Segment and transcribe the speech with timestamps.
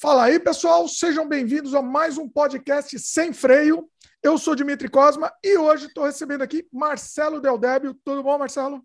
[0.00, 3.90] Fala aí, pessoal, sejam bem-vindos a mais um podcast sem freio.
[4.22, 7.98] Eu sou Dimitri Cosma e hoje estou recebendo aqui Marcelo Del Débio.
[8.04, 8.80] Tudo bom, Marcelo?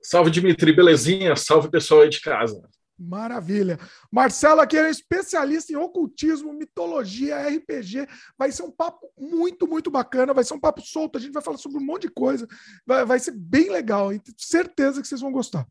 [0.00, 1.34] Salve, Dimitri, belezinha?
[1.34, 2.62] Salve, pessoal aí de casa.
[2.96, 3.76] Maravilha.
[4.08, 8.06] Marcelo aqui é especialista em ocultismo, mitologia, RPG.
[8.38, 10.32] Vai ser um papo muito, muito bacana.
[10.32, 11.18] Vai ser um papo solto.
[11.18, 12.46] A gente vai falar sobre um monte de coisa.
[12.86, 14.10] Vai, vai ser bem legal.
[14.10, 15.66] Tenho certeza que vocês vão gostar.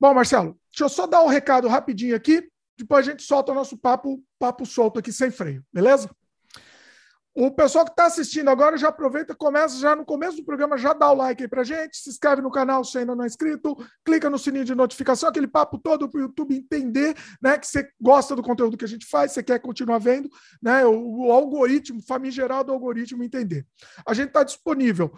[0.00, 2.50] Bom, Marcelo, deixa eu só dar um recado rapidinho aqui.
[2.76, 6.10] Depois a gente solta o nosso papo, papo solto aqui sem freio, beleza?
[7.36, 10.92] O pessoal que está assistindo agora já aproveita, começa já no começo do programa, já
[10.92, 13.76] dá o like aí pra gente, se inscreve no canal se ainda não é inscrito,
[14.04, 17.88] clica no sininho de notificação, aquele papo todo para o YouTube entender né, que você
[18.00, 20.28] gosta do conteúdo que a gente faz, você quer continuar vendo,
[20.62, 20.86] né?
[20.86, 23.66] O, o algoritmo, famigerado algoritmo entender.
[24.06, 25.12] A gente está disponível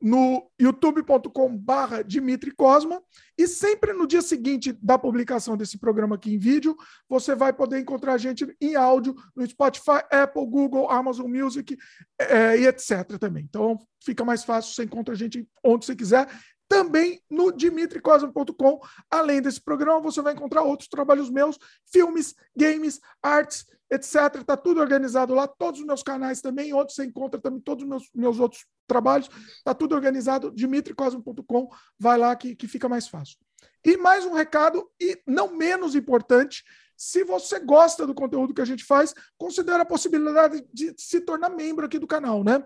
[0.00, 3.02] no youtube.com barra Dimitri Cosma
[3.36, 6.76] e sempre no dia seguinte da publicação desse programa aqui em vídeo,
[7.08, 11.76] você vai poder encontrar a gente em áudio no Spotify, Apple, Google, Amazon Music
[12.18, 13.18] é, e etc.
[13.18, 13.44] também.
[13.48, 16.28] Então fica mais fácil, você encontra a gente onde você quiser.
[16.70, 21.58] Também no dimitricosma.com, além desse programa, você vai encontrar outros trabalhos meus,
[21.92, 24.36] filmes, games, artes, etc.
[24.36, 27.90] Está tudo organizado lá, todos os meus canais também, onde você encontra também todos os
[27.90, 29.28] meus, meus outros trabalhos.
[29.56, 33.36] Está tudo organizado, dimitricosmo.com, vai lá que, que fica mais fácil.
[33.84, 36.62] E mais um recado, e não menos importante,
[37.00, 41.48] se você gosta do conteúdo que a gente faz, considere a possibilidade de se tornar
[41.48, 42.62] membro aqui do canal, né?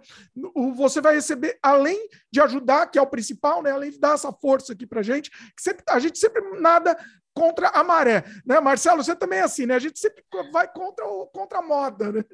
[0.75, 3.71] Você vai receber, além de ajudar, que é o principal, né?
[3.71, 6.99] Além de dar essa força aqui pra gente, que sempre, a gente sempre nada
[7.33, 8.59] contra a maré, né?
[8.59, 9.77] Marcelo, você também é assim, né?
[9.77, 12.25] A gente sempre vai contra, o, contra a moda, né?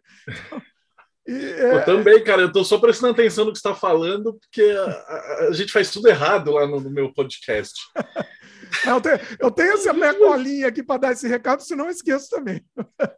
[1.28, 1.76] É...
[1.76, 5.48] Eu também, cara, eu estou só prestando atenção no que está falando, porque a, a,
[5.48, 7.78] a, gente faz tudo errado lá no, no meu podcast.
[8.86, 12.28] Eu tenho, eu tenho essa minha colinha aqui para dar esse recado, senão eu esqueço
[12.30, 12.64] também.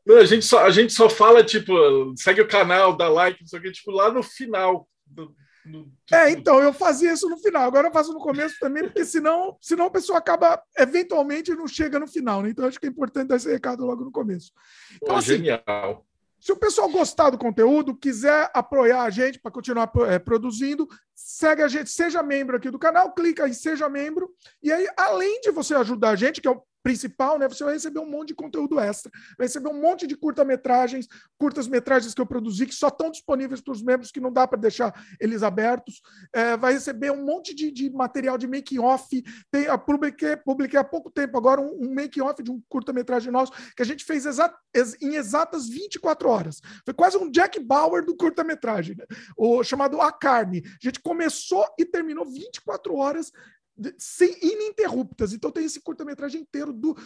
[0.06, 1.72] Não, a, gente só, a gente só fala, tipo,
[2.17, 4.89] segue o canal, dá like, não sei o que, tipo, lá no final.
[5.07, 8.83] Do, no, É, então, eu fazia isso no final, agora eu faço no começo também,
[8.85, 12.51] porque senão, senão a pessoa acaba, eventualmente, não chega no final, né?
[12.51, 14.52] Então, acho que é importante dar esse recado logo no começo.
[14.96, 16.07] Então, Pô, assim, genial.
[16.42, 21.63] Se o pessoal gostar do conteúdo, quiser apoiar a gente para continuar é, produzindo, segue
[21.63, 24.29] a gente, seja membro aqui do canal, clica em seja membro.
[24.61, 27.48] E aí, além de você ajudar a gente, que é o principal, né?
[27.48, 31.07] Você vai receber um monte de conteúdo extra, vai receber um monte de curta-metragens,
[31.39, 34.59] curtas-metragens que eu produzi que só estão disponíveis para os membros, que não dá para
[34.59, 36.01] deixar eles abertos.
[36.33, 38.48] É, vai receber um monte de, de material de
[39.69, 43.83] a publiquei, publiquei há pouco tempo agora um, um making-off de um curta-metragem nosso que
[43.83, 46.61] a gente fez exa, ex, em exatas 24 horas.
[46.85, 49.05] Foi quase um Jack Bauer do curta-metragem, né?
[49.37, 50.63] o chamado A Carne.
[50.64, 53.33] A gente começou e terminou 24 horas
[53.98, 55.33] sem ininterruptas.
[55.33, 56.96] Então tem esse curta-metragem inteiro do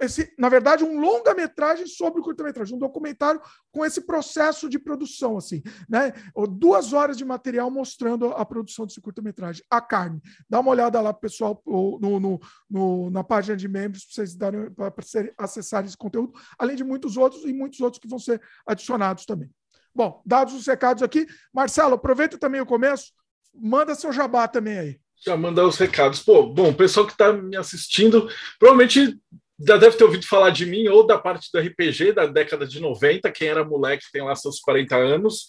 [0.00, 3.40] esse, na verdade, um longa-metragem sobre o curta-metragem, um documentário
[3.70, 6.12] com esse processo de produção assim, né?
[6.50, 10.20] Duas horas de material mostrando a produção desse curta-metragem, a carne.
[10.48, 12.40] Dá uma olhada lá, pessoal, no, no,
[12.70, 14.92] no na página de membros para vocês darem para
[15.38, 19.50] acessar esse conteúdo, além de muitos outros e muitos outros que vão ser adicionados também.
[19.94, 23.12] Bom, dados os recados aqui, Marcelo, aproveita também o começo,
[23.52, 26.20] manda seu jabá também aí já mandar os recados.
[26.20, 28.28] Pô, bom, o pessoal que está me assistindo
[28.58, 29.18] provavelmente
[29.64, 32.80] já deve ter ouvido falar de mim ou da parte do RPG da década de
[32.80, 33.30] 90.
[33.30, 35.46] Quem era moleque tem lá seus 40 anos.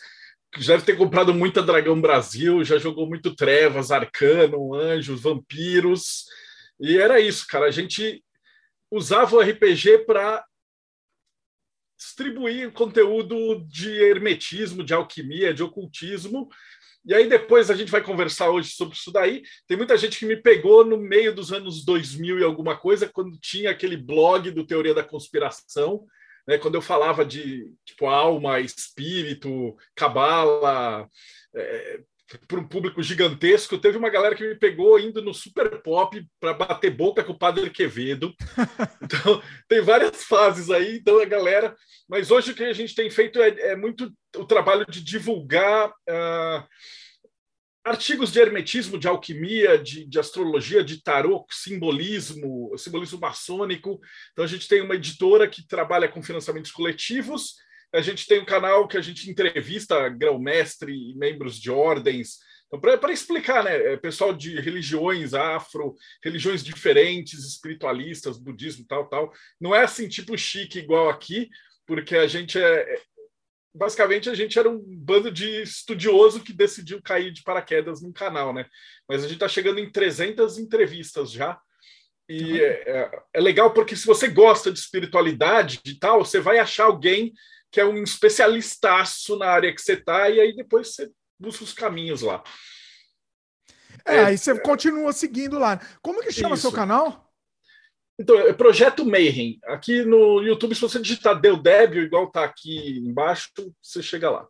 [0.57, 6.25] Já deve ter comprado muita Dragão Brasil, já jogou muito Trevas, Arcano, Anjos, Vampiros.
[6.79, 7.65] E era isso, cara.
[7.65, 8.23] A gente
[8.91, 10.45] usava o RPG para
[11.97, 16.49] distribuir conteúdo de hermetismo, de alquimia, de ocultismo
[17.05, 19.43] e aí depois a gente vai conversar hoje sobre isso daí.
[19.67, 23.37] Tem muita gente que me pegou no meio dos anos 2000 e alguma coisa, quando
[23.39, 26.05] tinha aquele blog do Teoria da Conspiração,
[26.47, 31.09] né, quando eu falava de tipo alma, espírito, cabala,
[31.53, 31.99] é,
[32.47, 33.77] para um público gigantesco.
[33.77, 37.37] Teve uma galera que me pegou indo no Super Pop para bater boca com o
[37.37, 38.33] Padre Quevedo.
[39.03, 40.97] Então, tem várias fases aí.
[40.97, 41.75] Então, a galera.
[42.07, 45.89] Mas hoje o que a gente tem feito é, é muito o trabalho de divulgar.
[45.89, 46.63] Uh,
[47.83, 53.99] artigos de hermetismo, de alquimia, de, de, astrologia, de tarô, simbolismo, simbolismo maçônico.
[54.31, 57.55] Então, a gente tem uma editora que trabalha com financiamentos coletivos.
[57.93, 62.39] A gente tem um canal que a gente entrevista grão-mestre e membros de ordens.
[62.67, 69.31] Então, para explicar, né, é, pessoal de religiões afro, religiões diferentes, espiritualistas, budismo, tal, tal.
[69.61, 71.49] Não é assim, tipo chique igual aqui,
[71.85, 72.99] porque a gente é,
[73.73, 78.53] basicamente a gente era um bando de estudioso que decidiu cair de paraquedas num canal,
[78.53, 78.65] né?
[79.07, 81.59] Mas a gente está chegando em 300 entrevistas já.
[82.29, 86.59] e é, é, é, legal porque se você gosta de espiritualidade e tal, você vai
[86.59, 87.33] achar alguém
[87.73, 91.73] que é um especialistaço na área que você está, e aí depois você busca os
[91.73, 92.43] caminhos lá.
[94.05, 95.81] É, é aí você continua seguindo lá.
[95.99, 96.61] Como que chama isso.
[96.61, 97.33] seu canal?
[98.19, 99.59] Então, é Projeto Mayhem.
[99.65, 103.49] Aqui no YouTube, se você digitar Deu Débil, igual tá aqui embaixo,
[103.81, 104.47] você chega lá.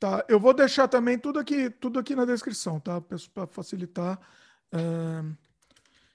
[0.00, 3.02] Tá, eu vou deixar também tudo aqui, tudo aqui na descrição, tá?
[3.02, 4.18] Para facilitar.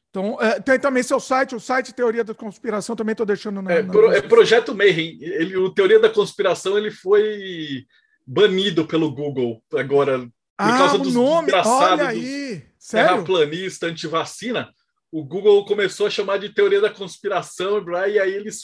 [0.10, 3.72] Então, é, tem também seu site, o site Teoria da Conspiração, também estou deixando na,
[3.72, 5.18] é, na pro, é, Projeto Mayhem.
[5.22, 7.86] Ele, o Teoria da Conspiração ele foi
[8.26, 10.20] banido pelo Google agora
[10.58, 12.64] por ah, causa dos nome, olha aí.
[12.80, 13.10] Sério?
[13.10, 14.74] terraplanista, antivacina.
[15.12, 18.62] O Google começou a chamar de Teoria da Conspiração e aí eles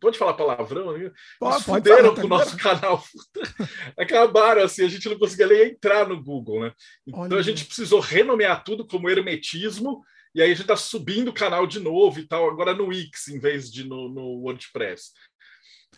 [0.00, 0.92] pode falar palavrão?
[0.92, 1.10] Né?
[1.42, 3.02] Eles fuderam com o nosso canal.
[3.98, 6.72] Acabaram assim, a gente não conseguia nem entrar no Google, né?
[7.06, 7.38] Então Olha.
[7.38, 10.02] a gente precisou renomear tudo como hermetismo,
[10.36, 13.28] e aí a gente está subindo o canal de novo e tal, agora no Wix
[13.28, 15.12] em vez de no, no WordPress.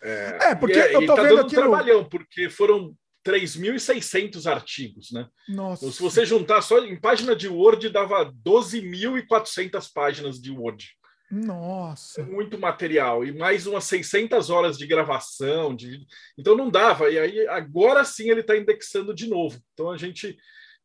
[0.01, 2.09] É, é porque é, eu tô tá vendo dando aqui um trabalhão, no...
[2.09, 2.95] porque foram
[3.27, 5.27] 3.600 artigos, né?
[5.49, 5.83] Nossa.
[5.83, 10.87] Então, se você juntar só em página de Word, dava 12.400 páginas de Word.
[11.29, 12.21] Nossa.
[12.21, 13.25] É muito material.
[13.25, 15.75] E mais umas 600 horas de gravação.
[15.75, 16.07] De...
[16.37, 17.09] Então não dava.
[17.09, 19.59] E aí agora sim ele está indexando de novo.
[19.73, 20.37] Então a gente.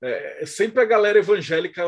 [0.03, 1.85] É, é sempre a galera evangélica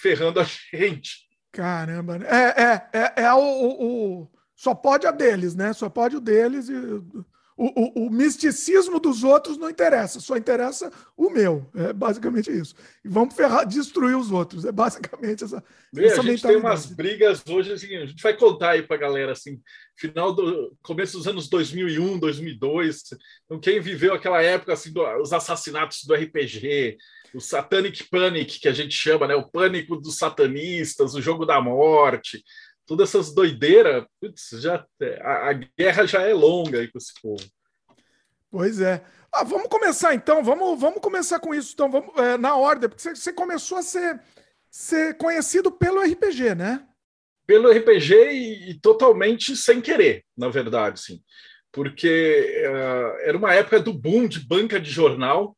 [0.00, 1.28] ferrando a gente.
[1.52, 2.18] Caramba.
[2.24, 5.72] É, é, é, é o, o, o, Só pode a deles, né?
[5.72, 7.24] Só pode o deles e o,
[7.64, 11.70] o, o, misticismo dos outros não interessa, só interessa o meu.
[11.74, 12.74] É basicamente isso.
[13.04, 14.64] E vamos ferrar, destruir os outros.
[14.64, 15.62] É basicamente essa.
[15.94, 19.00] Essa a gente tem umas brigas hoje, assim, a gente vai contar aí para a
[19.00, 19.60] galera, assim,
[19.94, 23.02] final do começo dos anos 2001, 2002.
[23.44, 26.96] Então, quem viveu aquela época, assim, do, os assassinatos do RPG,
[27.34, 29.34] o Satanic Panic, que a gente chama, né?
[29.34, 32.42] O pânico dos satanistas, o jogo da morte
[32.86, 34.04] todas essas doideiras,
[34.60, 34.84] já,
[35.22, 37.42] a, a, guerra já é longa aí com esse povo.
[38.50, 39.02] Pois é.
[39.32, 43.02] Ah, vamos começar então, vamos, vamos começar com isso, então, vamos, é, na ordem, porque
[43.02, 44.20] você, você, começou a ser,
[44.70, 46.86] ser conhecido pelo RPG, né?
[47.46, 51.22] Pelo RPG e, e totalmente sem querer, na verdade, sim.
[51.72, 55.56] Porque uh, era uma época do boom de banca de jornal,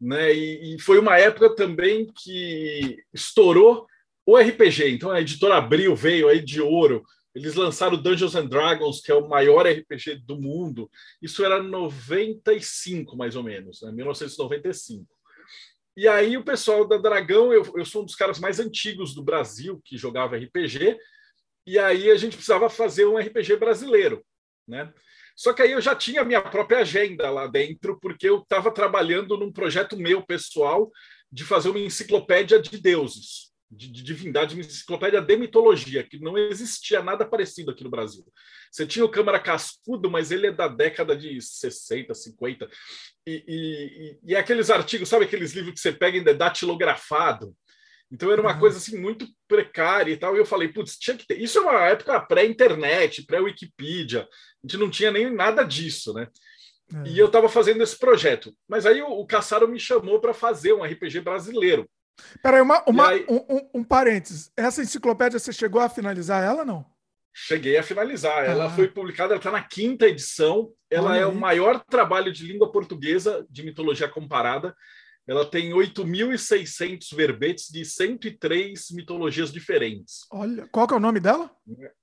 [0.00, 0.32] né?
[0.34, 3.86] E, e foi uma época também que estourou
[4.24, 7.04] o RPG, então a editora Abril veio aí de ouro.
[7.34, 10.90] Eles lançaram Dungeons and Dragons, que é o maior RPG do mundo.
[11.20, 13.92] Isso era 95, mais ou menos, né?
[13.92, 15.06] 1995.
[15.96, 19.22] E aí o pessoal da Dragão, eu, eu sou um dos caras mais antigos do
[19.22, 20.98] Brasil que jogava RPG,
[21.66, 24.24] e aí a gente precisava fazer um RPG brasileiro,
[24.66, 24.92] né?
[25.36, 29.36] Só que aí eu já tinha minha própria agenda lá dentro, porque eu estava trabalhando
[29.36, 30.90] num projeto meu pessoal
[31.30, 36.38] de fazer uma enciclopédia de deuses de, de divindade, uma enciclopédia de mitologia, que não
[36.38, 38.24] existia nada parecido aqui no Brasil.
[38.70, 42.68] Você tinha o Câmara Cascudo, mas ele é da década de 60, 50.
[43.26, 47.54] E, e, e, e aqueles artigos, sabe aqueles livros que você pega ainda datilografado?
[48.10, 48.60] Então era uma uhum.
[48.60, 50.36] coisa assim muito precária e tal.
[50.36, 51.40] E eu falei, putz, tinha que ter.
[51.40, 54.22] Isso é uma época pré-internet, pré-Wikipedia.
[54.22, 54.26] A
[54.66, 56.28] gente não tinha nem nada disso, né?
[56.94, 57.08] É.
[57.08, 58.54] E eu estava fazendo esse projeto.
[58.68, 61.88] Mas aí o, o Caçaro me chamou para fazer um RPG brasileiro.
[62.42, 64.50] Peraí, uma, uma, aí, um, um, um, parênteses.
[64.56, 66.84] Essa enciclopédia, você chegou a finalizar ela, não?
[67.34, 68.44] Cheguei a finalizar.
[68.44, 68.46] Ah.
[68.46, 70.72] Ela foi publicada, ela está na quinta edição.
[70.90, 71.30] Ela Olha é aí.
[71.30, 74.74] o maior trabalho de língua portuguesa de mitologia comparada.
[75.26, 80.20] Ela tem 8.600 verbetes de 103 mitologias diferentes.
[80.30, 81.50] Olha, qual que é o nome dela?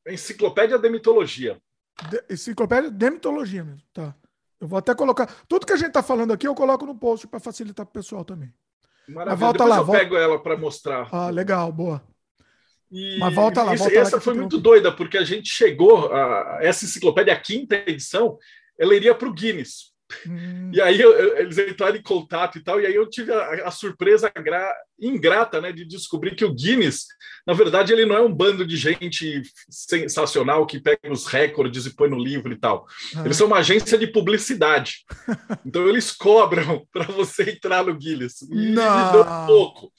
[0.06, 1.58] Enciclopédia de Mitologia.
[2.10, 4.14] De, enciclopédia de Mitologia mesmo, tá.
[4.60, 5.28] Eu vou até colocar.
[5.48, 7.94] Tudo que a gente está falando aqui, eu coloco no post para facilitar para o
[7.94, 8.54] pessoal também.
[9.08, 9.32] Maravilha.
[9.32, 10.00] Mas volta Depois lá, eu volta...
[10.02, 11.10] pego ela para mostrar.
[11.12, 12.02] Ah, legal, boa.
[12.92, 13.74] E Mas volta lá.
[13.74, 17.40] Isso, volta essa lá foi muito doida, porque a gente chegou, a, essa enciclopédia, a
[17.40, 18.38] quinta edição,
[18.78, 19.93] ela iria para o Guinness.
[20.28, 20.72] Hum.
[20.74, 23.68] E aí eu, eu, eles entraram em contato e tal, e aí eu tive a,
[23.68, 27.06] a surpresa gra, ingrata né, de descobrir que o Guinness,
[27.46, 31.96] na verdade, ele não é um bando de gente sensacional que pega os recordes e
[31.96, 32.86] põe no livro e tal.
[33.16, 33.24] Ah.
[33.26, 35.06] Eles são uma agência de publicidade.
[35.66, 38.42] então eles cobram para você entrar no Guinness.
[38.44, 39.06] E não.
[39.06, 39.92] me deu pouco.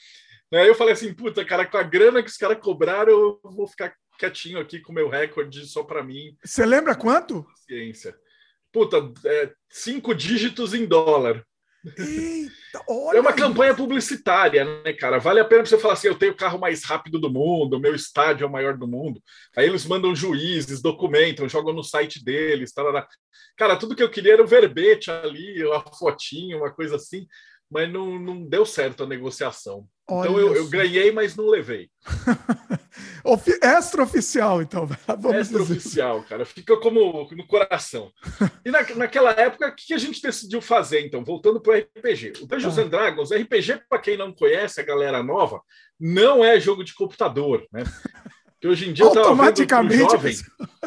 [0.52, 3.66] Aí eu falei assim, puta, cara, com a grana que os caras cobraram, eu vou
[3.66, 6.36] ficar quietinho aqui com o meu recorde só para mim.
[6.44, 7.44] Você lembra quanto?
[7.66, 8.14] Ciência
[8.74, 11.46] puta, é, cinco dígitos em dólar.
[11.86, 15.18] Eita, é uma campanha publicitária, né, cara?
[15.18, 17.94] Vale a pena você falar assim: eu tenho o carro mais rápido do mundo, meu
[17.94, 19.22] estádio é o maior do mundo.
[19.56, 22.72] Aí eles mandam juízes, documentam, jogam no site deles.
[22.72, 23.06] Tarará.
[23.56, 27.26] Cara, tudo que eu queria era o verbete ali, a fotinho, uma coisa assim,
[27.70, 29.86] mas não, não deu certo a negociação.
[30.04, 31.88] Então eu, eu, ganhei, mas não levei.
[33.62, 34.86] Extra-oficial, então.
[35.34, 36.44] Extra-oficial, cara.
[36.44, 38.12] Fica como no coração.
[38.64, 41.24] E na, naquela época, o que a gente decidiu fazer, então?
[41.24, 42.34] Voltando para o RPG.
[42.42, 42.82] O Dungeons ah.
[42.82, 45.62] and Dragons, RPG, para quem não conhece, a galera nova,
[45.98, 47.82] não é jogo de computador, né?
[48.64, 50.34] Que hoje em dia automaticamente jovem,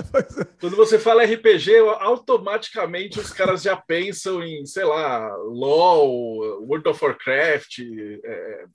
[0.59, 7.05] quando você fala RPG, automaticamente os caras já pensam em, sei lá, LoL, World of
[7.05, 7.81] Warcraft,
[8.23, 8.65] é,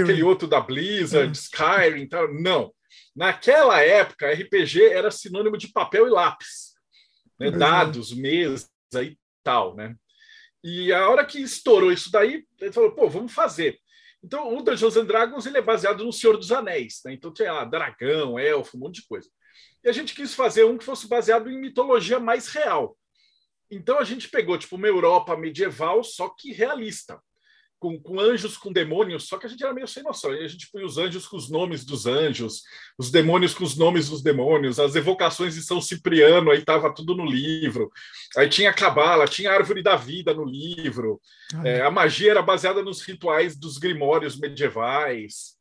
[0.00, 1.32] aquele outro da Blizzard, é.
[1.32, 2.32] Skyrim, tal.
[2.32, 2.72] Não.
[3.16, 6.74] Naquela época, RPG era sinônimo de papel e lápis,
[7.40, 7.50] né?
[7.50, 8.68] dados, mesa
[9.02, 9.96] e tal, né?
[10.62, 13.80] E a hora que estourou isso daí, ele falou, pô, vamos fazer.
[14.24, 17.12] Então, o Dungeons and Dragons ele é baseado no Senhor dos Anéis, né?
[17.12, 19.28] Então tinha lá dragão, elfo, um monte de coisa.
[19.84, 22.96] E a gente quis fazer um que fosse baseado em mitologia mais real.
[23.70, 27.20] Então a gente pegou tipo uma Europa medieval, só que realista
[27.84, 30.34] com, com, anjos com demônios, só que a gente era meio sem noção.
[30.34, 32.62] E a gente põe os anjos com os nomes dos anjos,
[32.96, 37.14] os demônios com os nomes dos demônios, as evocações de São Cipriano, aí estava tudo
[37.14, 37.92] no livro.
[38.38, 41.20] Aí tinha a cabala, tinha a árvore da vida no livro.
[41.62, 45.54] É, a magia era baseada nos rituais dos grimórios medievais.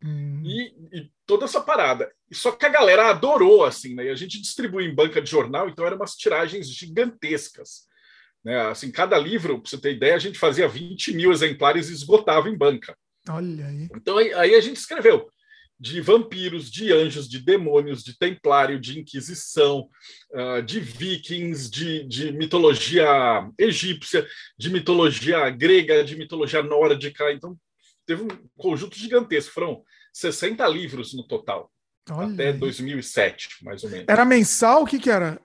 [0.00, 0.44] Hum.
[0.44, 2.08] E, e, toda essa parada.
[2.32, 4.04] Só que a galera adorou, assim, né?
[4.04, 7.88] E a gente distribuiu em banca de jornal, então eram umas tiragens gigantescas.
[8.44, 8.58] Né?
[8.68, 12.48] Assim, cada livro, para você ter ideia, a gente fazia 20 mil exemplares e esgotava
[12.48, 12.96] em banca.
[13.28, 13.88] Olha aí.
[13.94, 15.28] Então aí, aí a gente escreveu
[15.80, 19.88] de vampiros, de anjos, de demônios, de templário, de inquisição,
[20.32, 23.06] uh, de vikings, de, de, mitologia
[23.56, 24.26] egípcia,
[24.58, 27.32] de mitologia grega, de mitologia nórdica.
[27.32, 27.56] Então,
[28.04, 29.54] teve um conjunto gigantesco.
[29.54, 31.70] Foram 60 livros no total,
[32.10, 32.54] Olha até aí.
[32.54, 34.06] 2007, mais ou menos.
[34.08, 34.82] Era mensal?
[34.82, 35.40] O que, que era?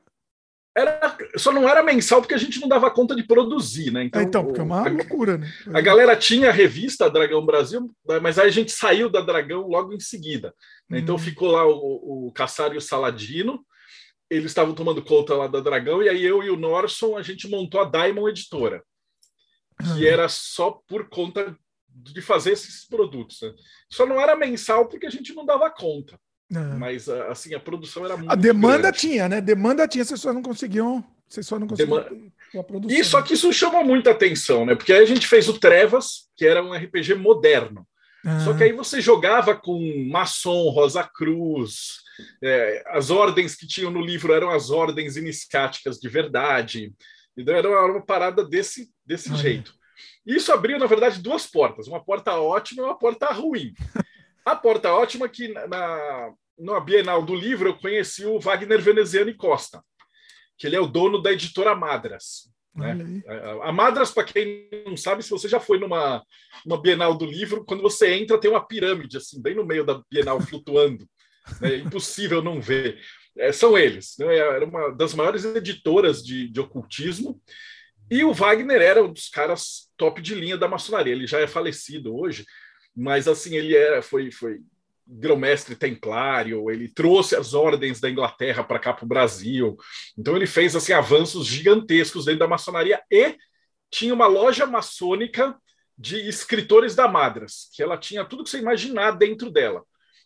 [0.76, 4.06] Era, só não era mensal porque a gente não dava conta de produzir, né?
[4.06, 5.48] Então, é, então porque é uma a, loucura, né?
[5.72, 9.94] A galera tinha a revista Dragão Brasil, mas aí a gente saiu da Dragão logo
[9.94, 10.54] em seguida.
[10.90, 11.00] Né?
[11.00, 11.20] Então hum.
[11.20, 13.64] ficou lá o, o Caçaro e o Saladino,
[14.32, 17.48] eles estavam tomando conta lá da Dragão, e aí eu e o Norson a gente
[17.48, 18.84] montou a Diamond Editora,
[19.80, 20.08] que hum.
[20.08, 21.56] era só por conta
[21.88, 23.42] de fazer esses produtos.
[23.42, 23.54] Né?
[23.92, 26.20] Só não era mensal porque a gente não dava conta.
[26.56, 26.76] É.
[26.76, 28.32] Mas assim, a produção era muito.
[28.32, 28.98] A demanda grande.
[28.98, 29.42] tinha, né?
[29.42, 31.04] Demanda tinha, vocês só não conseguiam.
[31.28, 32.32] Vocês só não conseguiam Demanda...
[32.60, 33.00] a produção.
[33.00, 34.76] E só que isso chamou muita atenção, né?
[34.76, 37.88] Porque aí a gente fez o Trevas, que era um RPG moderno.
[38.26, 38.40] Ah.
[38.40, 42.04] Só que aí você jogava com maçom, Rosa Cruz,
[42.42, 46.94] é, as ordens que tinham no livro eram as ordens iniciáticas de verdade.
[47.36, 49.74] Então era uma, parada desse, desse jeito.
[50.26, 53.74] Isso abriu, na verdade, duas portas: uma porta ótima e uma porta ruim.
[54.46, 56.34] A porta ótima que na,
[56.64, 59.84] na Bienal do Livro, eu conheci o Wagner Veneziano e Costa,
[60.58, 62.50] que ele é o dono da editora Madras.
[62.74, 63.22] Né?
[63.62, 66.24] A Madras, para quem não sabe, se você já foi numa
[66.66, 70.02] uma Bienal do Livro, quando você entra, tem uma pirâmide, assim, bem no meio da
[70.10, 71.06] Bienal, flutuando.
[71.60, 71.74] Né?
[71.74, 73.00] É impossível não ver.
[73.38, 74.16] É, são eles.
[74.18, 74.38] Né?
[74.38, 77.42] Era uma das maiores editoras de, de ocultismo.
[78.10, 81.14] E o Wagner era um dos caras top de linha da maçonaria.
[81.14, 82.46] Ele já é falecido hoje,
[82.96, 84.60] mas assim, ele era, foi, foi
[85.08, 89.76] grão-mestre templário, ele trouxe as ordens da Inglaterra para cá para o Brasil.
[90.18, 93.36] Então ele fez assim avanços gigantescos dentro da maçonaria e
[93.92, 95.56] tinha uma loja maçônica
[95.98, 99.84] de escritores da Madras, que ela tinha tudo que você imaginar dentro dela.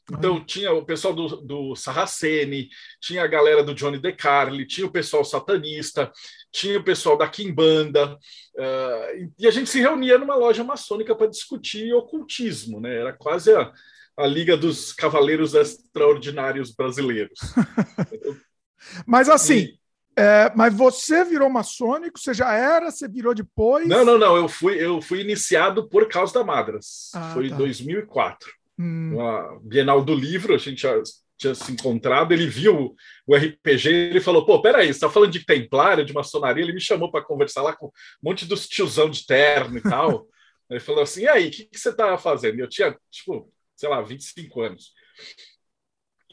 [0.10, 2.69] Então, tinha o pessoal do, do Sarracene,
[3.01, 6.10] tinha a galera do Johnny DeCarli, tinha o pessoal satanista,
[6.50, 11.27] tinha o pessoal da Kimbanda, uh, e a gente se reunia numa loja maçônica para
[11.27, 12.96] discutir ocultismo, né?
[12.96, 13.74] Era quase a,
[14.18, 17.40] a Liga dos Cavaleiros Extraordinários Brasileiros.
[19.06, 19.80] mas assim, e...
[20.16, 22.20] é, mas você virou maçônico?
[22.20, 22.90] Você já era?
[22.90, 23.88] Você virou depois?
[23.88, 24.36] Não, não, não.
[24.36, 27.12] Eu fui, eu fui iniciado por causa da Madras.
[27.14, 27.58] Ah, Foi em tá.
[27.58, 28.52] 2004.
[28.80, 29.16] Hum.
[29.16, 30.94] Na Bienal do Livro, a gente já
[31.38, 32.96] tinha se encontrado, ele viu
[33.28, 36.64] o RPG, ele falou, pô, peraí, você está falando de templário, de maçonaria?
[36.64, 37.92] Ele me chamou para conversar lá com um
[38.24, 40.28] monte dos tiozão de terno e tal.
[40.70, 42.58] ele falou assim, e aí, o que, que, você estava fazendo?
[42.58, 44.93] E eu tinha, tipo, sei lá, 25 anos.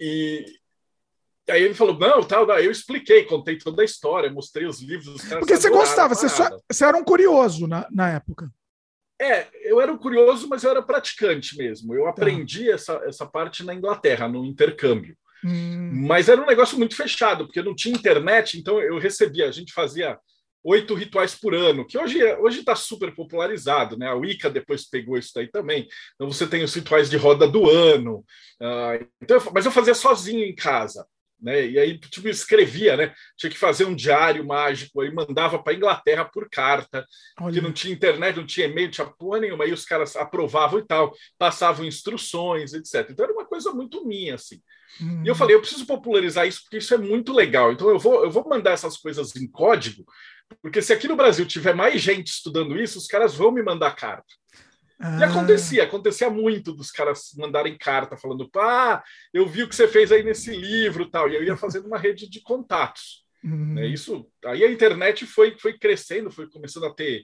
[0.00, 0.44] E,
[1.46, 5.22] e aí ele falou, não, tal, eu expliquei, contei toda a história, mostrei os livros.
[5.28, 8.50] Porque você gostava, você, só, você era um curioso na, na época.
[9.20, 11.94] É, eu era um curioso, mas eu era praticante mesmo.
[11.94, 12.10] Eu tá.
[12.10, 12.72] aprendi tá.
[12.72, 15.16] essa, essa parte na Inglaterra, no intercâmbio.
[15.44, 16.06] Hum.
[16.06, 19.74] Mas era um negócio muito fechado, porque não tinha internet, então eu recebia, a gente
[19.74, 20.18] fazia
[20.64, 24.08] oito rituais por ano, que hoje hoje está super popularizado, né?
[24.08, 25.86] A Wicca depois pegou isso daí também.
[26.14, 28.24] Então você tem os rituais de roda do ano.
[28.60, 31.06] Uh, então, mas eu fazia sozinho em casa.
[31.40, 31.66] né?
[31.66, 33.12] E aí, tipo, escrevia, né?
[33.36, 37.06] Tinha que fazer um diário mágico, aí mandava para Inglaterra por carta,
[37.38, 37.52] Olha.
[37.52, 40.78] que não tinha internet, não tinha e-mail, não tinha porra nenhuma, aí os caras aprovavam
[40.78, 43.10] e tal, passavam instruções, etc.
[43.10, 44.60] Então era uma coisa muito minha, assim.
[45.00, 45.24] Uhum.
[45.24, 47.72] E eu falei, eu preciso popularizar isso porque isso é muito legal.
[47.72, 50.04] Então eu vou, eu vou mandar essas coisas em código,
[50.62, 53.94] porque se aqui no Brasil tiver mais gente estudando isso, os caras vão me mandar
[53.96, 54.26] carta.
[55.00, 55.18] Ah.
[55.18, 59.88] E acontecia, acontecia muito dos caras mandarem carta falando, pá, eu vi o que você
[59.88, 61.28] fez aí nesse livro tal.
[61.28, 63.24] E eu ia fazendo uma rede de contatos.
[63.42, 63.74] Uhum.
[63.74, 63.86] Né?
[63.86, 67.22] Isso, aí a internet foi, foi crescendo, foi começando a ter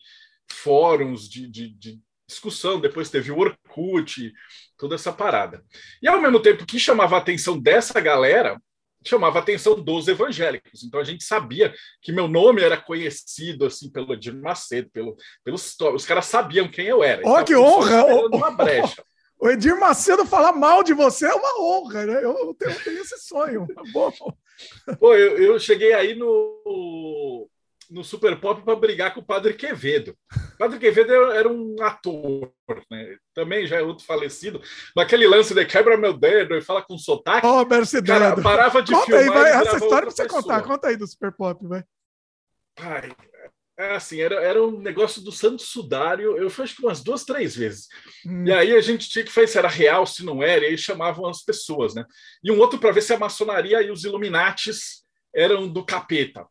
[0.50, 4.32] fóruns de, de, de discussão, depois teve o Orkut,
[4.76, 5.64] toda essa parada.
[6.02, 8.60] E ao mesmo tempo que chamava a atenção dessa galera,
[9.07, 10.85] chamava a atenção dos evangélicos.
[10.85, 15.76] Então a gente sabia que meu nome era conhecido assim pelo Edir Macedo, pelo, pelos
[15.95, 17.23] os caras sabiam quem eu era.
[17.25, 18.04] Ó, oh, que honra!
[18.26, 19.02] Uma brecha.
[19.38, 22.23] O Edir Macedo falar mal de você é uma honra, né?
[22.23, 23.66] Eu tenho, eu tenho esse sonho.
[23.92, 24.12] Bom.
[24.99, 27.49] Pô, eu, eu cheguei aí no
[27.90, 30.16] no Super Pop para brigar com o Padre Quevedo.
[30.54, 32.52] O Padre Quevedo era um ator,
[32.90, 33.16] né?
[33.35, 34.62] também já é outro falecido.
[34.94, 37.47] Naquele lance de quebra meu dedo e fala com sotaque.
[37.47, 39.23] Ó, oh, cara, parava de conta filmar.
[39.23, 40.42] Aí, vai, essa história pra você pessoa.
[40.42, 40.62] contar.
[40.62, 41.85] Conta aí do Super Pop, vai.
[42.78, 43.12] Ai,
[43.80, 46.37] é assim, era, era um negócio do Santo Sudário.
[46.37, 47.88] Eu fui acho que umas duas, três vezes.
[48.26, 48.44] Hum.
[48.47, 50.78] E aí a gente tinha que fazer se era real, se não era, e aí
[50.78, 52.04] chamavam as pessoas, né?
[52.44, 55.02] E um outro para ver se a maçonaria e os Illuminates
[55.35, 56.47] eram do capeta.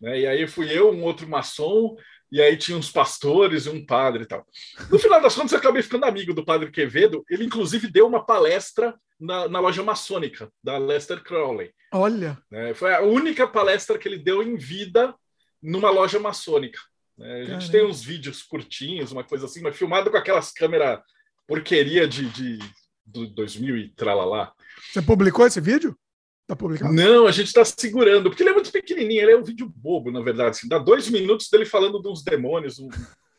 [0.00, 0.20] Né?
[0.20, 1.96] E aí fui eu, um outro maçom,
[2.30, 4.46] e aí tinha uns pastores e um padre e tal.
[4.90, 7.24] No final das contas, eu acabei ficando amigo do padre Quevedo.
[7.28, 11.72] Ele, inclusive, deu uma palestra na, na loja maçônica da Lester Crowley.
[11.92, 12.38] Olha!
[12.52, 15.14] É, foi a única palestra que ele deu em vida
[15.62, 16.78] numa loja maçônica.
[17.20, 21.00] É, a gente tem uns vídeos curtinhos, uma coisa assim, mas filmado com aquelas câmeras
[21.46, 22.58] porqueria de, de,
[23.06, 24.52] de 2000 e tralalá.
[24.92, 25.96] Você publicou esse vídeo?
[26.48, 26.94] Tá publicado?
[26.94, 30.10] Não, a gente está segurando, porque ele é muito pequenininho, ele é um vídeo bobo,
[30.10, 30.50] na verdade.
[30.56, 32.88] Assim, dá dois minutos dele falando de uns demônios, um,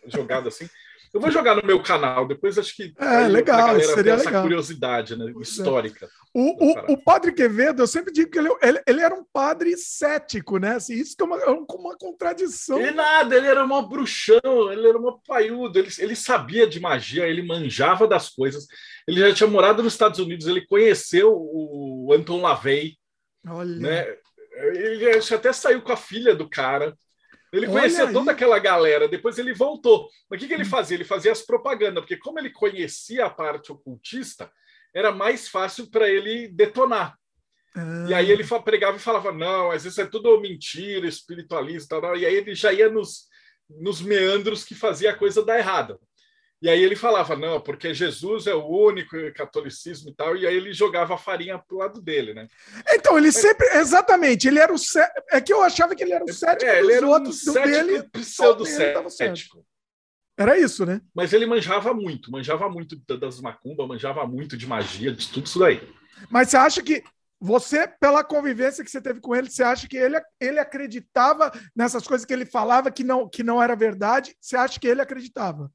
[0.06, 0.70] jogado assim.
[1.12, 2.94] Eu vou jogar no meu canal, depois acho que.
[3.00, 4.44] É, legal, seria essa legal.
[4.44, 5.42] curiosidade né, é.
[5.42, 6.08] histórica.
[6.32, 9.76] O, o, o, padre Quevedo, eu sempre digo que ele, ele, ele era um padre
[9.76, 10.76] cético, né?
[10.76, 12.80] Assim, isso que é uma, é uma contradição.
[12.80, 17.26] Ele nada, ele era um bruxão, ele era um paiudo, ele, ele sabia de magia,
[17.26, 18.68] ele manjava das coisas.
[19.08, 22.99] Ele já tinha morado nos Estados Unidos, ele conheceu o Anton LaVey.
[23.48, 23.76] Olha.
[23.76, 24.18] Né?
[24.74, 26.98] Ele até saiu com a filha do cara.
[27.52, 28.14] Ele Olha conhecia aí.
[28.14, 30.08] toda aquela galera, depois ele voltou.
[30.30, 30.70] Mas o que, que ele hum.
[30.70, 30.96] fazia?
[30.96, 34.52] Ele fazia as propagandas, porque como ele conhecia a parte ocultista,
[34.94, 37.18] era mais fácil para ele detonar.
[37.76, 38.06] Ah.
[38.10, 42.18] E aí ele pregava e falava: não, mas isso é tudo mentira, espiritualismo e tal.
[42.18, 43.28] E aí ele já ia nos,
[43.70, 46.00] nos meandros que fazia a coisa dar errada.
[46.62, 50.56] E aí ele falava, não, porque Jesus é o único catolicismo e tal, e aí
[50.56, 52.48] ele jogava a farinha pro lado dele, né?
[52.90, 55.10] Então, ele sempre, exatamente, ele era o cé...
[55.32, 57.68] é que eu achava que ele era o cético é, ele era outros, um cético
[57.70, 59.66] dele, pseudo cético.
[60.38, 61.02] Era isso, né?
[61.14, 65.60] Mas ele manjava muito, manjava muito das macumba, manjava muito de magia, de tudo isso
[65.60, 65.82] daí.
[66.30, 67.04] Mas você acha que
[67.40, 72.06] você, pela convivência que você teve com ele, você acha que ele, ele acreditava nessas
[72.06, 74.36] coisas que ele falava que não, que não era verdade?
[74.42, 75.72] Você acha que ele acreditava?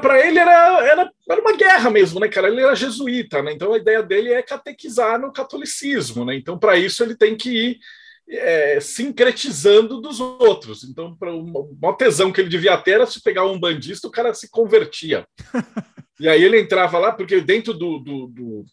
[0.00, 2.48] Para ele era, era, era uma guerra mesmo, né, cara?
[2.48, 3.52] Ele era jesuíta, né?
[3.52, 6.36] Então a ideia dele é catequizar no catolicismo, né?
[6.36, 7.78] Então, para isso, ele tem que ir
[8.28, 10.84] é, sincretizando dos outros.
[10.84, 14.10] Então, para o maior tesão que ele devia ter era se pegar um bandista, o
[14.10, 15.26] cara se convertia.
[16.20, 18.64] e aí ele entrava lá, porque dentro do, do, do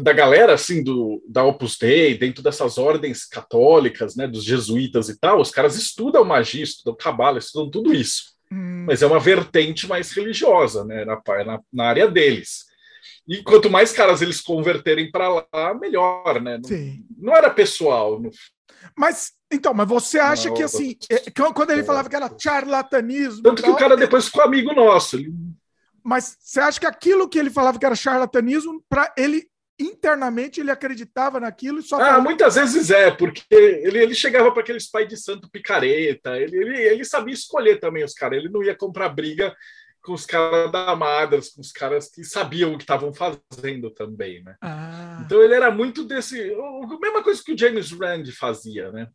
[0.00, 5.18] da galera assim do da Opus Dei, dentro dessas ordens católicas, né, dos jesuítas e
[5.18, 8.37] tal, os caras estudam magia, estudam cabala, estudam tudo isso.
[8.50, 8.84] Hum.
[8.86, 12.66] Mas é uma vertente mais religiosa, né, na, na, na, área deles.
[13.26, 16.58] E quanto mais caras eles converterem para lá, melhor, né?
[16.58, 16.70] Não,
[17.18, 18.20] não, era pessoal.
[18.20, 18.30] Não...
[18.96, 23.42] Mas então, mas você acha não, que assim, é, quando ele falava que era charlatanismo,
[23.42, 25.16] tanto que o cara depois ficou amigo nosso.
[25.16, 25.32] Ele...
[26.02, 29.46] Mas você acha que aquilo que ele falava que era charlatanismo, para ele
[29.78, 32.00] internamente ele acreditava naquilo e só.
[32.00, 36.56] Ah, muitas vezes é, porque ele, ele chegava para aqueles pai de santo picareta, ele,
[36.56, 39.54] ele, ele sabia escolher também os caras, ele não ia comprar briga
[40.02, 44.42] com os caras da Madras, com os caras que sabiam o que estavam fazendo também,
[44.42, 44.56] né?
[44.62, 45.22] Ah.
[45.24, 46.40] Então ele era muito desse.
[46.40, 49.08] A mesma coisa que o James Rand fazia, né?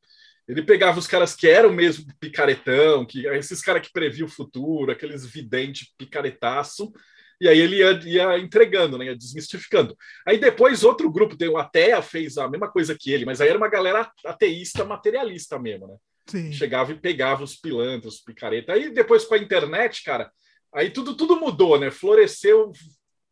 [0.48, 4.92] Ele pegava os caras que eram mesmo picaretão, que esses caras que previam o futuro,
[4.92, 6.92] aqueles videntes picaretaço,
[7.40, 9.98] e aí ele ia, ia entregando, né, ia desmistificando.
[10.28, 13.50] Aí depois outro grupo, tem o Atea, fez a mesma coisa que ele, mas aí
[13.50, 15.96] era uma galera ateísta materialista mesmo, né?
[16.26, 16.52] Sim.
[16.54, 18.74] Chegava e pegava os pilantras, os picareta.
[18.74, 20.32] Aí depois com a internet, cara,
[20.74, 21.92] aí tudo, tudo mudou, né?
[21.92, 22.72] Floresceu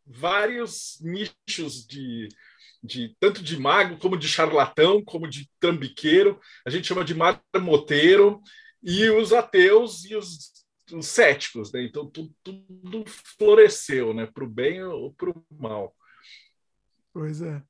[0.06, 2.28] vários nichos de,
[2.82, 8.42] de tanto de mago, como de charlatão, como de trambiqueiro, a gente chama de marmoteiro,
[8.82, 10.61] e os ateus e os,
[10.98, 11.82] os céticos, né?
[11.84, 13.04] Então tudo, tudo
[13.38, 14.26] floresceu, né?
[14.32, 15.94] Para o bem ou para o mal.
[17.12, 17.62] Pois é.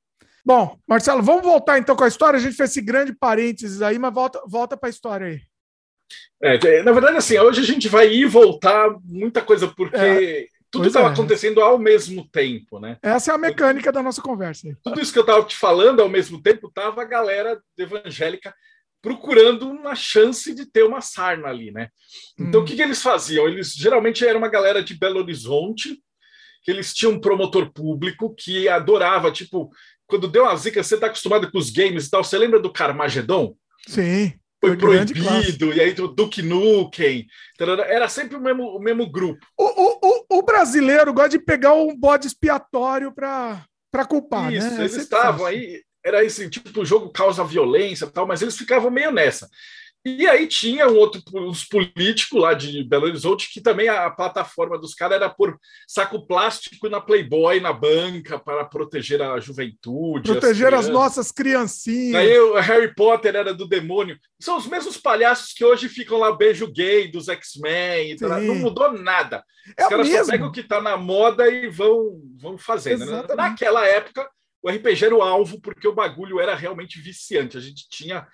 [0.45, 2.37] Bom, Marcelo, vamos voltar então com a história.
[2.37, 5.41] A gente fez esse grande parênteses aí, mas volta, volta para a história aí.
[6.41, 10.47] É, na verdade, assim, hoje a gente vai ir e voltar muita coisa, porque é,
[10.69, 11.11] tudo estava é.
[11.13, 12.97] acontecendo ao mesmo tempo, né?
[13.01, 14.67] Essa é a mecânica da nossa conversa.
[14.83, 18.53] Tudo isso que eu estava te falando ao mesmo tempo, estava a galera evangélica
[19.03, 21.89] procurando uma chance de ter uma sarna ali, né?
[22.39, 22.63] Então, hum.
[22.63, 23.47] o que, que eles faziam?
[23.47, 26.01] Eles geralmente era uma galera de Belo Horizonte,
[26.63, 29.69] que eles tinham um promotor público que adorava, tipo,
[30.07, 32.23] quando deu uma zica, você está acostumado com os games e tal.
[32.23, 33.55] Você lembra do Carmageddon?
[33.85, 34.33] Sim.
[34.61, 37.27] Foi proibido, e aí do Duke Nukem.
[37.59, 39.45] Era sempre o mesmo, o mesmo grupo.
[39.57, 43.67] O, o, o, brasileiro gosta de pegar um bode expiatório para
[44.07, 44.79] culpar, Isso, né?
[44.79, 49.11] Eles estavam aí, era esse tipo, o jogo causa violência tal, mas eles ficavam meio
[49.11, 49.49] nessa.
[50.05, 54.77] E aí tinha um outro, uns políticos lá de Belo Horizonte que também a plataforma
[54.77, 60.29] dos caras era por saco plástico na Playboy, na banca, para proteger a juventude.
[60.29, 62.15] Proteger as, as nossas criancinhas.
[62.15, 64.17] Aí o Harry Potter era do demônio.
[64.37, 68.17] São os mesmos palhaços que hoje ficam lá beijo gay dos X-Men.
[68.19, 69.41] Não mudou nada.
[69.65, 70.25] Os é caras mesmo.
[70.25, 73.05] só pegam o que está na moda e vão, vão fazendo.
[73.05, 73.23] Né?
[73.37, 74.29] Naquela época,
[74.63, 77.57] o RPG era o alvo, porque o bagulho era realmente viciante.
[77.57, 78.25] A gente tinha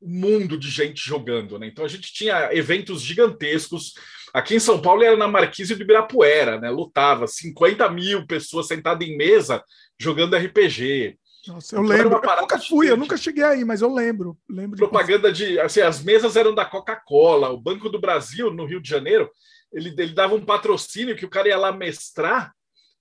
[0.00, 1.66] mundo de gente jogando, né?
[1.66, 3.94] Então a gente tinha eventos gigantescos.
[4.32, 6.70] Aqui em São Paulo era na Marquise de Ibirapuera, né?
[6.70, 9.62] Lutava 50 mil pessoas sentadas em mesa
[10.00, 11.18] jogando RPG.
[11.48, 12.20] Nossa, eu então, lembro.
[12.22, 14.38] Eu nunca fui, eu nunca cheguei aí, mas eu lembro.
[14.48, 18.64] lembro propaganda de, de assim, as mesas eram da Coca-Cola, o Banco do Brasil no
[18.64, 19.28] Rio de Janeiro,
[19.72, 22.52] ele, ele dava um patrocínio que o cara ia lá mestrar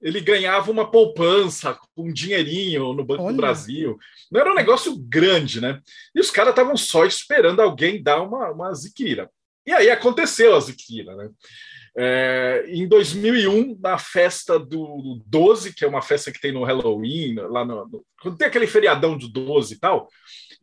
[0.02, 3.34] ele ganhava uma poupança com um dinheirinho no Banco Olha.
[3.34, 3.98] do Brasil.
[4.32, 5.80] Não era um negócio grande, né?
[6.16, 9.30] E os caras estavam só esperando alguém dar uma, uma ziquira.
[9.66, 11.30] E aí aconteceu a ziquira, né?
[11.96, 17.36] É, em 2001, na festa do 12, que é uma festa que tem no Halloween,
[17.36, 20.08] lá no, no, quando tem aquele feriadão de 12 e tal,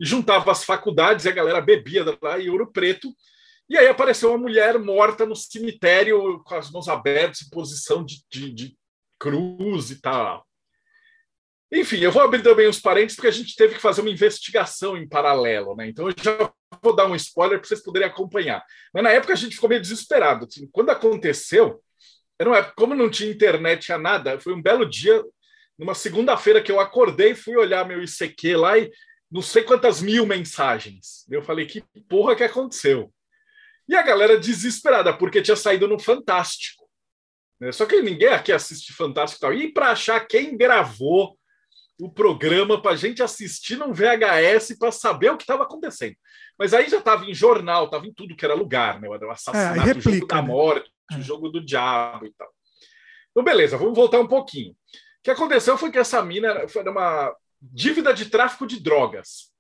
[0.01, 3.12] e juntava as faculdades e a galera bebia lá em Ouro Preto,
[3.68, 8.22] e aí apareceu uma mulher morta no cemitério com as mãos abertas, em posição de,
[8.31, 8.77] de, de
[9.18, 10.46] cruz e tal.
[11.70, 14.96] Enfim, eu vou abrir também os parênteses porque a gente teve que fazer uma investigação
[14.96, 15.87] em paralelo, né?
[15.88, 16.50] Então eu já
[16.83, 18.64] vou dar um spoiler para vocês poderem acompanhar.
[18.92, 20.46] Mas na época a gente ficou meio desesperado.
[20.46, 21.83] Assim, quando aconteceu,
[22.38, 25.22] era uma época, como não tinha internet, tinha nada, foi um belo dia,
[25.78, 28.90] numa segunda-feira que eu acordei, fui olhar meu ICQ lá e
[29.31, 31.26] não sei quantas mil mensagens.
[31.28, 33.12] Eu falei, que porra que aconteceu?
[33.87, 36.77] E a galera desesperada, porque tinha saído no Fantástico.
[37.61, 37.73] Né?
[37.73, 39.55] Só que ninguém aqui assiste Fantástico e tal.
[39.55, 41.38] E para achar quem gravou
[42.01, 46.14] o programa para a gente assistir num VHS para saber o que estava acontecendo.
[46.57, 49.09] Mas aí já estava em jornal, estava em tudo que era lugar, né?
[49.09, 50.49] O assassinato, é, replica, o jogo da né?
[50.49, 51.18] morte, né?
[51.18, 52.49] o jogo do diabo e tal.
[53.31, 54.73] Então, beleza, vamos voltar um pouquinho.
[54.73, 54.77] O
[55.25, 59.53] que aconteceu foi que essa mina foi uma dívida de tráfico de drogas.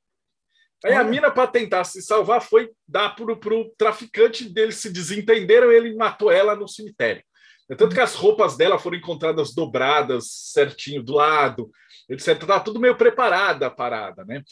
[0.84, 5.72] Aí a mina, para tentar se salvar, foi dar para o traficante deles se desentenderam,
[5.72, 7.22] ele matou ela no cemitério.
[7.70, 11.70] É tanto que as roupas dela foram encontradas dobradas certinho do lado,
[12.08, 12.38] etc.
[12.46, 14.42] Tá tudo meio preparada a parada, né?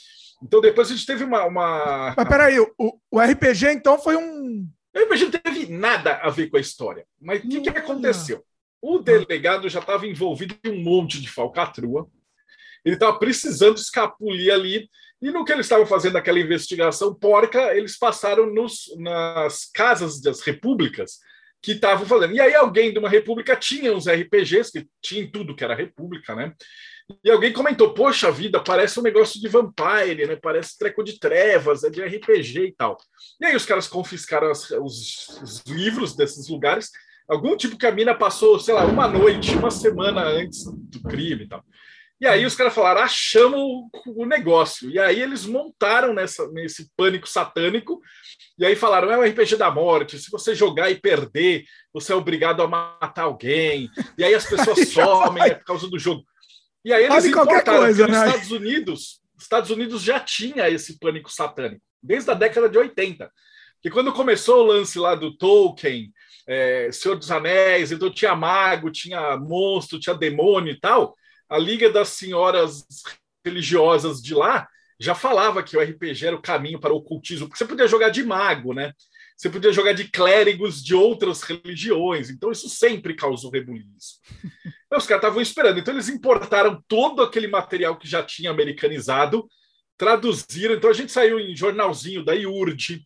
[0.42, 1.44] Então depois a gente teve uma.
[1.44, 2.14] uma...
[2.14, 4.68] Mas peraí, o, o RPG então foi um.
[4.94, 7.07] O RPG não teve nada a ver com a história.
[7.20, 8.44] Mas o que, que aconteceu?
[8.81, 12.07] O delegado já estava envolvido em um monte de falcatrua.
[12.85, 14.88] Ele estava precisando escapulir ali.
[15.20, 20.42] E no que eles estavam fazendo aquela investigação porca, eles passaram nos, nas casas das
[20.42, 21.18] repúblicas
[21.66, 22.33] que estavam falando.
[22.33, 26.33] E aí alguém de uma república tinha uns RPGs, que tinha tudo que era república,
[26.33, 26.55] né?
[27.24, 30.37] E alguém comentou, poxa vida, parece um negócio de Vampire, né?
[30.37, 32.96] Parece treco de trevas, é de RPG e tal.
[33.40, 36.88] E aí os caras confiscaram as, os, os, livros desses lugares,
[37.29, 41.46] algum tipo que a mina passou, sei lá, uma noite, uma semana antes do crime
[41.46, 41.64] e tal.
[42.18, 43.61] E aí os caras falaram, achamos
[44.07, 44.90] o, negócio.
[44.90, 48.00] E aí eles montaram nessa, nesse pânico satânico,
[48.59, 52.16] e aí falaram, é um RPG da morte, se você jogar e perder, você é
[52.16, 53.90] obrigado a matar alguém.
[54.16, 56.24] E aí as pessoas somem é por causa do jogo.
[56.83, 58.26] E aí eles qualquer coisa, né?
[58.26, 63.31] Estados Unidos, Estados Unidos já tinha esse pânico satânico, desde a década de 80.
[63.83, 66.11] Que quando começou o lance lá do Tolkien,
[66.48, 71.14] é, Senhor dos Anéis, então tinha mago, tinha monstro, tinha demônio e tal
[71.49, 72.85] a Liga das Senhoras
[73.45, 74.67] Religiosas de lá
[74.99, 78.09] já falava que o RPG era o caminho para o ocultismo, porque você podia jogar
[78.09, 78.93] de mago, né?
[79.37, 84.21] Você podia jogar de clérigos de outras religiões, então isso sempre causou rebuliço.
[84.97, 85.79] os caras estavam esperando.
[85.79, 89.47] Então eles importaram todo aquele material que já tinha americanizado,
[89.99, 90.75] traduziram.
[90.75, 93.03] Então a gente saiu em jornalzinho da IURD,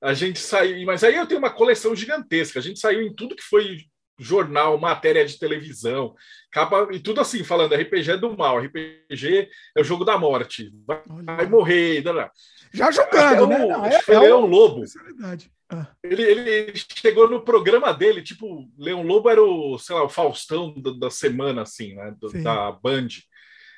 [0.00, 0.86] a gente saiu.
[0.86, 2.60] Mas aí eu tenho uma coleção gigantesca.
[2.60, 3.84] A gente saiu em tudo que foi
[4.22, 6.14] jornal, matéria de televisão,
[6.50, 10.72] capa e tudo assim, falando RPG é do mal, RPG é o jogo da morte,
[10.86, 12.02] vai, vai morrer.
[12.04, 12.30] Não, não.
[12.72, 13.58] Já jogando, né?
[13.58, 14.82] Não, é, é Leão Lobo.
[15.68, 15.88] Ah.
[16.02, 20.74] Ele, ele chegou no programa dele, tipo, Leão Lobo era o, sei lá, o Faustão
[20.76, 22.14] da, da semana, assim, né?
[22.18, 23.08] Do, da Band.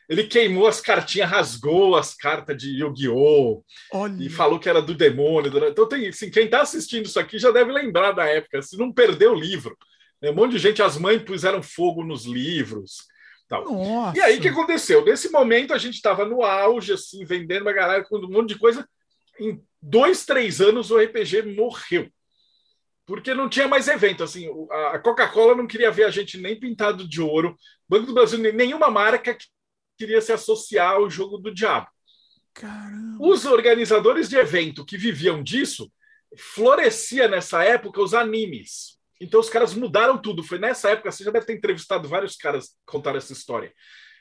[0.08, 3.64] Ele queimou as cartinhas, rasgou as cartas de Yu-Gi-Oh!
[4.20, 5.50] E falou que era do demônio.
[5.66, 8.92] Então, tem, assim, quem está assistindo isso aqui já deve lembrar da época, se não
[8.92, 9.76] perdeu o livro.
[10.20, 10.30] Né?
[10.30, 13.06] Um monte de gente, as mães puseram fogo nos livros.
[13.48, 13.64] Tal.
[14.14, 15.04] E aí, o que aconteceu?
[15.04, 18.58] Nesse momento, a gente estava no auge, assim, vendendo uma galera com um monte de
[18.58, 18.88] coisa.
[19.38, 22.08] Em dois, três anos, o RPG morreu.
[23.06, 24.24] Porque não tinha mais evento.
[24.24, 24.48] Assim,
[24.92, 27.54] a Coca-Cola não queria ver a gente nem pintado de ouro.
[27.86, 29.36] Banco do Brasil, nenhuma marca
[29.98, 31.86] queria se associar ao jogo do diabo.
[32.54, 33.18] Caramba.
[33.20, 35.92] Os organizadores de evento que viviam disso,
[36.36, 38.93] florescia nessa época os animes.
[39.20, 40.42] Então os caras mudaram tudo.
[40.42, 43.72] Foi nessa época, você já deve ter entrevistado vários caras que contaram essa história.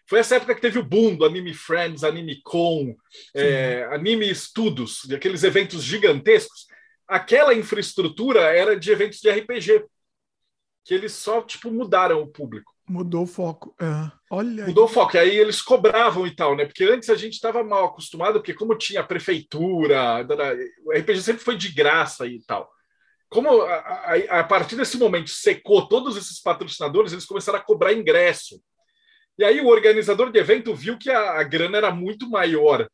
[0.07, 2.95] Foi essa época que teve o boom do Anime Friends, Anime Con,
[3.33, 6.67] é, Anime Estudos, aqueles eventos gigantescos.
[7.07, 9.85] Aquela infraestrutura era de eventos de RPG,
[10.83, 12.73] que eles só tipo mudaram o público.
[12.87, 13.73] Mudou o foco.
[13.79, 14.11] É.
[14.29, 14.89] Olha Mudou aí.
[14.89, 15.15] o foco.
[15.15, 16.65] E aí eles cobravam e tal, né?
[16.65, 20.27] Porque antes a gente estava mal acostumado, porque como tinha prefeitura,
[20.85, 22.72] o RPG sempre foi de graça e tal
[23.33, 27.91] como a, a, a, partir desse momento secou todos esses patrocinadores, eles começaram a cobrar
[27.91, 28.61] ingresso.
[29.37, 32.87] E aí o organizador de evento viu que a, a grana era muito maior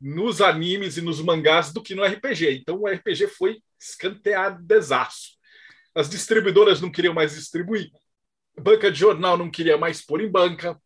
[0.00, 2.60] nos animes e nos mangás do que no RPG.
[2.60, 5.38] Então o RPG foi escanteado desaço.
[5.94, 7.90] As distribuidoras não queriam mais distribuir,
[8.58, 10.80] banca de jornal não queria mais pôr em banca.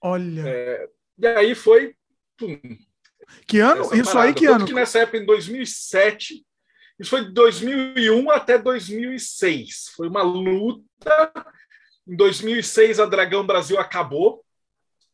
[0.00, 0.48] Olha.
[0.48, 1.94] É, e aí foi.
[2.36, 2.58] Pum,
[3.46, 3.82] que ano?
[3.94, 4.28] Isso parada.
[4.28, 4.66] aí que Tanto ano?
[4.66, 6.44] que nessa época, em 2007,
[6.98, 9.90] isso foi de 2001 até 2006.
[9.94, 11.32] Foi uma luta.
[12.06, 14.44] Em 2006, a Dragão Brasil acabou,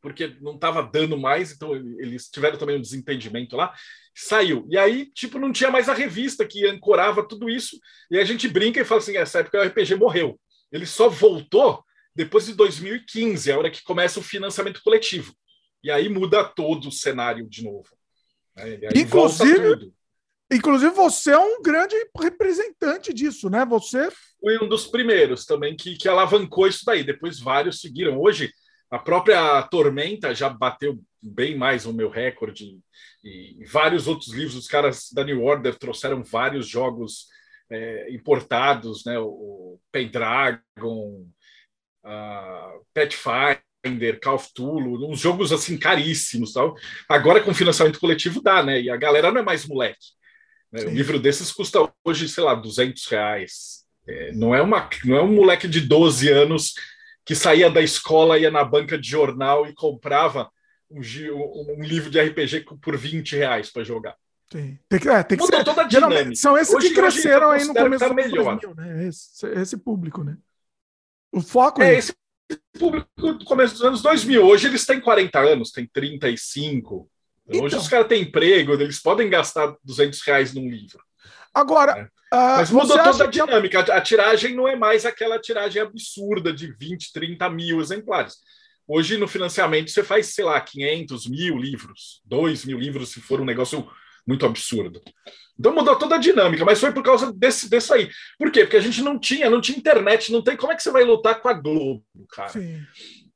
[0.00, 3.74] porque não estava dando mais, então eles tiveram também um desentendimento lá.
[4.14, 4.66] Saiu.
[4.70, 7.78] E aí, tipo, não tinha mais a revista que ancorava tudo isso.
[8.10, 10.40] E a gente brinca e fala assim: essa época o RPG morreu.
[10.72, 15.34] Ele só voltou depois de 2015, a hora que começa o financiamento coletivo.
[15.82, 17.88] E aí muda todo o cenário de novo.
[18.56, 18.78] Né?
[18.94, 19.92] Inclusive,
[20.52, 23.64] Inclusive, você é um grande representante disso, né?
[23.64, 24.10] Você.
[24.40, 27.02] Foi um dos primeiros também que, que alavancou isso daí.
[27.02, 28.20] Depois vários seguiram.
[28.20, 28.52] Hoje,
[28.90, 32.78] a própria Tormenta já bateu bem mais o meu recorde.
[33.24, 37.26] E, vários outros livros, os caras da New Order trouxeram vários jogos
[37.70, 39.18] é, importados, né?
[39.18, 41.26] O Pendragon,
[42.04, 46.76] a Pathfinder, Call of Cthulhu, uns jogos assim caríssimos, tal.
[47.08, 48.80] Agora com financiamento coletivo dá, né?
[48.80, 50.14] E a galera não é mais moleque.
[50.74, 50.86] Né?
[50.86, 53.84] Um livro desses custa hoje, sei lá, 200 reais.
[54.08, 56.74] É, não, é uma, não é um moleque de 12 anos
[57.24, 60.50] que saía da escola, ia na banca de jornal e comprava
[60.90, 64.16] um, um, livro de RPG por 20 reais para jogar.
[64.50, 65.64] Tem, tem que, é, tem que ser.
[65.64, 66.34] toda a dinâmica.
[66.34, 68.58] São esses hoje, que cresceram aí no começo tá do melhor.
[68.58, 69.06] 2000, né?
[69.06, 70.36] Esse, esse, público, né?
[71.32, 72.12] O foco é, é esse
[72.76, 74.44] público do começo dos anos 2000.
[74.44, 77.08] Hoje eles têm 40 anos, têm 35.
[77.46, 81.02] Então, Hoje os caras têm emprego, eles podem gastar 200 reais num livro.
[81.52, 82.08] Agora, né?
[82.32, 83.80] uh, mas mudou toda a dinâmica.
[83.80, 88.36] A, a tiragem não é mais aquela tiragem absurda de 20, 30 mil exemplares.
[88.86, 93.40] Hoje, no financiamento, você faz, sei lá, 500 mil livros, 2 mil livros, se for
[93.40, 93.88] um negócio
[94.26, 95.00] muito absurdo.
[95.58, 98.10] Então mudou toda a dinâmica, mas foi por causa desse, desse aí.
[98.38, 98.64] Por quê?
[98.64, 100.56] Porque a gente não tinha, não tinha internet, não tem.
[100.56, 102.48] Como é que você vai lutar com a Globo, cara?
[102.50, 102.82] Sim.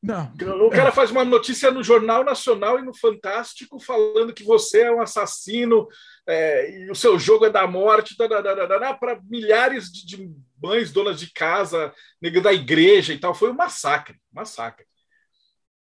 [0.09, 0.33] Não.
[0.67, 4.91] O cara faz uma notícia no Jornal Nacional e no Fantástico falando que você é
[4.91, 5.87] um assassino
[6.27, 10.31] é, e o seu jogo é da morte para milhares de, de,
[10.63, 11.93] mães, donas de casa,
[12.43, 13.35] da igreja e tal.
[13.35, 14.87] Foi um massacre, massacre.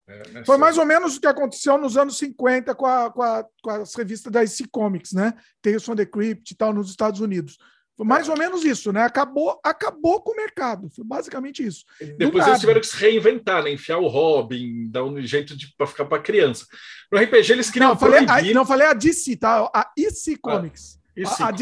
[0.06, 3.46] É, Foi mais ou menos o que aconteceu nos anos 50 com, a, com, a,
[3.62, 5.32] com as revistas da IC Comics, né?
[5.62, 7.56] Tales from the Crypt e tal, nos Estados Unidos.
[7.98, 9.02] Foi mais ou menos isso, né?
[9.02, 10.88] Acabou, acabou com o mercado.
[10.88, 11.84] Foi basicamente isso.
[12.16, 13.72] Depois eles tiveram que se reinventar, né?
[13.72, 16.64] Enfiar o Robin, dar um jeito de para ficar para criança.
[17.10, 17.90] No RPG eles queriam.
[17.90, 19.68] Não, falei, a, não falei a DC, tá?
[19.74, 20.97] A IC Comics.
[21.24, 21.52] A, a,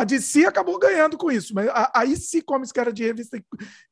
[0.00, 3.40] a DC acabou ganhando com isso, mas a, a IC Comics, que era de revista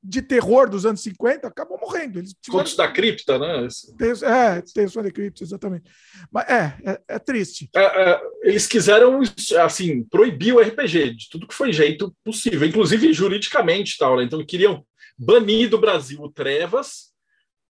[0.02, 2.18] de terror dos anos 50, acabou morrendo.
[2.18, 2.64] Eles tiveram...
[2.64, 3.68] Contos da cripta, né?
[4.00, 5.84] É, tem o da cripta, exatamente.
[6.30, 7.70] Mas é, é, é triste.
[7.74, 9.20] É, é, eles quiseram,
[9.64, 14.24] assim, proibir o RPG de tudo que foi jeito possível, inclusive juridicamente tal, né?
[14.24, 14.84] Então queriam
[15.16, 17.12] banir do Brasil o Trevas,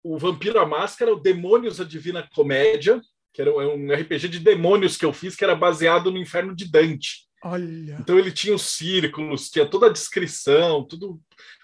[0.03, 3.01] o Vampiro a Máscara, o Demônios a Divina Comédia,
[3.33, 6.69] que era um RPG de demônios que eu fiz, que era baseado no Inferno de
[6.69, 7.26] Dante.
[7.43, 7.97] Olha.
[7.99, 11.19] Então ele tinha os círculos, tinha toda a descrição, tudo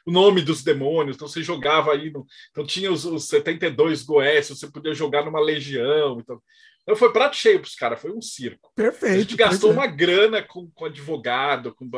[0.05, 1.15] o nome dos demônios.
[1.15, 5.39] Então você jogava aí, no, então tinha os, os 72 Goécios, você podia jogar numa
[5.39, 6.19] legião.
[6.19, 6.41] Então,
[6.83, 8.71] então foi prato cheio para os caras, foi um circo.
[8.75, 9.15] Perfeito.
[9.15, 9.73] A gente gastou é.
[9.73, 11.89] uma grana com, com advogado, com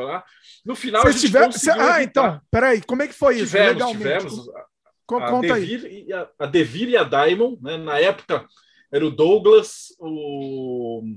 [0.64, 1.52] no final Vocês a gente tiver...
[1.52, 1.70] Cê...
[1.72, 3.46] Ah, então, peraí, como é que foi isso?
[3.46, 3.98] Tivemos, Legalmente.
[3.98, 4.48] tivemos.
[4.50, 4.64] A,
[5.06, 6.12] Conta a Devir, aí.
[6.12, 7.76] A, a Devir e a Diamond, né?
[7.76, 8.44] Na época
[8.92, 11.14] era o Douglas, o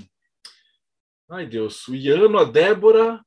[1.29, 3.23] Ai, Deus, o Iano, a Débora,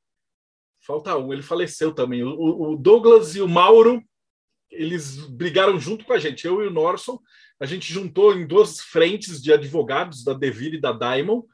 [0.85, 2.21] falta um, ele faleceu também.
[2.21, 4.03] O, o, Douglas e o Mauro,
[4.69, 7.17] eles brigaram junto com a gente, eu e o Norson.
[7.59, 11.47] A gente juntou em duas frentes de advogados, da Deville e da Diamond,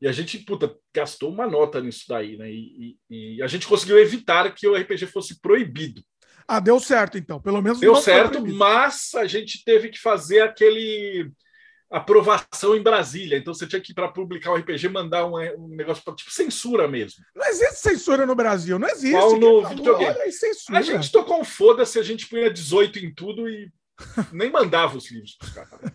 [0.00, 2.50] e a gente, puta, gastou uma nota nisso daí, né?
[2.50, 6.02] E, e, e, a gente conseguiu evitar que o RPG fosse proibido.
[6.48, 7.40] Ah, deu certo, então.
[7.40, 11.30] Pelo menos deu certo, mas a gente teve que fazer aquele
[11.92, 13.36] aprovação em Brasília.
[13.36, 16.32] Então você tinha que ir para publicar o RPG mandar um, um negócio para tipo
[16.32, 17.22] censura mesmo.
[17.36, 19.12] Não existe censura no Brasil, não existe.
[19.12, 20.06] Qual no videogame?
[20.06, 23.70] Olha, a gente tocou um foda-se, a gente punha 18 em tudo e
[24.32, 25.92] nem mandava os livros para os caras.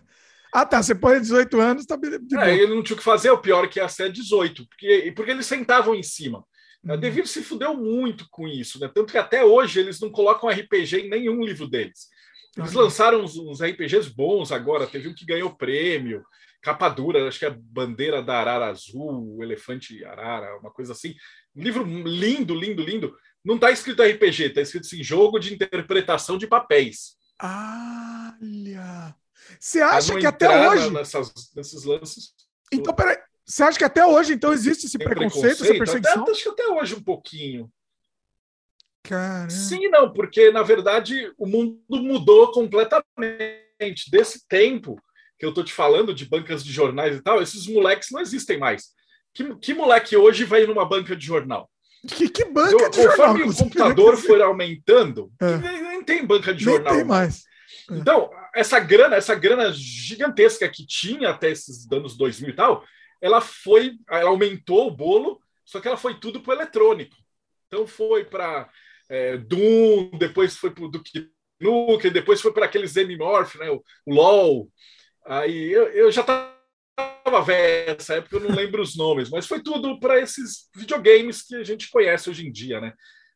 [0.54, 0.84] ah, tá.
[0.84, 1.98] Você põe 18 anos, tá
[2.44, 5.12] É, ele não tinha o que fazer, o pior é que ia ser 18, porque,
[5.16, 6.46] porque eles sentavam em cima.
[6.84, 6.94] Uhum.
[6.94, 8.90] A Devir se fudeu muito com isso, né?
[8.94, 12.08] Tanto que até hoje eles não colocam RPG em nenhum livro deles.
[12.58, 16.24] Eles lançaram uns, uns, RPGs bons agora, teve um que ganhou prêmio,
[16.62, 21.14] capa dura, acho que é Bandeira da Arara Azul, o Elefante Arara, uma coisa assim.
[21.56, 23.16] Um livro lindo, lindo, lindo.
[23.46, 27.16] Não está escrito RPG, está escrito assim, jogo de interpretação de papéis.
[27.42, 29.16] Olha!
[29.60, 30.90] Você acha que até hoje.
[30.90, 32.34] Nessas, nesses lances.
[32.72, 33.18] Então, peraí.
[33.46, 36.24] Você acha que até hoje, então, existe esse preconceito, preconceito, essa perseguição?
[36.24, 37.72] Até, acho que até hoje um pouquinho.
[39.08, 39.50] Caramba.
[39.50, 44.12] Sim, não, porque na verdade o mundo mudou completamente.
[44.12, 45.00] Desse tempo
[45.40, 48.58] que eu tô te falando de bancas de jornais e tal, esses moleques não existem
[48.58, 48.88] mais.
[49.34, 51.70] Que, que moleque hoje vai numa banca de jornal?
[52.08, 53.34] Que, que banca eu, de jornal?
[53.34, 55.58] Conforme o computador foi aumentando, é.
[55.58, 56.96] nem, nem, tem banca de nem jornal.
[56.96, 57.44] Tem mais.
[57.90, 57.96] É.
[57.96, 62.84] Então, essa grana, essa grana gigantesca que tinha até esses anos 2000 e tal,
[63.22, 67.16] ela foi, ela aumentou o bolo, só que ela foi tudo para eletrônico.
[67.68, 68.70] Então foi para
[69.10, 73.84] é, Doom, depois foi para o Duke Nukem, depois foi para aqueles Morph, né, o,
[74.06, 74.70] o LOL.
[75.26, 79.62] Aí eu, eu já estava velho nessa época, eu não lembro os nomes, mas foi
[79.62, 82.94] tudo para esses videogames que a gente conhece hoje em dia, né?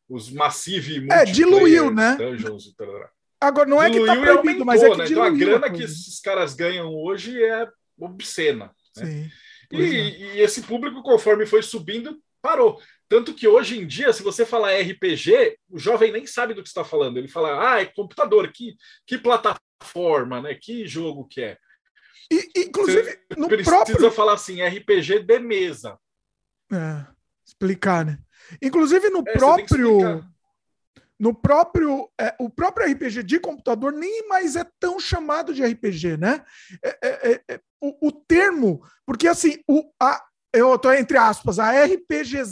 [0.08, 2.16] Os Massive É, diluiu, né?
[2.16, 3.10] Dungeons e.
[3.40, 5.04] Agora, não é que tá proibido, aumentou, mas é que né?
[5.08, 7.66] Então a grana que esses caras ganham hoje é
[7.98, 8.70] obscena.
[8.96, 9.04] Né?
[9.04, 9.30] Sim.
[9.72, 9.88] E, é.
[9.88, 12.80] e, esse público, conforme foi subindo, parou.
[13.12, 16.68] Tanto que hoje em dia, se você falar RPG, o jovem nem sabe do que
[16.70, 17.18] está falando.
[17.18, 18.74] Ele fala, ah, é computador, que,
[19.06, 20.54] que plataforma, né?
[20.54, 21.58] Que jogo que é.
[22.30, 24.10] E, inclusive, você no precisa próprio...
[24.10, 25.98] falar assim, RPG de mesa.
[26.72, 27.04] É,
[27.46, 28.18] explicar, né?
[28.62, 30.24] Inclusive no é, próprio
[31.20, 36.16] no próprio é, o próprio RPG de computador nem mais é tão chamado de RPG,
[36.16, 36.42] né?
[36.82, 41.58] É, é, é, é o, o, termo, porque assim, o, a, eu estou entre aspas,
[41.58, 42.42] a RPG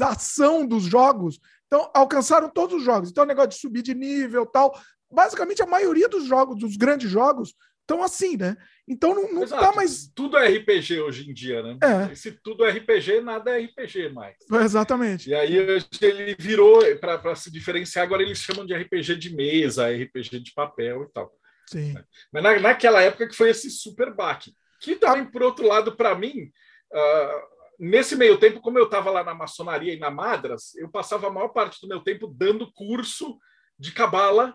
[0.00, 1.38] ação dos jogos.
[1.66, 3.10] Então, alcançaram todos os jogos.
[3.10, 4.78] Então, o negócio de subir de nível tal.
[5.10, 7.54] Basicamente, a maioria dos jogos, dos grandes jogos,
[7.86, 8.56] estão assim, né?
[8.88, 10.10] Então não, não tá mais.
[10.14, 11.78] Tudo é RPG hoje em dia, né?
[11.82, 12.14] É.
[12.14, 14.36] se tudo é RPG, nada é RPG mais.
[14.62, 15.30] Exatamente.
[15.30, 20.40] E aí ele virou, para se diferenciar, agora eles chamam de RPG de mesa, RPG
[20.40, 21.32] de papel e tal.
[21.68, 21.94] Sim.
[22.32, 24.52] Mas na, naquela época que foi esse super baque.
[24.80, 26.52] Que também, por outro lado, para mim,
[26.92, 31.26] uh, nesse meio tempo, como eu estava lá na maçonaria e na Madras, eu passava
[31.26, 33.38] a maior parte do meu tempo dando curso
[33.78, 34.54] de cabala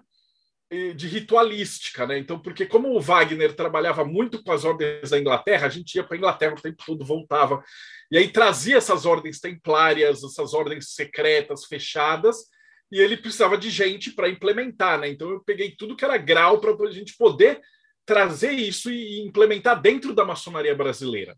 [0.95, 2.17] de ritualística, né?
[2.17, 6.03] Então, porque como o Wagner trabalhava muito com as ordens da Inglaterra, a gente ia
[6.03, 7.61] para a Inglaterra o tempo todo, voltava,
[8.09, 12.45] e aí trazia essas ordens templárias, essas ordens secretas, fechadas,
[12.89, 15.09] e ele precisava de gente para implementar, né?
[15.09, 17.59] Então eu peguei tudo que era grau para a gente poder
[18.05, 21.37] trazer isso e implementar dentro da maçonaria brasileira.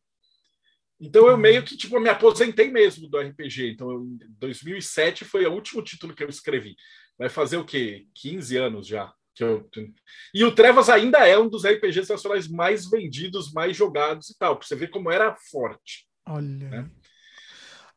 [1.03, 3.71] Então eu meio que tipo me aposentei mesmo do RPG.
[3.71, 6.75] Então em 2007 foi o último título que eu escrevi.
[7.17, 8.07] Vai fazer o quê?
[8.15, 9.13] 15 anos já.
[9.35, 9.69] Que eu...
[10.33, 14.55] E o Trevas ainda é um dos RPGs nacionais mais vendidos, mais jogados e tal.
[14.55, 16.07] Pra você ver como era forte.
[16.25, 16.69] Olha.
[16.69, 16.89] Né?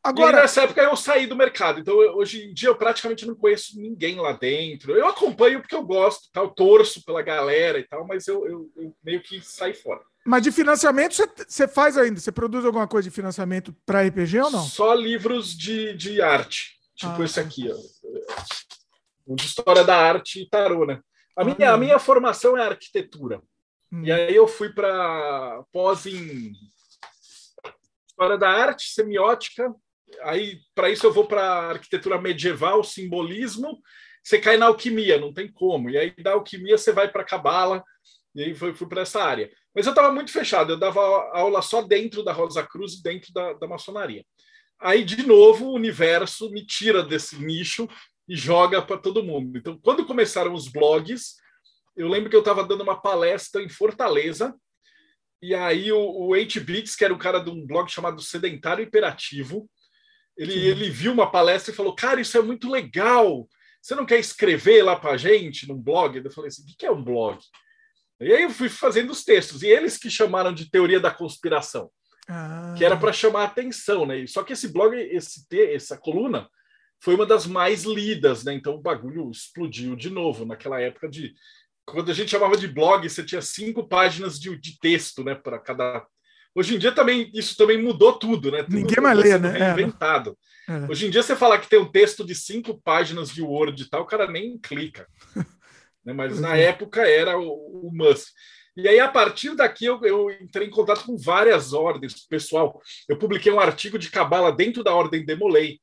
[0.03, 3.25] Agora, e nessa época eu saí do mercado, então eu, hoje em dia eu praticamente
[3.25, 4.93] não conheço ninguém lá dentro.
[4.93, 8.95] Eu acompanho porque eu gosto, tal, torço pela galera e tal, mas eu, eu, eu
[9.03, 10.01] meio que saí fora.
[10.27, 11.15] Mas de financiamento
[11.47, 12.19] você faz ainda?
[12.19, 14.61] Você produz alguma coisa de financiamento para RPG ou não?
[14.61, 16.77] Só livros de, de arte.
[16.97, 19.33] Tipo ah, esse aqui, ó.
[19.33, 20.99] De história da arte e tarô, né?
[21.33, 23.41] A minha, a minha formação é arquitetura.
[23.89, 24.03] Hum.
[24.03, 26.51] E aí eu fui para pós em
[28.09, 29.73] história da arte, semiótica.
[30.23, 33.79] Aí para isso eu vou para arquitetura medieval, simbolismo.
[34.21, 35.89] Você cai na alquimia, não tem como.
[35.89, 37.81] E aí da alquimia você vai para cabala.
[38.35, 39.49] E aí fui, fui para essa área.
[39.77, 40.73] Mas eu estava muito fechado.
[40.73, 40.99] Eu dava
[41.33, 44.25] aula só dentro da Rosa Cruz e dentro da, da maçonaria.
[44.81, 47.87] Aí de novo o universo me tira desse nicho
[48.27, 49.57] e joga para todo mundo.
[49.57, 51.35] Então quando começaram os blogs
[51.97, 54.55] eu lembro que eu estava dando uma palestra em Fortaleza,
[55.41, 59.67] e aí o, o H-Bix, que era o cara de um blog chamado Sedentário Imperativo,
[60.37, 63.49] ele, ele viu uma palestra e falou: Cara, isso é muito legal.
[63.81, 66.17] Você não quer escrever lá para a gente num blog?
[66.17, 67.39] Eu falei assim: O que é um blog?
[68.19, 71.89] E aí eu fui fazendo os textos, e eles que chamaram de teoria da conspiração,
[72.27, 72.73] ah.
[72.77, 74.25] que era para chamar atenção, né?
[74.27, 76.49] Só que esse blog, esse essa coluna,
[76.99, 78.53] foi uma das mais lidas, né?
[78.53, 81.33] Então o bagulho explodiu de novo naquela época de
[81.85, 85.57] quando a gente chamava de blog, você tinha cinco páginas de, de texto, né, para
[85.57, 86.05] cada.
[86.53, 88.63] Hoje em dia também isso também mudou tudo, né?
[88.63, 89.57] Tudo Ninguém mais lê, né?
[89.57, 89.73] É,
[90.67, 90.85] é.
[90.89, 93.89] Hoje em dia você falar que tem um texto de cinco páginas de Word e
[93.89, 95.07] tal, o cara nem clica.
[96.07, 96.13] né?
[96.13, 96.63] Mas na é.
[96.63, 98.31] época era o, o must.
[98.77, 102.25] E aí, a partir daqui, eu, eu, entrei em contato com várias ordens.
[102.27, 102.79] Pessoal,
[103.09, 105.81] eu publiquei um artigo de cabala dentro da ordem Demolei.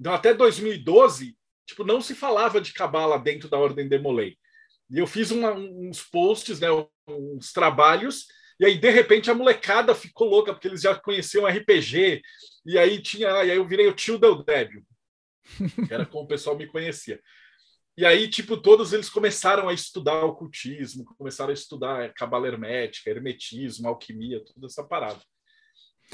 [0.00, 4.38] Então, até 2012, tipo, não se falava de cabala dentro da ordem Demolei.
[4.88, 6.68] E eu fiz uma, uns posts, né,
[7.08, 8.26] uns trabalhos,
[8.58, 12.22] e aí, de repente, a molecada ficou louca, porque eles já conheciam RPG,
[12.64, 14.82] e aí tinha, e aí eu virei o tio Del Débio,
[15.86, 17.20] que era como o pessoal me conhecia.
[17.96, 23.88] E aí, tipo, todos eles começaram a estudar ocultismo, começaram a estudar cabala hermética, hermetismo,
[23.88, 25.18] alquimia, toda essa parada.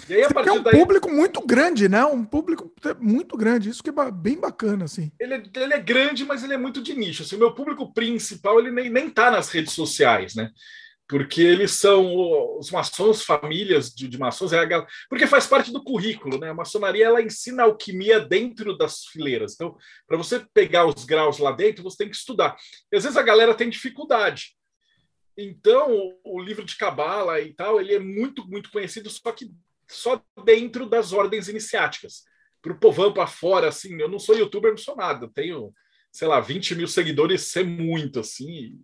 [0.08, 0.72] E aí, a partir é um daí...
[0.72, 2.04] público muito grande, né?
[2.04, 3.68] Um público muito grande.
[3.68, 5.10] Isso que é bem bacana, assim.
[5.18, 7.22] Ele é, ele é grande, mas ele é muito de nicho.
[7.22, 10.50] Assim, o meu público principal, ele nem, nem tá nas redes sociais, né?
[11.08, 14.66] Porque eles são os maçons, famílias de, de maçons, é
[15.08, 16.50] porque faz parte do currículo, né?
[16.50, 19.54] A maçonaria, ela ensina alquimia dentro das fileiras.
[19.54, 19.76] Então,
[20.06, 22.56] para você pegar os graus lá dentro, você tem que estudar.
[22.90, 24.56] E às vezes a galera tem dificuldade.
[25.36, 29.50] Então, o, livro de Cabala e tal, ele é muito, muito conhecido, só que
[29.88, 32.24] só dentro das ordens iniciáticas.
[32.60, 35.26] Para o povão para fora, assim, eu não sou youtuber, não sou nada.
[35.26, 35.74] Eu tenho,
[36.12, 38.78] sei lá, 20 mil seguidores, isso é muito, assim,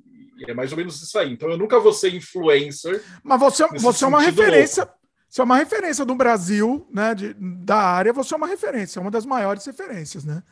[0.46, 1.32] é mais ou menos isso aí.
[1.32, 3.02] Então eu nunca vou ser influencer.
[3.22, 4.84] Mas você, você é uma referência.
[4.84, 4.98] Louco.
[5.28, 7.14] Você é uma referência do Brasil, né?
[7.14, 10.42] De, da área, você é uma referência, é uma das maiores referências, né?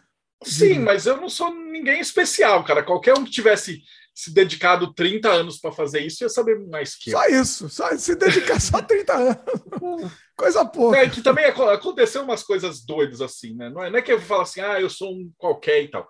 [0.44, 2.82] Sim, mas eu não sou ninguém especial, cara.
[2.82, 3.82] Qualquer um que tivesse
[4.14, 7.18] se dedicado 30 anos para fazer isso ia saber mais que eu.
[7.18, 10.12] Só isso, só se dedicar só 30 anos.
[10.34, 10.98] Coisa pouca.
[10.98, 13.68] É, que também aconteceu umas coisas doidas assim, né?
[13.68, 16.08] Não é, não é que eu falo assim, ah, eu sou um qualquer e tal.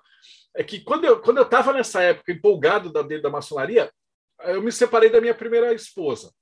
[0.56, 3.90] É que quando eu, quando eu tava nessa época empolgado da, da maçonaria,
[4.44, 6.32] eu me separei da minha primeira esposa.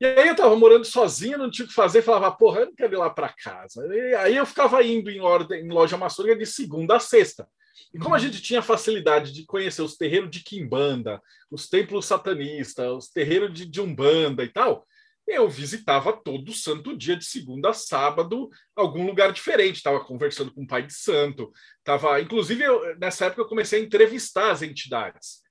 [0.00, 2.74] E aí eu tava morando sozinho, não tinha o que fazer, falava, porra, eu não
[2.74, 3.86] quero ir lá para casa.
[3.94, 7.48] E aí eu ficava indo em, ordem, em loja maçônica de segunda a sexta.
[7.92, 11.20] E como a gente tinha facilidade de conhecer os terreiros de Quimbanda,
[11.50, 14.86] os templos satanistas, os terreiros de, de Umbanda e tal,
[15.26, 19.76] eu visitava todo santo dia, de segunda a sábado, algum lugar diferente.
[19.76, 21.50] Estava conversando com o pai de santo.
[21.82, 25.44] Tava, inclusive, eu, nessa época eu comecei a entrevistar as entidades.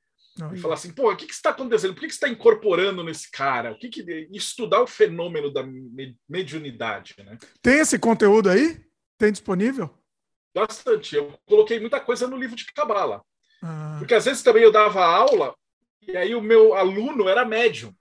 [0.51, 1.93] E falar assim, pô, o que, que está acontecendo?
[1.93, 3.71] Por que, que você está incorporando nesse cara?
[3.71, 5.63] O que, que estudar o fenômeno da
[6.27, 7.37] mediunidade, né?
[7.61, 8.83] Tem esse conteúdo aí?
[9.17, 9.95] Tem disponível?
[10.55, 11.15] Bastante.
[11.15, 13.23] Eu coloquei muita coisa no livro de Cabala.
[13.61, 13.97] Ah.
[13.99, 15.55] Porque às vezes também eu dava aula
[16.07, 17.93] e aí o meu aluno era médium.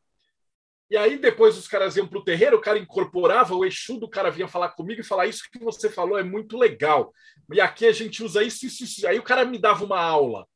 [0.92, 4.06] E aí depois os caras iam para o terreiro, o cara incorporava, o Exu do
[4.06, 7.14] cara vinha falar comigo e falar isso que você falou é muito legal.
[7.50, 9.06] E aqui a gente usa isso, isso, isso.
[9.08, 10.46] Aí o cara me dava uma aula.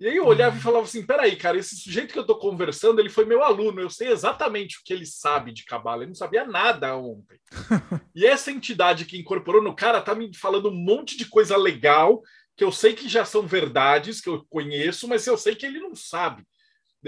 [0.00, 2.98] E aí eu olhava e falava assim, peraí, cara, esse sujeito que eu estou conversando,
[2.98, 6.14] ele foi meu aluno, eu sei exatamente o que ele sabe de cabala, ele não
[6.14, 7.38] sabia nada ontem.
[8.16, 12.22] e essa entidade que incorporou no cara tá me falando um monte de coisa legal,
[12.56, 15.78] que eu sei que já são verdades, que eu conheço, mas eu sei que ele
[15.78, 16.42] não sabe.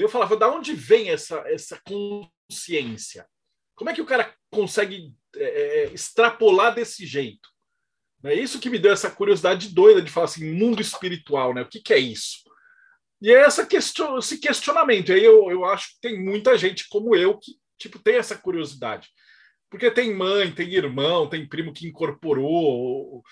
[0.02, 3.26] Eu falava, da onde vem essa, essa consciência?
[3.74, 7.48] Como é que o cara consegue é, é, é, extrapolar desse jeito?
[8.24, 11.62] É isso que me deu essa curiosidade doida de falar assim, mundo espiritual, né?
[11.62, 12.38] O que, que é isso?
[13.22, 15.10] E é essa question, esse questionamento.
[15.10, 18.36] E aí eu, eu acho que tem muita gente como eu que tipo tem essa
[18.36, 19.08] curiosidade.
[19.70, 23.22] Porque tem mãe, tem irmão, tem primo que incorporou, ou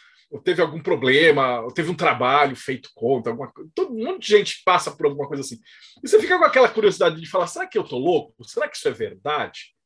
[0.44, 3.70] teve algum problema, ou teve um trabalho feito contra, alguma coisa.
[3.74, 5.58] Todo um monte de gente passa por alguma coisa assim.
[6.02, 8.44] E você fica com aquela curiosidade de falar: será que eu tô louco?
[8.44, 9.76] Será que isso é verdade?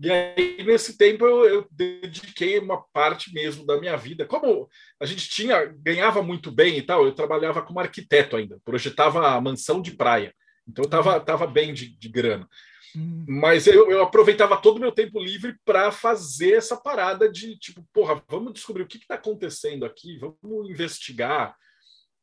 [0.00, 4.26] E aí, nesse tempo, eu, eu, dediquei uma parte mesmo da minha vida.
[4.26, 4.68] Como
[4.98, 9.40] a gente tinha, ganhava muito bem e tal, eu trabalhava como arquiteto ainda, projetava a
[9.40, 10.34] mansão de praia.
[10.66, 12.48] Então, eu estava tava bem de, de grana.
[12.96, 13.24] Hum.
[13.26, 17.84] Mas eu, eu, aproveitava todo o meu tempo livre para fazer essa parada de tipo,
[17.92, 21.56] porra, vamos descobrir o que está acontecendo aqui, vamos investigar.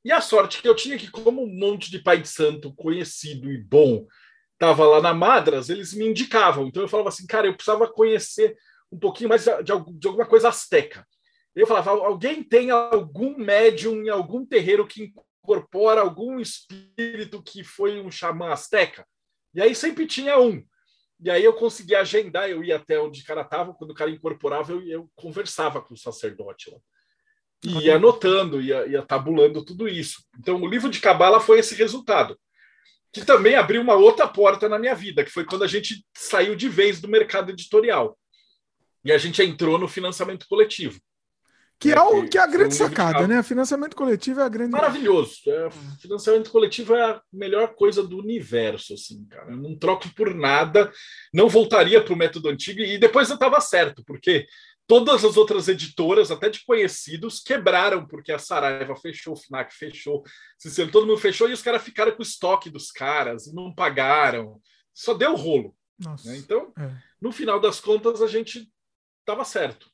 [0.03, 3.51] E a sorte que eu tinha que, como um monte de pai de santo conhecido
[3.51, 4.07] e bom
[4.53, 6.67] estava lá na Madras, eles me indicavam.
[6.67, 8.55] Então eu falava assim, cara, eu precisava conhecer
[8.91, 11.05] um pouquinho mais de, de, de alguma coisa asteca.
[11.55, 15.13] Eu falava, alguém tem algum médium em algum terreiro que
[15.43, 19.05] incorpora algum espírito que foi um xamã asteca?
[19.53, 20.63] E aí sempre tinha um.
[21.21, 24.09] E aí eu conseguia agendar, eu ia até onde o cara estava, quando o cara
[24.09, 26.77] incorporava, eu, eu conversava com o sacerdote lá.
[27.63, 30.23] E ia anotando, ia, ia tabulando tudo isso.
[30.39, 32.39] Então o livro de Cabala foi esse resultado
[33.11, 36.55] que também abriu uma outra porta na minha vida, que foi quando a gente saiu
[36.55, 38.17] de vez do mercado editorial.
[39.03, 40.99] E a gente entrou no financiamento coletivo.
[41.79, 43.41] Que é, o, que é a grande sacada, né?
[43.41, 44.71] Financiamento coletivo é a grande.
[44.71, 45.37] Maravilhoso.
[45.47, 45.69] É,
[46.01, 49.51] financiamento coletivo é a melhor coisa do universo, assim, cara.
[49.51, 50.91] Eu não troco por nada,
[51.33, 54.45] não voltaria para o método antigo, e depois eu estava certo, porque
[54.89, 60.23] Todas as outras editoras, até de conhecidos, quebraram, porque a Saraiva fechou, o FNAC fechou,
[60.57, 63.71] Cicelo, todo mundo fechou e os caras ficaram com o estoque dos caras e não
[63.71, 64.59] pagaram.
[64.91, 65.75] Só deu rolo.
[66.25, 66.37] Né?
[66.37, 66.91] Então, é.
[67.21, 68.67] no final das contas, a gente
[69.19, 69.91] estava certo.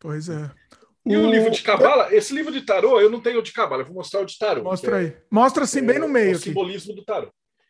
[0.00, 0.50] Pois é.
[1.04, 3.52] E o, o livro de Cabala, esse livro de tarô, eu não tenho o de
[3.52, 4.62] Cabala, eu vou mostrar o de tarô.
[4.62, 5.16] Mostra aí.
[5.30, 6.28] Mostra assim, é, bem no meio.
[6.28, 6.44] É o aqui.
[6.44, 7.28] simbolismo do tarô.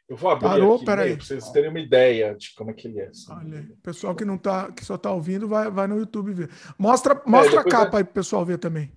[0.08, 3.00] Eu vou abrir Parou, aqui para vocês terem uma ideia de como é que ele
[3.00, 3.06] é.
[3.06, 3.32] Assim.
[3.32, 6.50] Olha, pessoal que não tá, que só está ouvindo, vai, vai no YouTube ver.
[6.78, 7.98] Mostra, mostra é, a capa é...
[8.00, 8.92] aí para o pessoal ver também.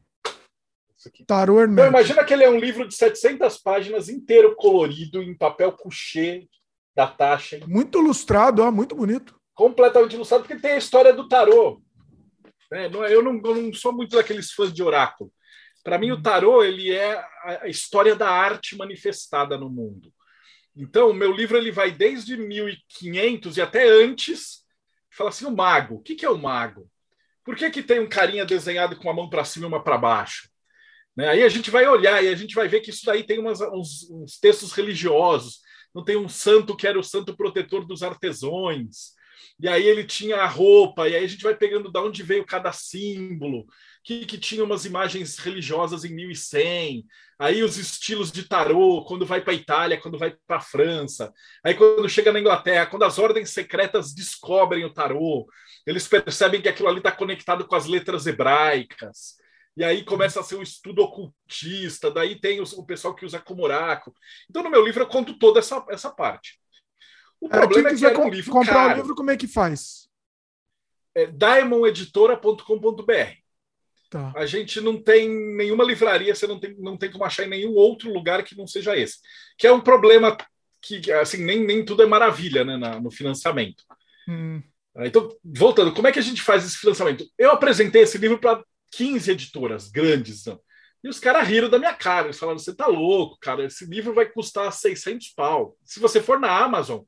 [1.25, 1.89] Tarô Hermético.
[1.89, 6.47] Imagina que ele é um livro de 700 páginas, inteiro colorido, em papel couché
[6.95, 7.59] da taxa.
[7.67, 9.35] Muito ilustrado, ó, muito bonito.
[9.53, 11.81] Completamente ilustrado, porque tem a história do tarô.
[12.75, 15.31] É, eu, não, eu não sou muito daqueles fãs de oráculo.
[15.83, 20.11] Para mim, o tarô ele é a história da arte manifestada no mundo.
[20.75, 24.65] Então, o meu livro ele vai desde 1500 e até antes.
[25.09, 25.95] Fala assim, o mago.
[25.95, 26.89] O que, que é o mago?
[27.43, 29.97] Por que, que tem um carinha desenhado com a mão para cima e uma para
[29.97, 30.49] baixo?
[31.15, 31.29] Né?
[31.29, 33.61] Aí a gente vai olhar e a gente vai ver que isso daí tem umas,
[33.61, 35.59] uns, uns, textos religiosos.
[35.93, 39.13] Não tem um santo que era o santo protetor dos artesões.
[39.59, 42.45] E aí ele tinha a roupa, e aí a gente vai pegando de onde veio
[42.45, 43.65] cada símbolo
[44.05, 47.03] que, que tinha umas imagens religiosas em 1100,
[47.39, 51.33] aí os estilos de tarô, quando vai para a Itália, quando vai para a França,
[51.63, 55.47] aí quando chega na Inglaterra, quando as ordens secretas descobrem o tarô,
[55.87, 59.37] eles percebem que aquilo ali está conectado com as letras hebraicas.
[59.75, 63.63] E aí começa a ser um estudo ocultista, daí tem o, pessoal que usa como
[63.63, 64.15] oráculo.
[64.49, 66.59] Então, no meu livro, eu conto toda essa, essa parte.
[67.41, 70.07] O é, problema é que é um livro comprar o livro, como é que faz?
[71.13, 73.11] É diamondeditora.com.br.
[74.09, 74.33] Tá.
[74.35, 77.73] A gente não tem nenhuma livraria, você não tem, não tem como achar em nenhum
[77.73, 79.17] outro lugar que não seja esse.
[79.57, 80.37] Que é um problema
[80.81, 83.83] que, assim, nem, nem tudo é maravilha né, na, no financiamento.
[84.27, 84.61] Hum.
[84.97, 87.25] Então, voltando, como é que a gente faz esse financiamento?
[87.37, 90.59] Eu apresentei esse livro para 15 editoras grandes, não?
[91.05, 92.27] e os caras riram da minha cara.
[92.27, 95.77] Eles falaram: você tá louco, cara, esse livro vai custar 600 pau.
[95.83, 97.01] Se você for na Amazon,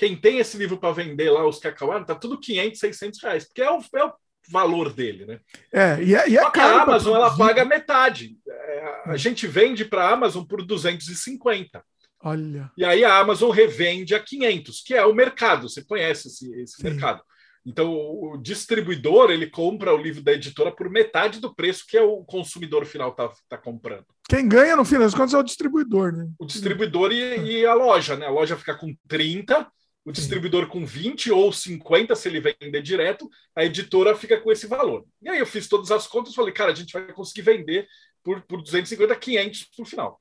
[0.00, 3.60] quem tem esse livro para vender lá, os cacauá, tá tudo 500, 600 reais, porque
[3.60, 4.12] é o, é o
[4.50, 5.40] valor dele, né?
[5.70, 6.78] É, e é, e é Só caro.
[6.78, 8.34] A Amazon ela paga metade.
[8.48, 11.84] É, a gente vende para a Amazon por 250.
[12.22, 12.70] Olha.
[12.78, 15.68] E aí a Amazon revende a 500, que é o mercado.
[15.68, 17.22] Você conhece esse, esse mercado.
[17.66, 22.02] Então o, distribuidor ele compra o livro da editora por metade do preço que é
[22.02, 24.06] o consumidor final está tá comprando.
[24.30, 26.26] Quem ganha no final das contas é o distribuidor, né?
[26.38, 28.24] O distribuidor e, e a loja, né?
[28.24, 29.70] A loja fica com 30
[30.04, 34.66] o distribuidor com 20 ou 50 se ele vender direto, a editora fica com esse
[34.66, 35.06] valor.
[35.20, 37.86] E aí eu fiz todas as contas e falei, cara, a gente vai conseguir vender
[38.22, 40.20] por, por 250, 500 no final.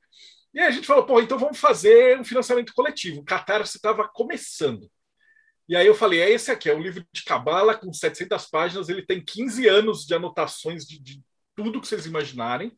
[0.54, 3.22] E aí a gente falou, pô, então vamos fazer um financiamento coletivo.
[3.22, 4.90] O Catarse estava começando.
[5.68, 8.90] E aí eu falei, é esse aqui, é um livro de cabala com 700 páginas,
[8.90, 11.22] ele tem 15 anos de anotações de, de
[11.56, 12.76] tudo que vocês imaginarem.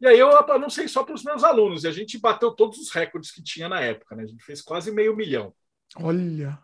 [0.00, 2.90] E aí eu anunciei só para os meus alunos, e a gente bateu todos os
[2.90, 4.24] recordes que tinha na época, né?
[4.24, 5.54] A gente fez quase meio milhão.
[5.96, 6.58] Olha.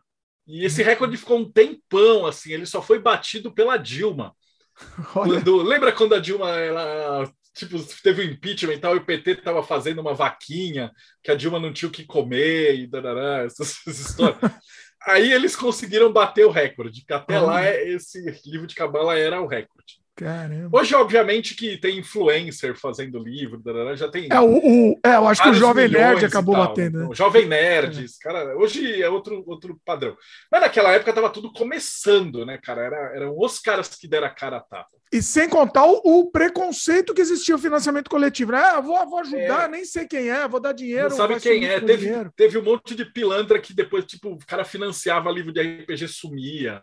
[0.46, 4.34] E esse recorde ficou um tempão, assim, ele só foi batido pela Dilma.
[5.12, 9.04] Quando, lembra quando a Dilma ela, tipo, teve o um impeachment e tal, e o
[9.06, 13.44] PT estava fazendo uma vaquinha, que a Dilma não tinha o que comer e darará,
[13.44, 14.38] essas, essas histórias.
[15.06, 19.46] Aí eles conseguiram bater o recorde, que até lá esse livro de cabala era o
[19.46, 19.98] recorde.
[20.16, 20.70] Caramba.
[20.72, 23.62] Hoje, obviamente, que tem influencer fazendo livro,
[23.94, 24.28] já tem.
[24.32, 27.00] É, o, o é eu acho que o Jovem Nerd acabou batendo.
[27.00, 27.06] Né?
[27.06, 28.06] O Jovem Nerd, é.
[28.22, 30.16] cara, hoje é outro, outro padrão.
[30.50, 32.82] Mas naquela época estava tudo começando, né, cara?
[32.82, 34.96] Era, eram os caras que deram a cara a tapa.
[35.12, 38.59] E sem contar o, o preconceito que existia o financiamento coletivo, né?
[38.59, 39.68] Ah, vou, vou ajudar, é.
[39.68, 41.09] nem sei quem é, vou dar dinheiro.
[41.09, 41.80] Não sabe quem é.
[41.80, 46.09] Teve, teve um monte de pilantra que depois, tipo, o cara financiava livro de RPG
[46.09, 46.82] sumia.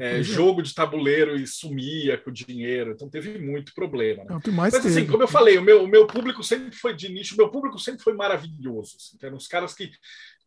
[0.00, 2.92] É, é jogo de tabuleiro e sumia com o dinheiro.
[2.92, 4.24] Então teve muito problema.
[4.24, 4.40] Né?
[4.44, 5.06] É Mas assim, teve.
[5.06, 7.78] como eu falei, o meu, o meu público sempre foi de nicho, o meu público
[7.78, 8.96] sempre foi maravilhoso.
[8.96, 9.88] Assim, eram os caras que.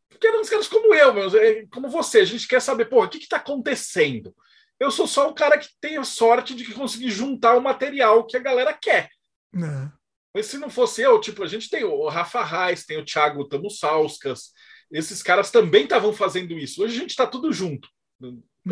[0.10, 2.20] Porque eram uns caras como eu, meus, é, como você.
[2.20, 4.36] A gente quer saber, porra, o que está acontecendo?
[4.80, 8.36] Eu sou só o cara que tem a sorte de conseguir juntar o material que
[8.36, 9.10] a galera quer.
[9.56, 9.92] É.
[10.34, 13.48] Mas se não fosse eu, tipo, a gente tem o Rafa Reis, tem o Thiago
[13.48, 14.52] Tamussauskas,
[14.92, 16.84] esses caras também estavam fazendo isso.
[16.84, 17.88] Hoje a gente está tudo junto.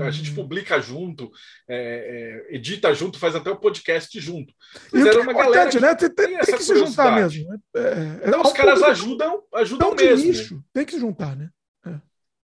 [0.01, 0.35] A gente uhum.
[0.35, 1.29] publica junto,
[1.67, 4.51] é, é, edita junto, faz até o podcast junto.
[4.91, 5.93] Mas era é uma galera que né?
[5.93, 7.47] tem, tem, tem que se juntar mesmo.
[7.47, 7.57] Né?
[7.75, 10.25] É, então os caras ajudam, ajudam mesmo.
[10.25, 10.63] Nicho.
[10.73, 11.49] Tem que se juntar, né?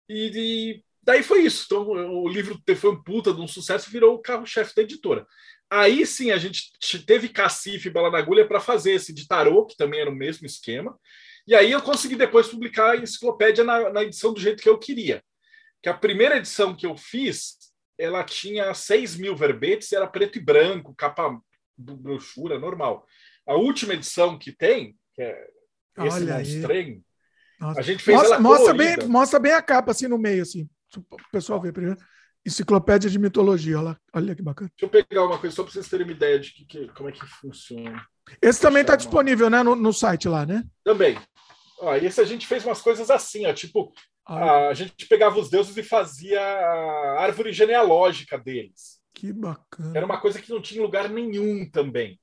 [0.09, 1.65] E, e, daí foi isso.
[1.67, 5.27] Então o livro foi um puta de um sucesso, virou o carro-chefe da editora.
[5.71, 6.71] Aí sim a gente
[7.07, 10.15] teve cacife e bala na agulha para fazer esse de tarô, que também era o
[10.15, 10.99] mesmo esquema.
[11.47, 14.79] E aí eu consegui depois publicar a enciclopédia na, na edição do jeito que eu
[14.79, 15.23] queria
[15.85, 17.59] que a primeira edição que eu fiz,
[17.99, 21.39] ela tinha 6 mil verbetes, era preto e branco, capa
[21.77, 23.07] brochura normal.
[23.47, 25.47] A última edição que tem, que é
[25.99, 27.05] esse Olha monstrenho,
[27.61, 30.67] a gente fez mostra, ela mostra bem, mostra bem a capa assim no meio, assim.
[31.01, 31.99] O pessoal vê primeiro.
[32.47, 34.71] Enciclopédia de mitologia, olha, olha que bacana.
[34.79, 37.09] Deixa eu pegar uma coisa só para vocês terem uma ideia de que, que, como
[37.09, 38.05] é que funciona.
[38.41, 40.63] Esse também está disponível né, no, no, site lá, né?
[40.85, 41.19] Também.
[41.81, 43.93] Ó, esse a gente fez umas coisas assim, ó, tipo,
[44.27, 49.03] a gente pegava os deuses e fazia a árvore genealógica deles.
[49.15, 49.97] Que bacana.
[49.97, 52.21] Era uma coisa que não tinha lugar nenhum também.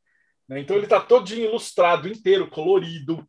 [0.47, 0.59] Né?
[0.59, 3.25] Então ele está todinho ilustrado, inteiro, colorido.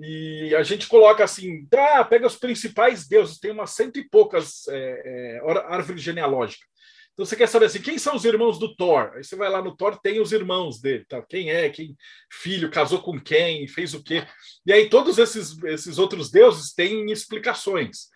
[0.00, 4.66] E a gente coloca assim, tá, pega os principais deuses, tem umas cento e poucas
[4.68, 6.66] é, é, árvores genealógicas.
[7.12, 9.12] Então você quer saber assim, quem são os irmãos do Thor?
[9.14, 11.22] Aí você vai lá no Thor, tem os irmãos dele, tá?
[11.28, 11.94] Quem é, quem
[12.32, 14.26] filho, casou com quem, fez o quê?
[14.64, 18.08] E aí todos esses, esses outros deuses têm explicações.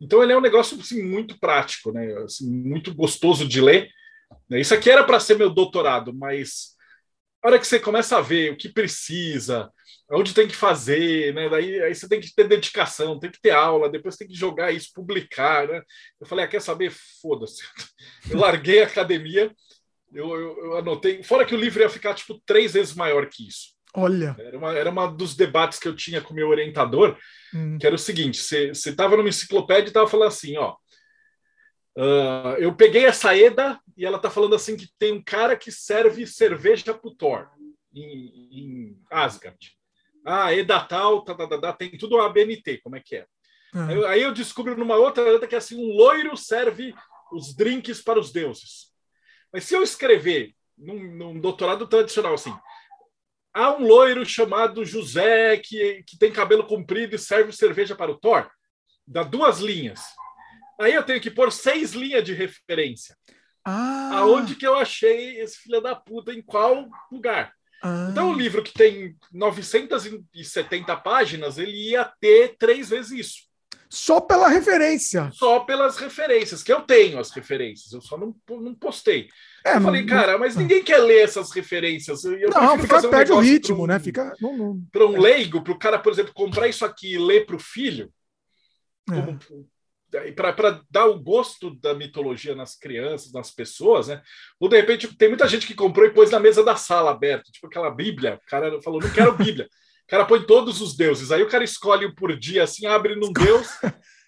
[0.00, 2.10] Então ele é um negócio assim, muito prático, né?
[2.24, 3.90] Assim, muito gostoso de ler.
[4.50, 6.74] Isso aqui era para ser meu doutorado, mas
[7.42, 9.70] a hora que você começa a ver o que precisa,
[10.10, 11.48] onde tem que fazer, né?
[11.48, 14.72] Daí aí você tem que ter dedicação, tem que ter aula, depois tem que jogar
[14.72, 15.82] isso, publicar, né?
[16.20, 16.92] Eu falei, ah, quer saber?
[17.20, 17.62] Foda-se.
[18.30, 19.54] Eu larguei a academia,
[20.12, 21.22] eu, eu, eu, anotei.
[21.22, 23.74] Fora que o livro ia ficar tipo três vezes maior que isso.
[23.94, 24.36] Olha.
[24.38, 27.16] Era uma, era uma dos debates que eu tinha com meu orientador,
[27.54, 27.78] hum.
[27.78, 30.76] que era o seguinte: você estava numa enciclopédia e estava falando assim, ó.
[31.96, 35.72] Uh, eu peguei essa Eda e ela está falando assim que tem um cara que
[35.72, 37.48] serve cerveja pro Thor
[37.92, 39.77] em, em Asgard.
[40.28, 43.26] Ah, Edatal, tá, tá, tá, tá, tem tudo a BNT, como é que é?
[43.74, 43.88] Uhum.
[43.88, 46.94] Aí, aí, eu descubro numa outra letra que é assim: um loiro serve
[47.32, 48.92] os drinks para os deuses.
[49.52, 52.54] Mas se eu escrever num, num doutorado tradicional assim,
[53.54, 58.18] há um loiro chamado José que, que tem cabelo comprido e serve cerveja para o
[58.18, 58.50] Thor,
[59.06, 60.00] dá duas linhas.
[60.78, 63.16] Aí eu tenho que pôr seis linhas de referência.
[63.64, 64.18] Ah.
[64.18, 67.52] Aonde que eu achei esse filho da puta, em qual lugar?
[67.82, 68.08] Ah.
[68.10, 73.48] Então, o livro que tem 970 páginas, ele ia ter três vezes isso.
[73.90, 75.30] Só pela referência.
[75.32, 79.28] Só pelas referências, que eu tenho as referências, eu só não, não postei.
[79.64, 80.60] É, eu falei, cara, mas ah.
[80.60, 82.22] ninguém quer ler essas referências.
[82.24, 83.98] Eu não, fica, um perde o ritmo, um, né?
[83.98, 84.34] Fica.
[84.92, 87.60] Para um leigo, para o cara, por exemplo, comprar isso aqui e ler para o
[87.60, 88.12] filho,
[89.10, 89.68] é.
[90.34, 94.22] Para dar o gosto da mitologia nas crianças, nas pessoas, né?
[94.58, 97.50] Ou de repente tem muita gente que comprou e pôs na mesa da sala aberta,
[97.50, 98.40] tipo aquela Bíblia.
[98.46, 99.68] O cara falou, não quero Bíblia.
[100.08, 101.30] O cara põe todos os deuses.
[101.30, 103.68] Aí o cara escolhe um por dia, assim, abre num Deus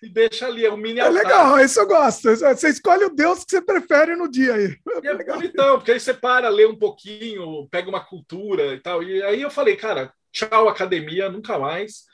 [0.03, 0.67] e deixa ali.
[0.67, 2.37] É um mini É legal, isso eu gosto.
[2.37, 4.77] Você escolhe o Deus que você prefere no dia aí.
[5.03, 5.37] E é legal.
[5.37, 9.03] bonitão, porque aí você para, lê um pouquinho, pega uma cultura e tal.
[9.03, 12.05] E aí eu falei, cara, tchau, academia, nunca mais.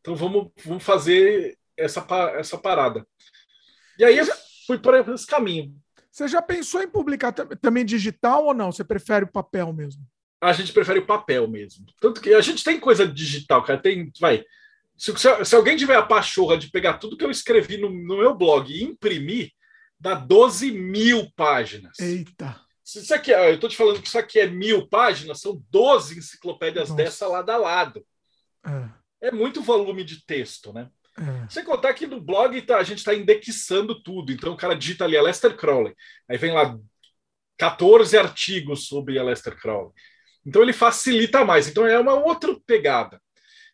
[0.00, 2.04] Então vamos, vamos fazer essa,
[2.36, 3.06] essa parada.
[3.98, 4.26] E aí eu
[4.66, 5.74] fui por esse caminho.
[6.10, 8.72] Você já pensou em publicar também digital ou não?
[8.72, 10.02] Você prefere o papel mesmo?
[10.40, 11.86] A gente prefere o papel mesmo.
[12.00, 13.80] Tanto que a gente tem coisa digital, cara.
[13.80, 14.44] Tem, vai.
[14.96, 18.18] Se, se, se alguém tiver a pachorra de pegar tudo que eu escrevi no, no
[18.18, 19.52] meu blog e imprimir,
[19.98, 21.98] dá 12 mil páginas.
[21.98, 22.60] Eita!
[22.84, 26.88] Isso aqui, eu estou te falando que isso aqui é mil páginas, são 12 enciclopédias
[26.88, 27.02] Nossa.
[27.02, 28.04] dessa lado a lado.
[28.66, 29.28] É.
[29.28, 30.90] é muito volume de texto, né?
[31.18, 31.48] É.
[31.50, 34.32] Sem contar que no blog tá, a gente está indexando tudo.
[34.32, 35.94] Então o cara digita ali Lester Crowley.
[36.28, 36.78] Aí vem lá
[37.58, 39.92] 14 artigos sobre Aleister Crowley.
[40.46, 41.68] Então ele facilita mais.
[41.68, 43.20] Então é uma outra pegada.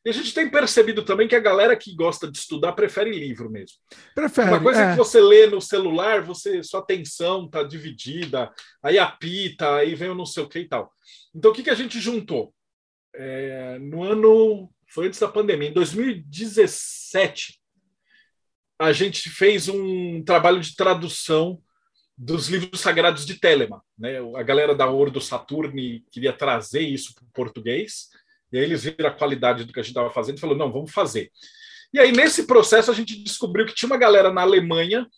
[0.05, 3.51] E a gente tem percebido também que a galera que gosta de estudar prefere livro
[3.51, 3.79] mesmo.
[4.15, 4.51] Prefere.
[4.51, 4.91] Uma coisa é.
[4.91, 10.15] que você lê no celular, você sua atenção está dividida, aí apita, aí vem o
[10.15, 10.93] não sei o que e tal.
[11.35, 12.53] Então o que, que a gente juntou?
[13.15, 14.71] É, no ano.
[14.95, 17.61] Foi antes da pandemia, em 2017,
[18.79, 21.61] a gente fez um trabalho de tradução
[22.17, 23.83] dos livros sagrados de Telema.
[23.99, 24.19] Né?
[24.37, 28.09] A galera da Ordo Saturni queria trazer isso para o português,
[28.53, 30.71] e aí eles viram a qualidade do que a gente estava fazendo e falou: não,
[30.71, 31.33] vamos fazer.
[31.93, 35.09] E aí, nesse processo, a gente descobriu que tinha uma galera na Alemanha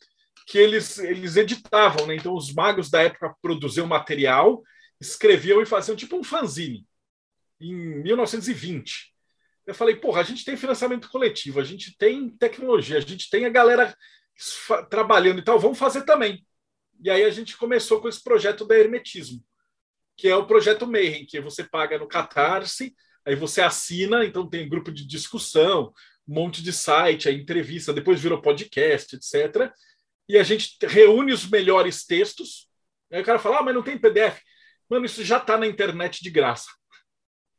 [0.46, 2.14] que eles, eles editavam, né?
[2.16, 4.62] Então, os magos da época produziam material,
[4.98, 6.86] escreviam e faziam tipo um fanzine
[7.60, 9.15] em 1920.
[9.66, 13.44] Eu falei, porra, a gente tem financiamento coletivo, a gente tem tecnologia, a gente tem
[13.44, 13.94] a galera
[14.88, 16.46] trabalhando e tal, vamos fazer também.
[17.02, 19.42] E aí a gente começou com esse projeto da Hermetismo,
[20.16, 22.94] que é o projeto Mayhem, que você paga no Catarse,
[23.24, 25.92] aí você assina, então tem grupo de discussão,
[26.28, 29.70] um monte de site, a entrevista, depois virou podcast, etc.
[30.28, 32.68] E a gente reúne os melhores textos.
[33.12, 34.40] Aí o cara fala, ah, mas não tem PDF.
[34.88, 36.68] Mano, isso já está na internet de graça.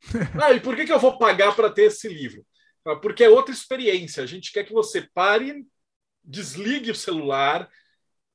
[0.41, 2.45] ah, e por que, que eu vou pagar para ter esse livro?
[2.85, 4.23] Ah, porque é outra experiência.
[4.23, 5.65] A gente quer que você pare,
[6.23, 7.69] desligue o celular,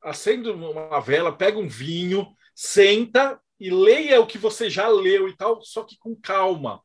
[0.03, 5.37] acenda uma vela, pega um vinho, senta e leia o que você já leu e
[5.37, 6.83] tal, só que com calma.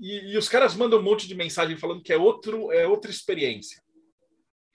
[0.00, 3.10] E, e os caras mandam um monte de mensagem falando que é, outro, é outra
[3.10, 3.80] experiência.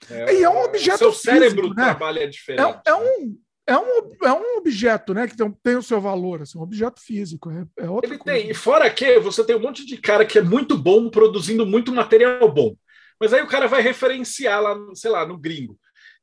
[0.09, 1.85] É, e é um objeto seu cérebro físico, né?
[1.85, 2.81] trabalha diferente.
[2.85, 3.37] É, é um,
[3.67, 5.27] é, um, é um objeto, né?
[5.27, 7.51] Que tem, tem o seu valor, assim, um objeto físico.
[7.51, 8.39] É, é outra Ele coisa.
[8.39, 8.49] tem.
[8.49, 11.93] E fora que você tem um monte de cara que é muito bom produzindo muito
[11.93, 12.75] material bom.
[13.19, 15.77] Mas aí o cara vai referenciar lá, sei lá, no gringo.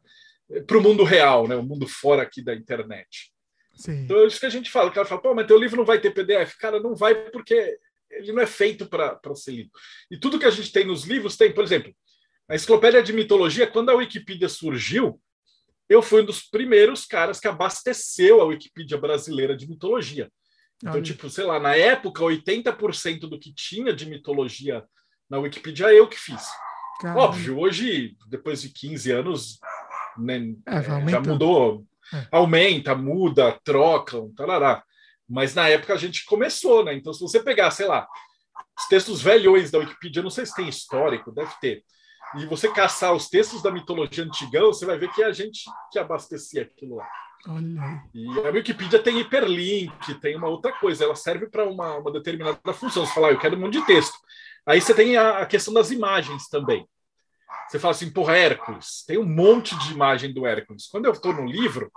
[0.67, 1.55] para o mundo real, né?
[1.55, 3.33] O mundo fora aqui da internet.
[3.73, 4.03] Sim.
[4.03, 4.89] Então, é isso que a gente fala.
[4.89, 6.55] O cara fala, pô, mas teu livro não vai ter PDF.
[6.59, 7.77] Cara, não vai porque
[8.11, 9.71] ele não é feito para ser lido.
[10.11, 11.93] E tudo que a gente tem nos livros tem, por exemplo,
[12.47, 15.19] a enciclopédia de mitologia, quando a Wikipedia surgiu,
[15.87, 20.31] eu fui um dos primeiros caras que abasteceu a Wikipedia brasileira de mitologia.
[20.77, 24.83] Então, tipo, sei lá, na época, 80% do que tinha de mitologia
[25.29, 26.47] na Wikipedia eu que fiz.
[26.99, 27.21] Caramba.
[27.21, 29.59] Óbvio, hoje, depois de 15 anos,
[30.17, 31.85] né, É, é, já mudou.
[32.13, 32.27] É.
[32.31, 34.83] Aumenta, muda, trocam, tarará.
[35.27, 36.93] Mas na época a gente começou, né?
[36.93, 38.07] Então, se você pegar, sei lá,
[38.77, 41.83] os textos velhões da Wikipedia, não sei se tem histórico, deve ter.
[42.37, 45.63] E você caçar os textos da mitologia antigão, você vai ver que é a gente
[45.91, 47.07] que abastecia aquilo lá.
[47.47, 48.03] Olha.
[48.13, 52.73] E a Wikipedia tem hiperlink, tem uma outra coisa, ela serve para uma, uma determinada
[52.73, 53.05] função.
[53.05, 54.17] Você fala, ah, eu quero um monte de texto.
[54.65, 56.87] Aí você tem a, a questão das imagens também.
[57.67, 60.87] Você fala assim, porra, Hércules, tem um monte de imagem do Hércules.
[60.87, 61.91] Quando eu estou no livro,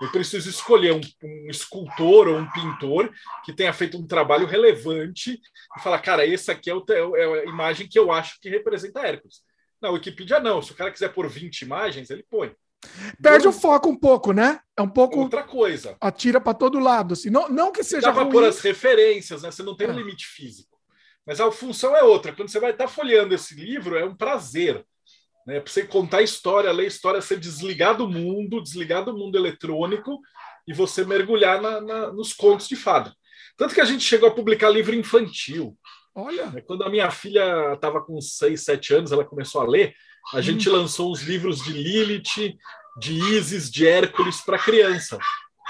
[0.00, 3.12] eu preciso escolher um, um escultor ou um pintor
[3.44, 5.40] que tenha feito um trabalho relevante
[5.76, 6.84] e falar, cara, esse aqui é, o,
[7.16, 9.42] é a imagem que eu acho que representa Hércules.
[9.80, 10.62] Na Wikipedia, não.
[10.62, 12.54] Se o cara quiser pôr 20 imagens, ele põe.
[13.22, 14.60] Perde Então, o foco um pouco, né?
[14.76, 15.18] É um pouco.
[15.20, 15.96] outra coisa.
[16.00, 17.14] Atira para todo lado.
[17.14, 17.30] Assim.
[17.30, 19.50] Não, não que seja Dá para pôr as referências, né?
[19.50, 19.96] Você não tem um É.
[19.96, 20.78] limite físico.
[21.26, 22.32] Mas a função é outra.
[22.32, 24.84] Quando você vai estar folheando esse livro, é um prazer.
[25.46, 25.60] Né?
[25.60, 30.20] Para você contar história, ler história, você desligar do mundo, desligar do mundo eletrônico
[30.66, 33.14] e você mergulhar na- na- nos contos de fada.
[33.56, 35.76] Tanto que a gente chegou a publicar livro infantil.
[36.14, 36.60] Olha, né?
[36.60, 39.94] Quando a minha filha estava com 6, 7 anos, ela começou a ler,
[40.32, 42.56] a gente lançou uns livros de Lilith,
[42.98, 45.18] de Isis, de Hércules para criança,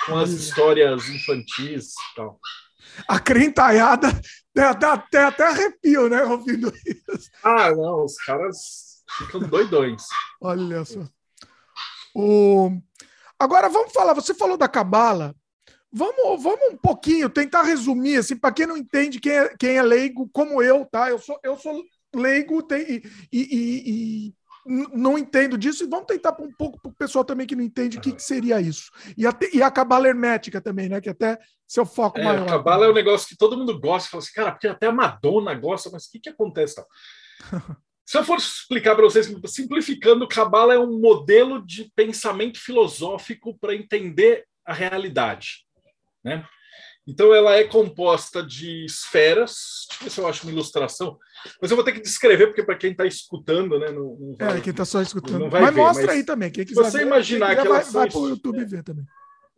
[0.06, 2.38] com as histórias infantis e tal.
[3.08, 4.08] a crentaiada
[4.54, 6.22] dá, dá até, até arrepio, né?
[6.24, 7.30] Ouvindo isso.
[7.42, 10.04] Ah, não, os caras ficam doidões.
[10.40, 11.00] Olha só.
[12.14, 12.70] O...
[13.38, 15.34] Agora vamos falar, você falou da cabala.
[15.94, 19.82] Vamos, vamos um pouquinho tentar resumir, assim, para quem não entende, quem é, quem é
[19.82, 21.08] leigo, como eu, tá?
[21.08, 21.82] Eu sou, eu sou
[22.14, 23.82] leigo tem, e, e-
[24.28, 24.34] e-
[24.66, 27.98] não entendo disso, e vamos tentar um pouco para o pessoal também que não entende
[27.98, 28.90] o que, que seria isso.
[29.16, 29.24] E
[29.56, 31.00] e a cabala hermética também, né?
[31.02, 31.38] Que até
[31.68, 32.42] seu foco É, maior.
[32.44, 34.08] a cabala é um negócio que todo mundo gosta.
[34.08, 36.76] Fala assim, cara, porque até a Madonna gosta, mas o que, que acontece?
[36.76, 36.86] tal?
[38.06, 43.74] Se eu for explicar para vocês, simplificando, cabala é um modelo de pensamento filosófico para
[43.74, 45.63] entender a realidade.
[46.24, 46.44] Né?
[47.06, 49.86] Então ela é composta de esferas.
[49.88, 51.18] Deixa eu ver se eu acho uma ilustração.
[51.60, 53.90] Mas eu vou ter que descrever, porque para quem está escutando, né?
[53.90, 55.50] Não, não vai, é, quem está só escutando.
[55.50, 56.50] mas ver, mostra mas aí também.
[56.50, 58.64] Quem quiser você ver, imaginar que vai, vai para o YouTube é.
[58.64, 59.04] ver também.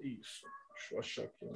[0.01, 0.43] Isso.
[0.75, 1.47] Deixa eu achar aqui.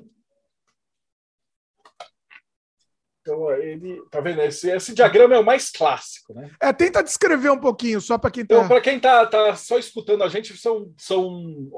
[3.22, 4.40] Então, ele, tá vendo?
[4.42, 6.50] Esse, esse diagrama é o mais clássico, né?
[6.60, 8.54] É, tenta descrever um pouquinho, só para quem está.
[8.54, 11.68] Então, para quem está tá só escutando a gente, são, são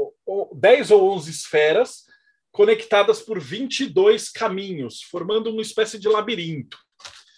[0.54, 2.04] 10 ou 11 esferas
[2.52, 6.78] conectadas por 22 caminhos, formando uma espécie de labirinto.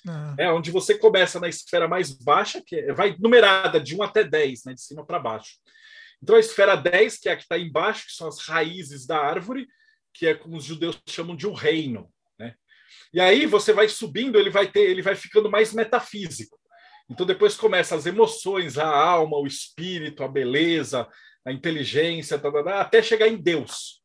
[0.06, 0.34] Ah.
[0.38, 4.22] É, onde você começa na esfera mais baixa, que é, vai numerada de 1 até
[4.22, 5.54] 10, né, de cima para baixo.
[6.22, 9.18] Então, a esfera 10, que é a que está embaixo, que são as raízes da
[9.18, 9.66] árvore,
[10.12, 12.10] que é como os judeus chamam de um reino.
[12.38, 12.54] Né?
[13.12, 16.58] E aí você vai subindo, ele vai ter, ele vai ficando mais metafísico.
[17.10, 21.06] Então depois começa as emoções, a alma, o espírito, a beleza,
[21.44, 24.02] a inteligência, tá, tá, tá, até chegar em Deus.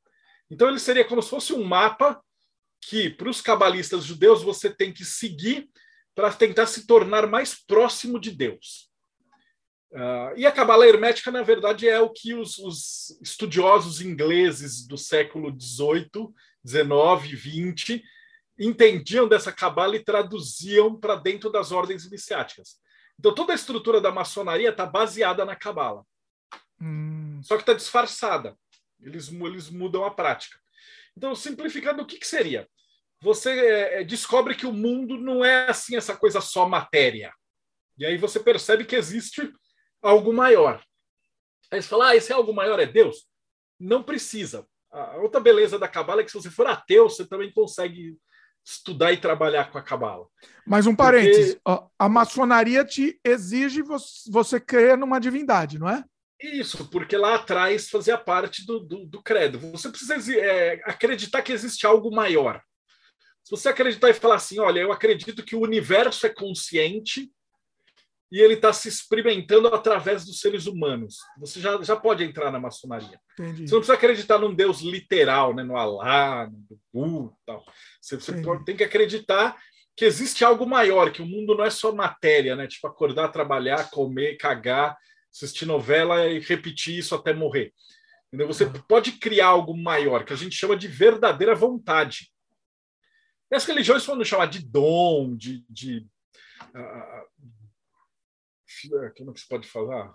[0.50, 2.22] Então ele seria como se fosse um mapa
[2.82, 5.70] que, para os cabalistas judeus, você tem que seguir
[6.16, 8.90] para tentar se tornar mais próximo de Deus.
[9.92, 14.98] Uh, e a cabala hermética, na verdade, é o que os, os estudiosos ingleses do
[14.98, 16.30] século XVIII,
[16.66, 18.02] XIX, XX
[18.60, 22.78] entendiam dessa cabala e traduziam para dentro das ordens iniciáticas.
[23.18, 26.06] Então, toda a estrutura da maçonaria está baseada na cabala.
[26.82, 27.40] Hum.
[27.42, 28.56] Só que está disfarçada.
[29.02, 30.60] Eles, eles mudam a prática.
[31.16, 32.68] Então, simplificando, o que, que seria?
[33.22, 37.34] Você é, é, descobre que o mundo não é assim essa coisa só matéria.
[37.98, 39.52] E aí você percebe que existe
[40.02, 40.82] algo maior.
[41.72, 43.28] Aí você fala, ah, esse algo maior é Deus?
[43.80, 44.66] Não precisa.
[44.92, 48.18] A outra beleza da Cabala é que se você for ateu, você também consegue
[48.66, 50.26] estudar e trabalhar com a Cabala.
[50.66, 51.60] Mais um parênteses.
[51.64, 51.90] Porque...
[51.98, 53.84] A maçonaria te exige
[54.32, 56.04] você crer numa divindade, não é?
[56.42, 59.60] Isso, porque lá atrás fazia parte do, do, do credo.
[59.60, 62.62] Você precisa é, acreditar que existe algo maior.
[63.44, 67.30] Se você acreditar e falar assim, olha, eu acredito que o universo é consciente
[68.32, 71.18] e ele está se experimentando através dos seres humanos.
[71.40, 73.20] Você já, já pode entrar na maçonaria.
[73.34, 73.68] Entendi.
[73.68, 75.64] Você não precisa acreditar num Deus literal, né?
[75.64, 77.66] no Alá, no Buda tal.
[78.00, 78.34] Você, você
[78.66, 79.58] tem que acreditar
[79.98, 82.68] que existe algo maior, que o mundo não é só matéria, né?
[82.68, 84.96] Tipo, acordar, trabalhar, comer, cagar,
[85.32, 87.74] assistir novela e repetir isso até morrer.
[88.28, 88.48] Entendeu?
[88.48, 92.32] Você pode criar algo maior, que a gente chama de verdadeira vontade.
[93.52, 96.06] E as religiões podem chamar de dom, de, de
[96.76, 97.30] uh,
[99.18, 100.14] como é que se pode falar?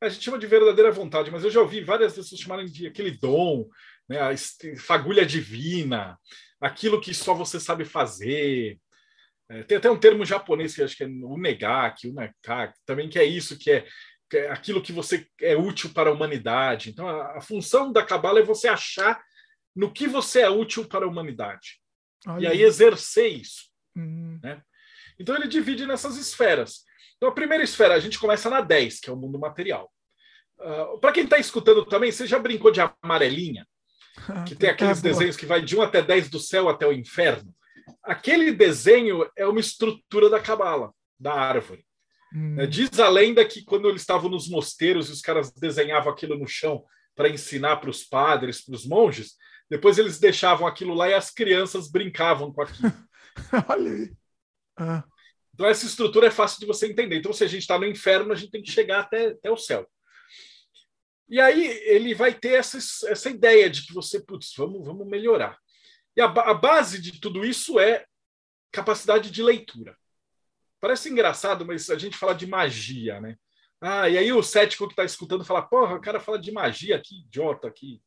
[0.00, 3.12] A gente chama de verdadeira vontade, mas eu já ouvi várias pessoas chamarem de aquele
[3.12, 3.68] dom,
[4.08, 4.36] né, a
[4.76, 6.18] fagulha divina,
[6.60, 8.78] aquilo que só você sabe fazer.
[9.48, 13.08] É, tem até um termo japonês que acho que é o negaki, o nekaki, também
[13.08, 13.86] que é isso, que é,
[14.50, 16.90] aquilo que você é útil para a humanidade.
[16.90, 19.22] Então, a, a função da cabala é você achar
[19.74, 21.80] no que você é útil para a humanidade.
[22.38, 23.64] E aí exercer isso.
[23.96, 24.38] Uhum.
[24.42, 24.62] Né?
[25.18, 26.84] Então, ele divide nessas esferas.
[27.16, 29.92] Então, a primeira esfera, a gente começa na 10, que é o mundo material.
[30.58, 33.66] Uh, Para quem está escutando também, você já brincou de amarelinha?
[34.46, 36.92] Que tem aqueles é desenhos que vai de 1 até 10 do céu até o
[36.92, 37.52] inferno.
[38.02, 41.84] Aquele desenho é uma estrutura da cabala, da árvore.
[42.34, 42.56] Hum.
[42.56, 46.36] Né, diz a lenda que quando eles estavam nos mosteiros e os caras desenhavam aquilo
[46.36, 49.36] no chão para ensinar para os padres, para os monges,
[49.70, 52.92] depois eles deixavam aquilo lá e as crianças brincavam com aquilo.
[53.68, 54.12] Olha aí.
[54.76, 55.04] Ah.
[55.54, 57.16] Então, essa estrutura é fácil de você entender.
[57.16, 59.56] Então, se a gente está no inferno, a gente tem que chegar até, até o
[59.56, 59.88] céu.
[61.28, 62.78] E aí ele vai ter essa,
[63.08, 65.56] essa ideia de que você, putz, vamos, vamos melhorar.
[66.16, 68.04] E a, a base de tudo isso é
[68.72, 69.96] capacidade de leitura.
[70.84, 73.38] Parece engraçado, mas a gente fala de magia, né?
[73.80, 77.00] Ah, e aí o cético que está escutando fala, porra, o cara fala de magia,
[77.02, 78.02] que idiota aqui.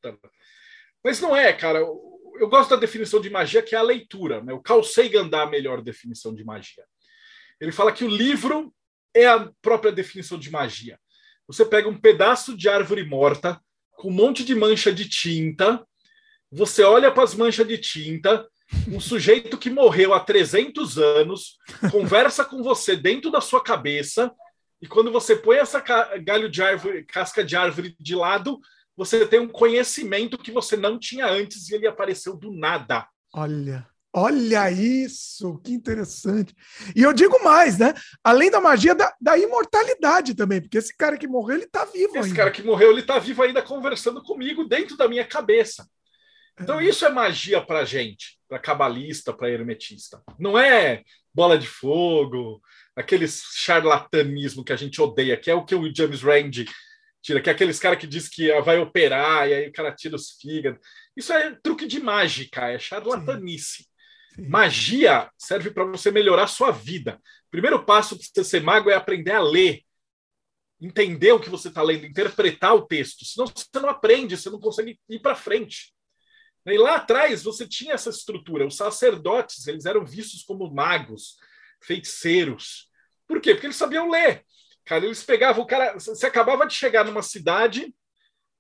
[1.04, 1.80] Mas não é, cara.
[1.80, 4.44] Eu gosto da definição de magia, que é a leitura.
[4.44, 4.54] Né?
[4.54, 6.84] O Carl Sagan dá a melhor definição de magia.
[7.60, 8.72] Ele fala que o livro
[9.12, 11.00] é a própria definição de magia.
[11.48, 13.60] Você pega um pedaço de árvore morta
[13.94, 15.84] com um monte de mancha de tinta,
[16.52, 18.48] você olha para as manchas de tinta,
[18.88, 21.58] um sujeito que morreu há 300 anos
[21.92, 24.32] conversa com você dentro da sua cabeça
[24.82, 28.60] e quando você põe essa galho de árvore, casca de árvore de lado,
[28.96, 33.08] você tem um conhecimento que você não tinha antes e ele apareceu do nada.
[33.34, 33.88] Olha.
[34.14, 36.56] Olha isso, que interessante.
[36.96, 37.94] E eu digo mais, né?
[38.24, 42.10] Além da magia da, da imortalidade também, porque esse cara que morreu, ele tá vivo
[42.10, 42.28] esse ainda.
[42.28, 45.88] Esse cara que morreu, ele tá vivo ainda conversando comigo dentro da minha cabeça.
[46.60, 46.86] Então, é.
[46.86, 50.22] isso é magia para gente, para cabalista, para hermetista.
[50.40, 52.62] Não é bola de fogo,
[52.96, 56.66] aquele charlatanismo que a gente odeia, que é o que o James Rand
[57.22, 60.16] tira, que é aqueles caras que diz que vai operar e aí o cara tira
[60.16, 60.80] os fígados.
[61.16, 63.84] Isso é truque de mágica, é charlatanice.
[63.84, 63.84] Sim.
[64.36, 64.48] Sim.
[64.48, 67.20] Magia serve para você melhorar a sua vida.
[67.48, 69.82] O primeiro passo para você ser mago é aprender a ler,
[70.80, 73.26] entender o que você está lendo, interpretar o texto.
[73.26, 75.94] Senão você não aprende, você não consegue ir para frente.
[76.68, 78.68] E lá atrás você tinha essa estrutura.
[78.68, 81.38] Os sacerdotes eles eram vistos como magos,
[81.82, 82.90] feiticeiros.
[83.28, 83.54] Por quê?
[83.54, 84.46] Porque eles sabiam ler.
[84.84, 85.94] Cara, eles pegavam o cara.
[85.94, 87.94] Você acabava de chegar numa cidade,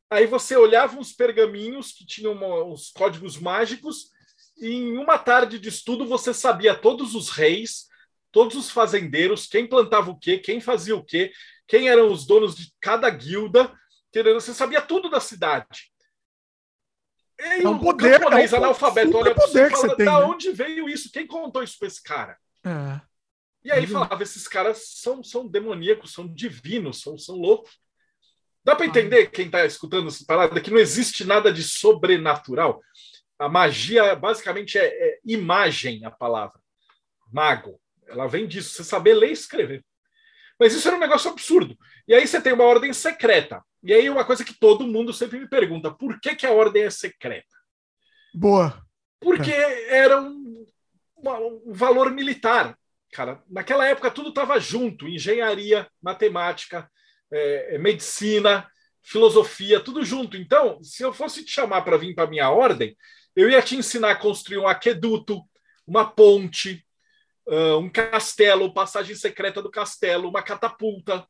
[0.09, 4.11] aí você olhava uns pergaminhos que tinham uma, uns códigos mágicos,
[4.57, 7.87] e em uma tarde de estudo você sabia todos os reis,
[8.31, 11.31] todos os fazendeiros, quem plantava o quê, quem fazia o quê,
[11.67, 13.71] quem eram os donos de cada guilda,
[14.33, 15.91] você sabia tudo da cidade.
[17.39, 20.19] E é um poder, camponês, é um analfabeto, olha poder que fala, você tem, da
[20.19, 20.25] né?
[20.25, 21.11] onde veio isso?
[21.11, 22.37] Quem contou isso para esse cara?
[22.65, 22.99] É.
[23.63, 27.77] E aí falava, esses caras são, são demoníacos, são divinos, são, são loucos.
[28.63, 32.81] Dá para entender, quem está escutando essa parada, que não existe nada de sobrenatural.
[33.37, 36.59] A magia, basicamente, é, é imagem, a palavra.
[37.31, 37.79] Mago.
[38.07, 39.85] Ela vem disso, você saber ler e escrever.
[40.59, 41.77] Mas isso era um negócio absurdo.
[42.07, 43.63] E aí você tem uma ordem secreta.
[43.83, 46.83] E aí uma coisa que todo mundo sempre me pergunta: por que, que a ordem
[46.83, 47.55] é secreta?
[48.33, 48.81] Boa.
[49.19, 49.97] Porque é.
[49.97, 50.65] era um,
[51.17, 52.77] um valor militar.
[53.11, 56.89] Cara, naquela época tudo estava junto: engenharia, matemática,
[57.31, 58.67] é, é, medicina,
[59.01, 60.37] filosofia, tudo junto.
[60.37, 62.95] Então, se eu fosse te chamar para vir para minha ordem,
[63.35, 65.41] eu ia te ensinar a construir um aqueduto,
[65.85, 66.85] uma ponte,
[67.47, 71.25] uh, um castelo, passagem secreta do castelo, uma catapulta.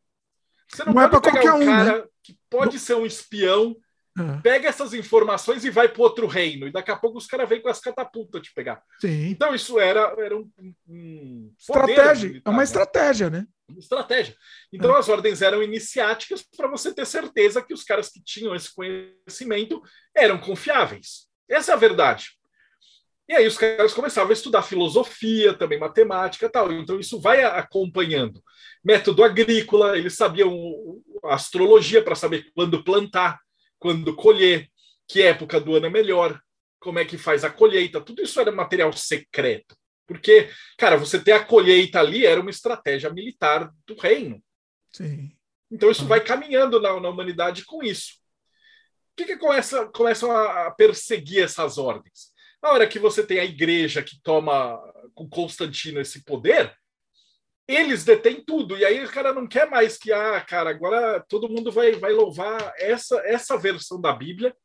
[0.70, 2.07] Você não, não é pode é pegar um cara né?
[2.24, 2.80] que pode não...
[2.80, 3.76] ser um espião,
[4.20, 4.41] é.
[4.41, 6.68] pega essas informações e vai para outro reino.
[6.68, 8.82] E daqui a pouco os caras vêm com as catapultas te pegar.
[8.99, 9.28] Sim.
[9.30, 10.49] Então isso era, era um,
[10.88, 12.30] um estratégia.
[12.30, 12.63] Militar, é uma né?
[12.63, 13.47] estratégia, né?
[13.70, 14.36] Uma estratégia.
[14.74, 14.99] Então é.
[14.99, 19.82] as ordens eram iniciáticas para você ter certeza que os caras que tinham esse conhecimento
[20.15, 21.28] eram confiáveis.
[21.47, 22.37] Essa é a verdade.
[23.28, 26.71] E aí os caras começavam a estudar filosofia, também matemática tal.
[26.71, 28.41] Então isso vai acompanhando.
[28.84, 30.55] Método agrícola, eles sabiam
[31.25, 33.39] astrologia para saber quando plantar,
[33.78, 34.69] quando colher,
[35.07, 36.39] que época do ano é melhor,
[36.80, 37.99] como é que faz a colheita.
[37.99, 39.75] Tudo isso era material secreto.
[40.05, 44.41] Porque, cara, você ter a colheita ali era uma estratégia militar do reino.
[44.93, 45.32] Sim.
[45.69, 46.07] Então isso ah.
[46.07, 48.13] vai caminhando na, na, humanidade com isso.
[49.11, 52.32] O que, que começa, começam a perseguir essas ordens?
[52.62, 54.80] A hora que você tem a igreja que toma
[55.14, 56.76] com Constantino esse poder,
[57.68, 58.78] eles detêm tudo.
[58.78, 62.14] E aí o cara não quer mais que, ah, cara, agora todo mundo vai, vai
[62.14, 64.55] louvar essa, essa versão da Bíblia,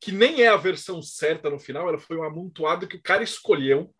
[0.00, 3.22] que nem é a versão certa no final, ela foi um amontoado que o cara
[3.22, 3.94] escolheu.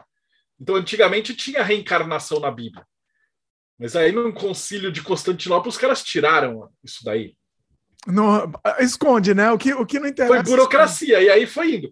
[0.61, 2.87] Então, antigamente tinha reencarnação na Bíblia.
[3.79, 7.37] Mas aí, num concílio de Constantinopla, os caras tiraram isso daí.
[8.07, 9.51] Não, esconde, né?
[9.51, 10.35] O que, o que não interessa.
[10.35, 11.27] Foi burocracia, esconde.
[11.27, 11.91] e aí foi indo.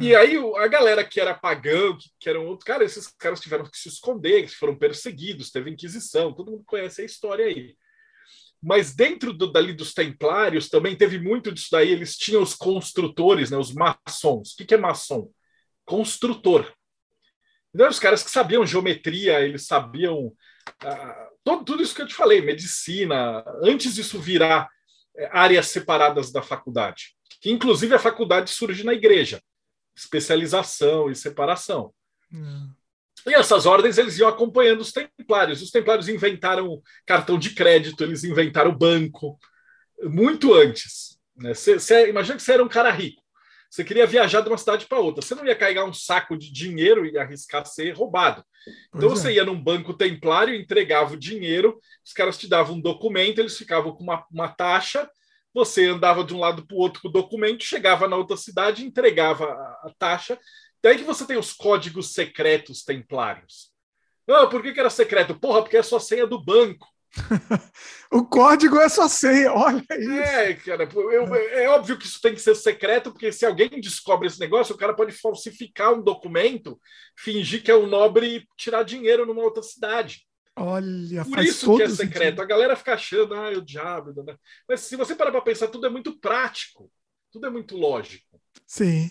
[0.00, 0.16] E é.
[0.16, 3.76] aí a galera que era pagã, que, que eram outros, cara, esses caras tiveram que
[3.76, 7.76] se esconder, foram perseguidos, teve Inquisição, todo mundo conhece a história aí.
[8.62, 13.50] Mas dentro do, dali dos templários também teve muito disso daí, eles tinham os construtores,
[13.50, 14.52] né, os maçons.
[14.52, 15.30] O que, que é maçom?
[15.84, 16.72] Construtor.
[17.74, 20.32] Então, os caras que sabiam geometria, eles sabiam
[20.80, 24.70] ah, todo, tudo isso que eu te falei, medicina, antes disso virar
[25.16, 27.16] é, áreas separadas da faculdade.
[27.40, 29.42] Que inclusive a faculdade surge na igreja
[29.96, 31.92] especialização e separação.
[32.32, 32.70] Hum.
[33.26, 35.62] E essas ordens eles iam acompanhando os templários.
[35.62, 39.38] Os templários inventaram cartão de crédito, eles inventaram banco
[40.02, 41.18] muito antes.
[41.36, 41.54] Né?
[41.54, 43.22] Cê, cê, imagina que você era um cara rico.
[43.70, 45.22] Você queria viajar de uma cidade para outra.
[45.22, 48.44] Você não ia carregar um saco de dinheiro e arriscar ser roubado.
[48.88, 49.34] Então pois você é.
[49.36, 53.92] ia num banco templário, entregava o dinheiro, os caras te davam um documento, eles ficavam
[53.92, 55.08] com uma, uma taxa
[55.54, 58.84] você andava de um lado para o outro com o documento, chegava na outra cidade,
[58.84, 60.38] entregava a, a taxa.
[60.82, 63.70] Daí que você tem os códigos secretos templários.
[64.28, 65.38] Ah, por que, que era secreto?
[65.38, 66.86] Porra, porque é sua senha do banco.
[68.10, 70.10] o código é sua senha, olha isso.
[70.12, 74.26] É, cara, eu, é óbvio que isso tem que ser secreto, porque se alguém descobre
[74.26, 76.80] esse negócio, o cara pode falsificar um documento,
[77.16, 80.26] fingir que é um nobre e tirar dinheiro numa outra cidade.
[80.56, 82.20] Olha, Por isso que é secreto.
[82.20, 82.42] Sentido.
[82.42, 84.12] A galera fica achando, ah, é o diabo.
[84.22, 84.36] Né?
[84.68, 86.90] Mas se você parar para pensar, tudo é muito prático.
[87.30, 88.40] Tudo é muito lógico.
[88.66, 89.10] Sim.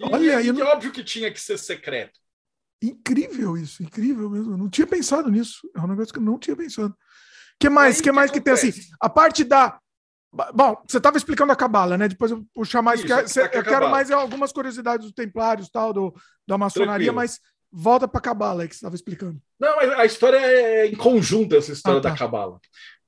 [0.00, 0.66] E, Olha, e, não...
[0.66, 2.18] óbvio que tinha que ser secreto.
[2.82, 4.52] Incrível isso, incrível mesmo.
[4.52, 5.68] Eu não tinha pensado nisso.
[5.76, 6.94] É um negócio que eu não tinha pensado.
[7.60, 7.96] que mais?
[7.96, 8.72] Aí, que mais que, que tem assim?
[9.00, 9.78] A parte da.
[10.52, 12.08] Bom, você estava explicando a cabala, né?
[12.08, 13.00] Depois eu puxar mais.
[13.00, 16.14] Isso, que, eu quero mais algumas curiosidades dos templários, tal, do,
[16.46, 17.14] da maçonaria, Tranquilo.
[17.14, 17.40] mas
[17.74, 19.42] volta para a Cabala que você estava explicando.
[19.58, 22.10] Não, mas a história é em conjunto, essa história ah, tá.
[22.10, 22.60] da Cabala.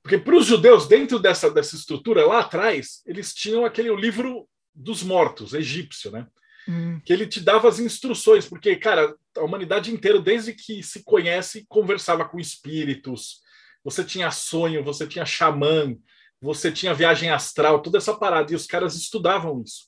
[0.03, 5.01] Porque para os judeus, dentro dessa, dessa estrutura, lá atrás, eles tinham aquele livro dos
[5.03, 6.27] mortos, egípcio, né?
[6.67, 6.99] Hum.
[7.03, 11.65] Que ele te dava as instruções, porque, cara, a humanidade inteira, desde que se conhece,
[11.69, 13.39] conversava com espíritos,
[13.83, 15.95] você tinha sonho, você tinha xamã,
[16.41, 19.86] você tinha viagem astral, toda essa parada, e os caras estudavam isso.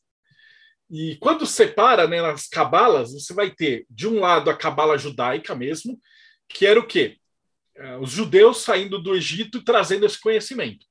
[0.90, 5.56] E quando separa né, nas cabalas, você vai ter, de um lado, a cabala judaica
[5.56, 6.00] mesmo,
[6.48, 7.18] que era o quê?
[7.76, 10.86] É, os judeus saindo do Egito e trazendo esse conhecimento.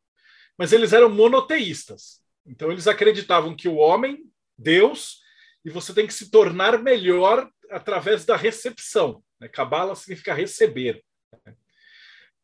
[0.57, 2.21] Mas eles eram monoteístas.
[2.47, 4.25] Então, eles acreditavam que o homem,
[4.57, 5.21] Deus,
[5.65, 9.23] e você tem que se tornar melhor através da recepção.
[9.41, 9.49] Né?
[9.49, 11.05] Cabala significa receber.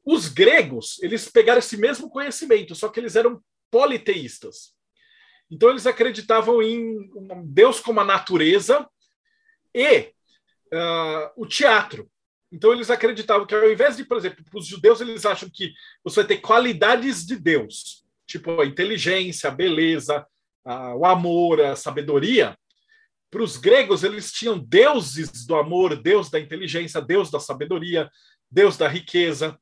[0.05, 4.74] Os gregos, eles pegaram esse mesmo conhecimento, só que eles eram politeístas.
[5.51, 7.11] Então, eles acreditavam em
[7.45, 8.89] Deus como a natureza
[9.75, 10.13] e
[10.73, 12.09] uh, o teatro.
[12.55, 15.73] Então eles acreditavam que ao invés de, por exemplo, os judeus eles acham que
[16.05, 20.25] você vai ter qualidades de Deus, tipo a inteligência, a beleza,
[20.65, 22.57] a, o amor, a sabedoria.
[23.29, 28.09] Para os gregos eles tinham deuses do amor, Deus da inteligência, Deus da sabedoria,
[28.49, 29.59] Deus da riqueza.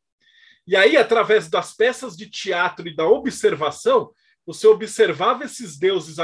[0.67, 4.13] E aí, através das peças de teatro e da observação,
[4.47, 6.17] você observava esses deuses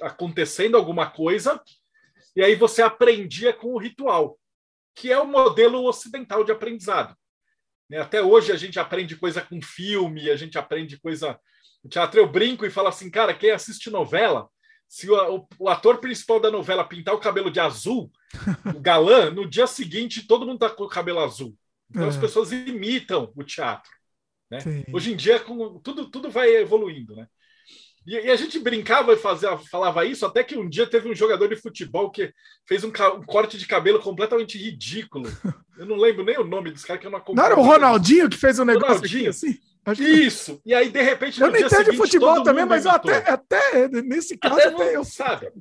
[0.00, 1.60] acontecendo alguma coisa,
[2.34, 4.38] e aí você aprendia com o ritual
[4.98, 7.16] que é o modelo ocidental de aprendizado.
[7.88, 7.98] Né?
[7.98, 11.38] Até hoje a gente aprende coisa com filme, a gente aprende coisa.
[11.84, 14.48] O teatro eu brinco e falo assim, cara, quem assiste novela,
[14.88, 18.10] se o, o, o ator principal da novela pintar o cabelo de azul,
[18.74, 21.56] o galã, no dia seguinte todo mundo tá com o cabelo azul.
[21.88, 22.08] Então é.
[22.08, 23.90] as pessoas imitam o teatro.
[24.50, 24.58] Né?
[24.92, 27.14] Hoje em dia, com, tudo, tudo vai evoluindo.
[27.14, 27.28] Né?
[28.08, 31.14] E, e, a gente brincava e fazia, falava isso, até que um dia teve um
[31.14, 32.32] jogador de futebol que
[32.66, 35.30] fez um, um corte de cabelo completamente ridículo.
[35.78, 37.36] Eu não lembro nem o nome desse cara que eu não acompanho.
[37.36, 39.28] Não era o Ronaldinho que fez um negócio Ronaldinho.
[39.28, 39.58] assim?
[39.98, 40.60] Isso.
[40.64, 44.54] E aí, de repente, eu não entendo de futebol também, mas até, até nesse caso,
[44.54, 45.52] até, até eu sabe.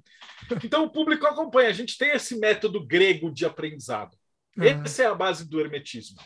[0.64, 1.70] Então o público acompanha.
[1.70, 4.16] A gente tem esse método grego de aprendizado.
[4.58, 4.64] Uhum.
[4.64, 6.18] Essa é a base do hermetismo.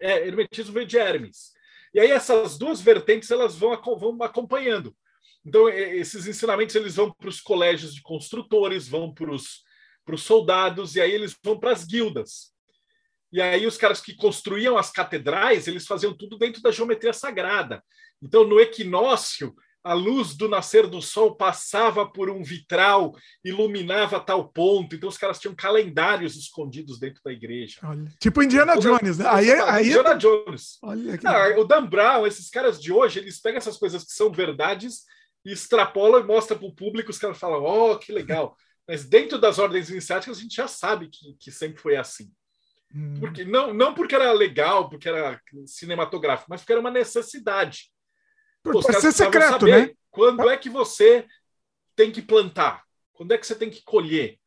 [0.00, 1.52] É, hermetismo vem de Hermes.
[1.94, 4.94] E aí essas duas vertentes elas vão, vão acompanhando.
[5.44, 9.62] Então, esses ensinamentos eles vão para os colégios de construtores, vão para os,
[10.18, 12.52] soldados, e aí eles vão para as guildas.
[13.32, 17.82] E aí os caras que construíam as catedrais, eles faziam tudo dentro da geometria sagrada.
[18.20, 24.48] Então, no equinócio, a luz do nascer do sol passava por um vitral, iluminava tal
[24.48, 24.94] ponto.
[24.94, 27.78] Então, os caras tinham calendários escondidos dentro da igreja.
[27.84, 29.24] Olha, tipo Indiana Jones, né?
[29.28, 30.76] Aí, aí, Indiana Jones.
[30.82, 31.26] Olha que...
[31.26, 35.04] ah, o Dan Brown, esses caras de hoje, eles pegam essas coisas que são verdades
[35.44, 38.56] e extrapola e mostra para o público, os caras falam, oh, que legal.
[38.86, 42.30] Mas dentro das ordens iniciáticas, a gente já sabe que, que sempre foi assim.
[42.94, 43.14] Hum.
[43.20, 47.92] Porque, não, não porque era legal, porque era cinematográfico, mas porque era uma necessidade.
[48.62, 49.90] Pô, Pode ser secreto, né?
[50.10, 51.26] Quando é que você
[51.94, 52.84] tem que plantar?
[53.12, 54.38] Quando é que você tem que colher?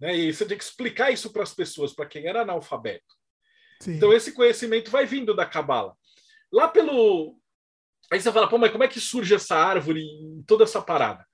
[0.00, 0.16] Né?
[0.16, 3.14] E você tem que explicar isso para as pessoas, para quem era analfabeto.
[3.80, 3.94] Sim.
[3.94, 5.94] Então, esse conhecimento vai vindo da Cabala.
[6.50, 7.38] Lá pelo
[8.12, 11.26] Aí você fala, pô, mas como é que surge essa árvore e toda essa parada?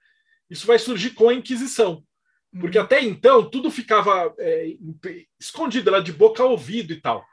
[0.48, 2.04] Isso vai surgir com a Inquisição.
[2.60, 2.84] Porque uhum.
[2.84, 4.74] até então tudo ficava é,
[5.40, 7.24] escondido lá de boca a ouvido e tal.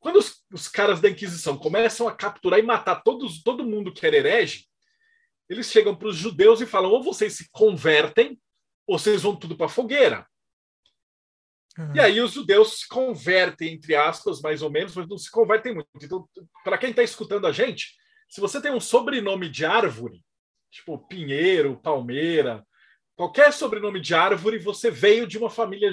[0.00, 4.06] Quando os, os, caras da Inquisição começam a capturar e matar todos, todo mundo que
[4.06, 4.66] era herege,
[5.48, 8.38] eles chegam para os judeus e falam: ou vocês se convertem,
[8.86, 10.26] ou vocês vão tudo para a fogueira.
[11.78, 11.96] Uhum.
[11.96, 15.74] E aí os judeus se convertem, entre aspas, mais ou menos, mas não se convertem
[15.74, 15.88] muito.
[16.00, 16.28] Então,
[16.62, 17.94] para quem está escutando a gente,
[18.34, 20.20] se você tem um sobrenome de árvore,
[20.68, 22.66] tipo Pinheiro, Palmeira,
[23.14, 25.92] qualquer sobrenome de árvore, você veio de uma família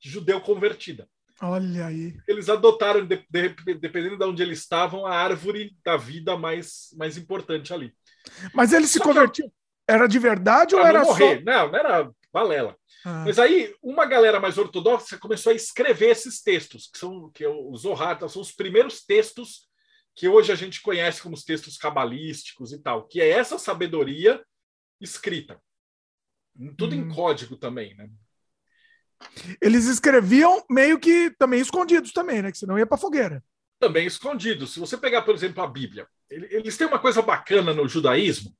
[0.00, 1.08] judeu convertida.
[1.40, 2.16] Olha aí.
[2.26, 7.16] Eles adotaram, de, de, dependendo de onde eles estavam, a árvore da vida mais, mais
[7.16, 7.94] importante ali.
[8.52, 9.48] Mas eles se convertiam.
[9.86, 11.36] Era de verdade ou era morrer.
[11.36, 11.44] só.
[11.44, 12.76] Não, não era balela.
[13.04, 13.22] Ah.
[13.24, 17.48] Mas aí, uma galera mais ortodoxa começou a escrever esses textos, que são que é
[17.48, 19.68] os Zohar, são os primeiros textos
[20.16, 24.42] que hoje a gente conhece como os textos cabalísticos e tal, que é essa sabedoria
[24.98, 25.60] escrita.
[26.78, 27.00] Tudo hum.
[27.00, 28.08] em código também, né?
[29.60, 32.50] Eles escreviam meio que também escondidos também, né?
[32.50, 33.44] Que senão ia para fogueira.
[33.78, 34.72] Também escondidos.
[34.72, 38.50] Se você pegar, por exemplo, a Bíblia, eles têm uma coisa bacana no judaísmo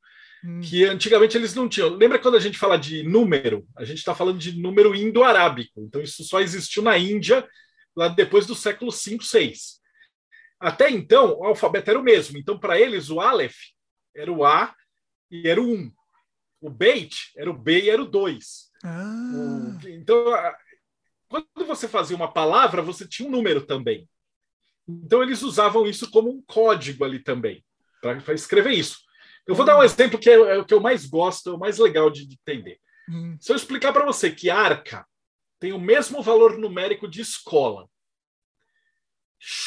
[0.45, 0.61] hum.
[0.61, 1.89] que antigamente eles não tinham.
[1.89, 3.67] Lembra quando a gente fala de número?
[3.75, 5.81] A gente está falando de número indo-arábico.
[5.81, 7.49] Então isso só existiu na Índia
[7.97, 9.86] lá depois do século 5, 6.
[10.59, 12.39] Até então, o alfabeto era o mesmo.
[12.39, 13.57] Então, para eles, o Aleph
[14.15, 14.75] era o A
[15.31, 15.93] e era o 1.
[16.61, 18.67] O Beit era o B e era o 2.
[18.85, 19.79] Ah.
[19.89, 20.25] então,
[21.29, 24.09] quando você fazia uma palavra, você tinha um número também.
[24.89, 27.65] Então eles usavam isso como um código ali também,
[28.01, 28.99] para escrever isso.
[29.47, 31.59] Eu vou dar um exemplo que é, é, o que eu mais gosto, é o
[31.59, 32.79] mais legal de, de entender.
[33.09, 33.37] Hum.
[33.41, 35.07] Se eu explicar para você que arca
[35.59, 37.89] tem o mesmo valor numérico de escola,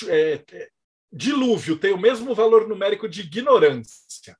[0.07, 0.70] é, é,
[1.11, 4.38] dilúvio tem o mesmo valor numérico de ignorância,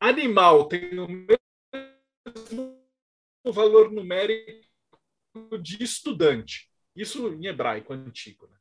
[0.00, 2.78] animal tem o mesmo
[3.44, 4.64] valor numérico
[5.60, 6.70] de estudante.
[6.94, 8.46] Isso em hebraico antigo.
[8.46, 8.56] Né?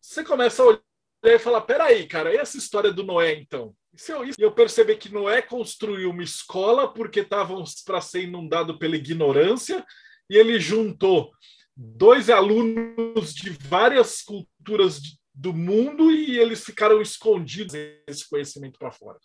[0.00, 0.82] Você começa a olhar
[1.24, 3.74] e falar: peraí, cara, e essa história do Noé, então?
[3.92, 8.96] E eu, eu perceber que Noé construiu uma escola porque estavam para ser inundado pela
[8.96, 9.84] ignorância
[10.28, 11.32] e ele juntou
[11.76, 15.00] dois alunos de várias culturas
[15.34, 17.74] do mundo e eles ficaram escondidos
[18.06, 19.18] esse conhecimento para fora.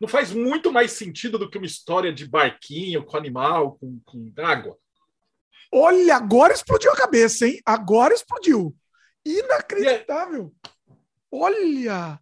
[0.00, 4.30] Não faz muito mais sentido do que uma história de barquinho com animal, com, com
[4.38, 4.76] água.
[5.72, 7.60] Olha, agora explodiu a cabeça, hein?
[7.64, 8.76] Agora explodiu.
[9.24, 10.52] Inacreditável.
[10.64, 10.92] É...
[11.32, 12.20] Olha!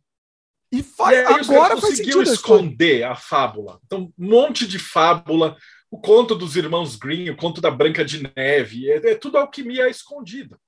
[0.71, 3.81] E, faz, e agora faz conseguiu esconder a fábula.
[3.85, 5.57] Então, um monte de fábula,
[5.91, 9.89] o conto dos irmãos Green, o conto da Branca de Neve, é, é tudo alquimia
[9.89, 10.59] escondida.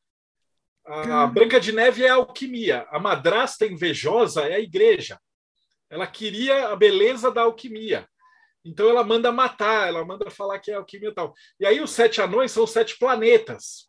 [0.86, 5.18] A, Branca de Neve é a alquimia, a madrasta invejosa é a igreja.
[5.90, 8.06] Ela queria a beleza da alquimia.
[8.64, 11.34] Então ela manda matar, ela manda falar que é alquimia e tal.
[11.58, 13.88] E aí os sete anões são sete planetas.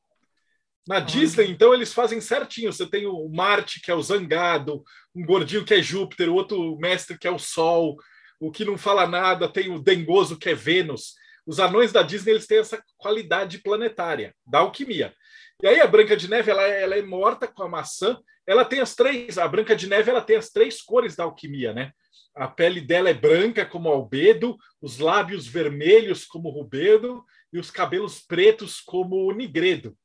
[0.87, 2.71] Na Disney, então, eles fazem certinho.
[2.71, 4.81] Você tem o Marte, que é o Zangado,
[5.13, 7.97] um gordinho que é Júpiter, o outro mestre que é o Sol,
[8.39, 11.15] o que não fala nada, tem o Dengoso, que é Vênus.
[11.45, 15.13] Os anões da Disney eles têm essa qualidade planetária, da alquimia.
[15.61, 18.19] E aí a Branca de Neve ela, ela é morta com a maçã.
[18.45, 19.37] Ela tem as três.
[19.37, 21.91] A Branca de Neve ela tem as três cores da alquimia, né?
[22.35, 28.19] A pele dela é branca como albedo, os lábios vermelhos como rubedo e os cabelos
[28.19, 29.97] pretos como nigredo.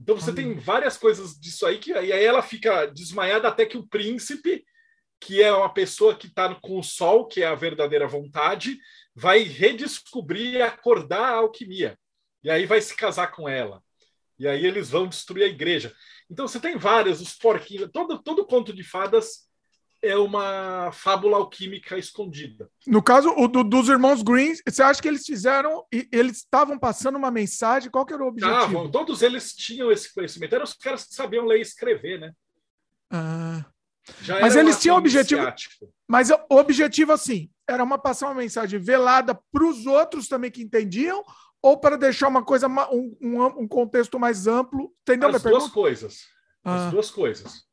[0.00, 3.76] Então você tem várias coisas disso aí que e aí ela fica desmaiada até que
[3.76, 4.64] o príncipe,
[5.20, 8.78] que é uma pessoa que está com o sol, que é a verdadeira vontade,
[9.14, 11.96] vai redescobrir e acordar a alquimia.
[12.42, 13.82] E aí vai se casar com ela.
[14.38, 15.92] E aí eles vão destruir a igreja.
[16.30, 19.48] Então você tem várias, os porquinhos, todo, todo conto de fadas
[20.02, 22.70] é uma fábula alquímica escondida.
[22.86, 26.78] No caso o do, dos irmãos Green, você acha que eles fizeram e eles estavam
[26.78, 27.90] passando uma mensagem?
[27.90, 28.86] Qual que era o objetivo?
[28.86, 30.54] Ah, todos eles tinham esse conhecimento.
[30.54, 32.32] Eram os caras que sabiam ler e escrever, né?
[33.10, 33.64] Ah.
[34.40, 35.42] mas eles tinham objetivo.
[36.06, 40.62] Mas o objetivo, assim, era uma passar uma mensagem velada para os outros também que
[40.62, 41.24] entendiam,
[41.62, 44.92] ou para deixar uma coisa, um, um, um contexto mais amplo?
[45.02, 45.28] Entendeu?
[45.28, 46.26] As duas coisas.
[46.64, 46.90] As ah.
[46.90, 47.68] duas coisas.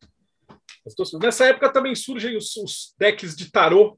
[1.20, 3.98] Nessa época também surgem os, os decks de tarô.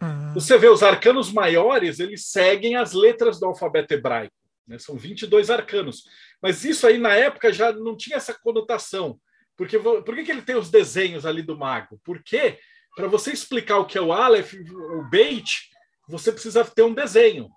[0.00, 0.34] Uhum.
[0.34, 4.34] Você vê os arcanos maiores, eles seguem as letras do alfabeto hebraico.
[4.66, 4.78] Né?
[4.78, 6.04] São 22 arcanos.
[6.40, 9.18] Mas isso aí, na época, já não tinha essa conotação.
[9.56, 12.00] Porque, por que, que ele tem os desenhos ali do mago?
[12.04, 12.58] Porque,
[12.96, 15.70] para você explicar o que é o Aleph, o Beit,
[16.08, 17.48] você precisa ter um desenho.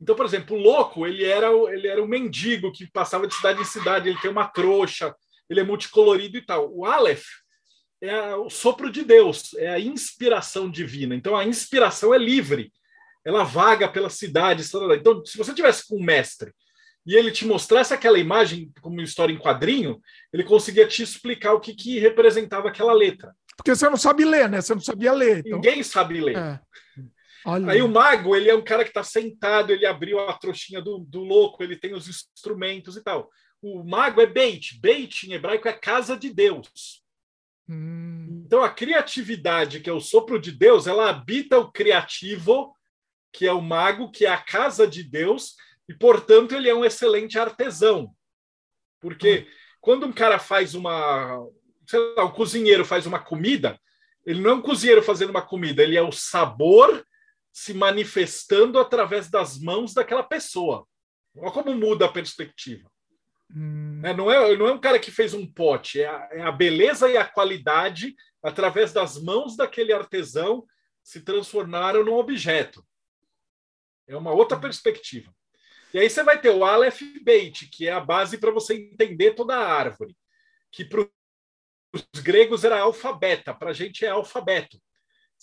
[0.00, 3.60] Então, por exemplo, o louco, ele era, ele era um mendigo que passava de cidade
[3.60, 5.14] em cidade, ele tem uma trouxa,
[5.48, 6.70] ele é multicolorido e tal.
[6.72, 7.24] O Aleph
[8.02, 11.14] é o sopro de Deus, é a inspiração divina.
[11.14, 12.72] Então a inspiração é livre,
[13.24, 14.64] ela vaga pela cidade.
[14.98, 16.52] Então, se você tivesse com um mestre
[17.06, 20.00] e ele te mostrasse aquela imagem como história em quadrinho,
[20.32, 23.34] ele conseguia te explicar o que, que representava aquela letra.
[23.56, 24.60] Porque você não sabe ler, né?
[24.60, 25.38] Você não sabia ler.
[25.38, 25.58] Então...
[25.58, 26.36] Ninguém sabe ler.
[26.36, 26.60] É.
[27.68, 30.98] Aí o mago, ele é um cara que está sentado, ele abriu a trouxinha do,
[31.00, 33.30] do louco, ele tem os instrumentos e tal
[33.64, 34.78] o mago é Beit.
[34.78, 37.02] Beit em hebraico é casa de Deus.
[37.68, 38.42] Hum.
[38.46, 42.76] Então a criatividade, que é o sopro de Deus, ela habita o criativo,
[43.32, 45.54] que é o mago, que é a casa de Deus,
[45.88, 48.14] e portanto ele é um excelente artesão.
[49.00, 49.52] Porque hum.
[49.80, 51.42] quando um cara faz uma,
[51.86, 53.80] sei lá, um cozinheiro faz uma comida,
[54.26, 57.04] ele não é um cozinheiro fazendo uma comida, ele é o sabor
[57.54, 60.84] se manifestando através das mãos daquela pessoa.
[61.36, 62.90] Olha como muda a perspectiva.
[63.54, 64.02] Hum.
[64.04, 66.50] É, não, é, não é um cara que fez um pote, é a, é a
[66.50, 70.66] beleza e a qualidade, através das mãos daquele artesão,
[71.00, 72.84] se transformaram num objeto.
[74.08, 74.60] É uma outra hum.
[74.60, 75.32] perspectiva.
[75.92, 79.34] E aí você vai ter o Aleph Beit, que é a base para você entender
[79.34, 80.16] toda a árvore,
[80.72, 81.06] que para
[81.92, 84.76] os gregos era alfabeta, para a gente é alfabeto.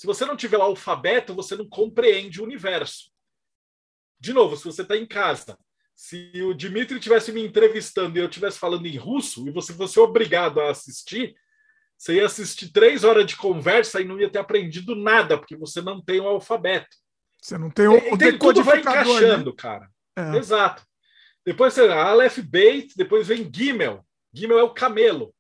[0.02, 3.12] Se você não tiver o alfabeto, você não compreende o universo.
[4.20, 5.56] De novo, se você está em casa
[6.02, 10.00] se o Dimitri tivesse me entrevistando e eu estivesse falando em russo e você fosse
[10.00, 11.36] obrigado a assistir,
[11.96, 15.80] você ia assistir três horas de conversa e não ia ter aprendido nada, porque você
[15.80, 16.98] não tem o alfabeto.
[17.40, 19.56] Você não tem o, o tem, Tudo vai encaixando, né?
[19.56, 19.92] cara.
[20.18, 20.38] É.
[20.38, 20.84] Exato.
[21.46, 24.04] Depois a Aleph Beit, depois vem Gimel.
[24.34, 25.32] Gimel é o camelo.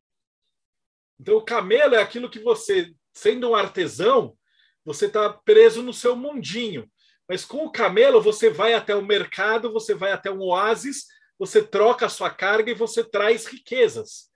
[1.19, 4.37] Então o camelo é aquilo que você, sendo um artesão,
[4.85, 6.89] você está preso no seu mundinho.
[7.27, 11.05] Mas com o camelo você vai até o mercado, você vai até um oásis,
[11.39, 14.29] você troca a sua carga e você traz riquezas.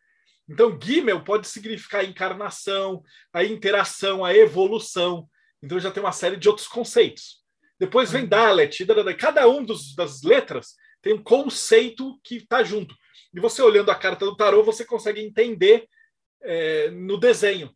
[0.48, 3.04] Então, Gimel pode significar encarnação,
[3.34, 5.28] a interação, a evolução.
[5.62, 7.44] Então já tem uma série de outros conceitos.
[7.80, 8.30] Depois vem uhum.
[8.30, 8.86] Dalet,
[9.18, 12.96] cada um dos, das letras tem um conceito que está junto.
[13.34, 15.88] E você olhando a carta do tarô, você consegue entender
[16.42, 17.76] é, no desenho.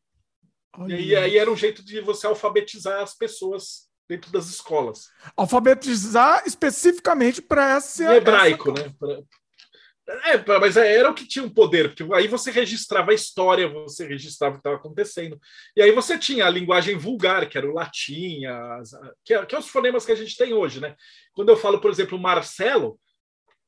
[0.77, 0.95] Olha.
[0.95, 5.09] E aí era um jeito de você alfabetizar as pessoas dentro das escolas.
[5.37, 8.03] Alfabetizar especificamente para essa.
[8.03, 8.83] Em hebraico, essa...
[8.83, 8.93] né?
[8.99, 9.19] Pra,
[10.25, 13.69] é, mas é, era o que tinha um poder, porque aí você registrava a história,
[13.69, 15.39] você registrava o que estava acontecendo.
[15.77, 18.89] E aí você tinha a linguagem vulgar, que era o latim, as,
[19.23, 20.95] que, é, que é os fonemas que a gente tem hoje, né?
[21.31, 22.99] Quando eu falo, por exemplo, Marcelo,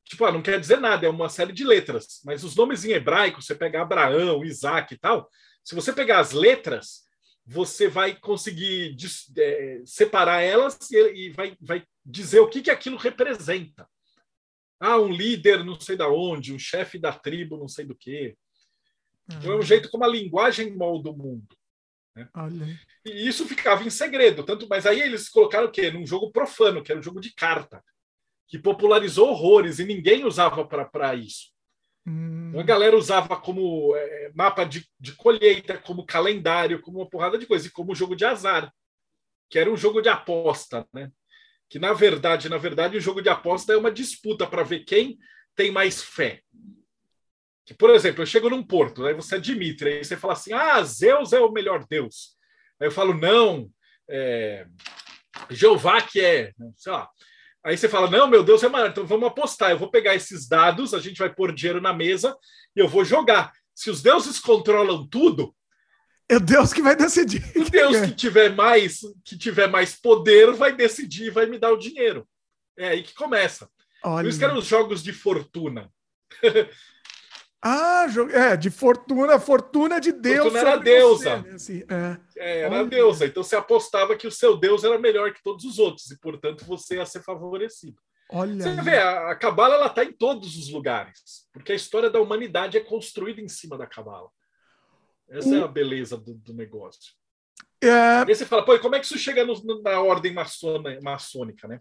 [0.04, 2.92] tipo, ah, não quer dizer nada, é uma série de letras, mas os nomes em
[2.92, 5.30] hebraico, você pega Abraão, Isaac e tal,
[5.64, 7.04] se você pegar as letras,
[7.46, 8.96] você vai conseguir
[9.38, 13.88] é, separar elas e, e vai, vai dizer o que, que aquilo representa.
[14.80, 18.36] Ah, um líder não sei da onde, um chefe da tribo não sei do que.
[19.28, 19.62] Então é um uhum.
[19.62, 21.56] jeito como a linguagem molda o mundo.
[22.16, 22.28] Né?
[23.06, 25.92] E isso ficava em segredo, tanto, mas aí eles colocaram o quê?
[25.92, 27.84] Num jogo profano, que era um jogo de carta,
[28.48, 31.52] que popularizou horrores e ninguém usava para isso.
[32.06, 32.50] Hum.
[32.50, 37.38] Então a galera usava como é, mapa de, de colheita, como calendário, como uma porrada
[37.38, 38.72] de coisa, e como jogo de azar,
[39.50, 41.12] que era um jogo de aposta, né?
[41.72, 45.18] que na verdade, na verdade, o jogo de aposta é uma disputa para ver quem
[45.56, 46.42] tem mais fé.
[47.66, 50.52] Que, por exemplo, eu chego num porto, aí você é Dimitri, aí você fala assim:
[50.52, 52.36] ah, Zeus é o melhor Deus.
[52.78, 53.72] Aí eu falo, não,
[54.10, 54.68] é...
[55.50, 57.10] Jeová que é, sei lá.
[57.64, 59.72] Aí você fala, não, meu Deus é maior, então vamos apostar.
[59.72, 62.36] Eu vou pegar esses dados, a gente vai pôr dinheiro na mesa
[62.76, 63.54] e eu vou jogar.
[63.74, 65.56] Se os deuses controlam tudo,
[66.32, 67.44] é Deus que vai decidir.
[67.58, 71.78] O Deus que tiver mais, que tiver mais poder vai decidir, vai me dar o
[71.78, 72.26] dinheiro.
[72.78, 73.70] É aí que começa.
[74.02, 74.24] Olha.
[74.24, 75.92] Por isso que eram os jogos de fortuna.
[77.64, 80.52] ah, é, de fortuna, fortuna de Deus.
[80.52, 81.38] Fortuna era deusa.
[81.38, 81.54] Você, né?
[81.54, 82.18] assim, é.
[82.38, 82.88] É, era Olha.
[82.88, 83.26] deusa.
[83.26, 86.66] Então você apostava que o seu Deus era melhor que todos os outros e, portanto,
[86.66, 87.98] você ia ser favorecido.
[88.30, 88.64] Olha.
[88.64, 92.78] Você vê, a Cabala ela está em todos os lugares, porque a história da humanidade
[92.78, 94.30] é construída em cima da Cabala.
[95.30, 97.14] Essa é a beleza do, do negócio.
[97.82, 98.24] É...
[98.28, 101.80] Aí você fala, pô, como é que isso chega no, na ordem maçona, maçônica, né?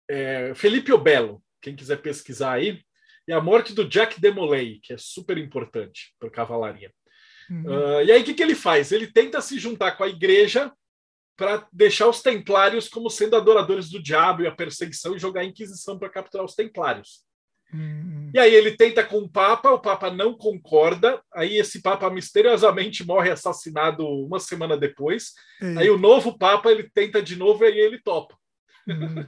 [0.08, 2.80] É, Felipe o Belo, quem quiser pesquisar aí,
[3.26, 6.92] e a morte do Jack Demolay, que é super importante para cavalaria.
[7.50, 7.64] Uhum.
[7.64, 8.92] Uh, e aí, o que, que ele faz?
[8.92, 10.72] Ele tenta se juntar com a igreja
[11.36, 15.44] para deixar os templários como sendo adoradores do diabo e a perseguição e jogar a
[15.44, 17.24] Inquisição para capturar os templários.
[17.72, 18.30] Uhum.
[18.32, 23.04] E aí ele tenta com o Papa, o Papa não concorda, aí esse Papa misteriosamente
[23.04, 25.32] morre assassinado uma semana depois.
[25.76, 28.36] Aí o novo Papa ele tenta de novo e aí ele topa.
[28.86, 29.26] Uhum.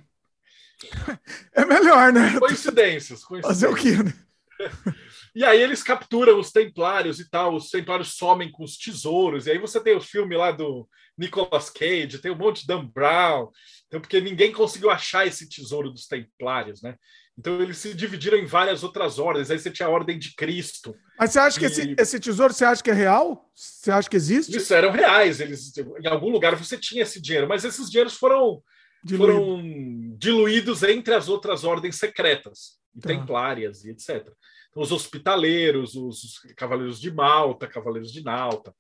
[1.52, 2.38] É melhor, né?
[2.38, 3.24] Coincidências.
[3.24, 3.42] coincidências.
[3.42, 4.14] Fazer o quê, né?
[5.38, 9.52] E aí eles capturam os templários e tal, os templários somem com os tesouros, e
[9.52, 10.84] aí você tem o filme lá do
[11.16, 13.48] Nicolas Cage, tem um monte de Dan Brown,
[13.86, 16.96] então, porque ninguém conseguiu achar esse tesouro dos templários, né?
[17.38, 20.92] Então eles se dividiram em várias outras ordens, aí você tinha a Ordem de Cristo.
[21.16, 21.60] Mas você acha e...
[21.60, 23.48] que esse, esse, tesouro, você acha que é real?
[23.54, 24.56] Você acha que existe?
[24.56, 28.60] Isso eram reais, eles, em algum lugar você tinha esse dinheiro, mas esses dinheiros foram
[29.04, 29.32] Diluído.
[29.32, 33.06] foram diluídos entre as outras ordens secretas, tá.
[33.06, 34.26] templárias e etc.
[34.70, 38.74] Então, os hospitaleiros, os cavaleiros de Malta, cavaleiros de Nauta,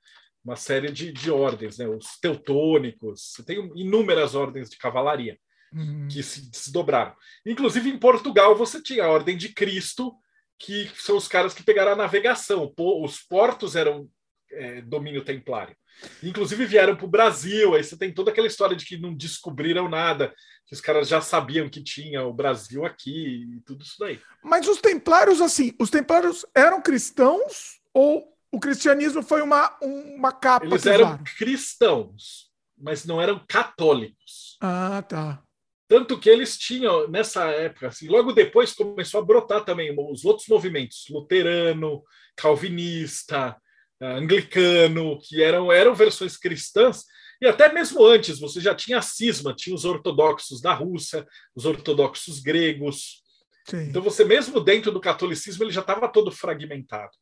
[0.44, 1.86] uma série de, de ordens, né?
[1.86, 5.38] os teutônicos, tem inúmeras ordens de cavalaria
[5.72, 6.08] uhum.
[6.10, 7.14] que se desdobraram.
[7.44, 10.14] Inclusive, em Portugal, você tinha a Ordem de Cristo,
[10.58, 12.72] que são os caras que pegaram a navegação.
[12.76, 14.08] Os portos eram
[14.50, 15.76] é, domínio templário.
[16.22, 19.88] Inclusive vieram para o Brasil, aí você tem toda aquela história de que não descobriram
[19.88, 20.34] nada,
[20.66, 24.20] que os caras já sabiam que tinha o Brasil aqui e tudo isso daí.
[24.42, 30.66] Mas os templários, assim, os templários eram cristãos ou o cristianismo foi uma, uma capa?
[30.66, 34.56] Eles eram cristãos, mas não eram católicos.
[34.60, 35.42] Ah, tá.
[35.88, 40.46] Tanto que eles tinham, nessa época, assim, logo depois começou a brotar também os outros
[40.46, 42.02] movimentos, luterano,
[42.36, 43.56] calvinista,
[44.00, 47.04] anglicano, que eram, eram versões cristãs,
[47.40, 51.64] E até mesmo antes, você já tinha a cisma, tinha os ortodoxos da Rússia, os
[51.64, 53.22] ortodoxos gregos.
[53.68, 53.88] Sim.
[53.88, 57.12] Então, você mesmo dentro do catolicismo, ele já estava todo fragmentado.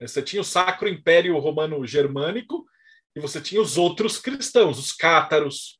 [0.00, 2.64] Você tinha o Sacro Império Romano Germânico
[3.14, 5.78] e você tinha os outros cristãos, os cátaros,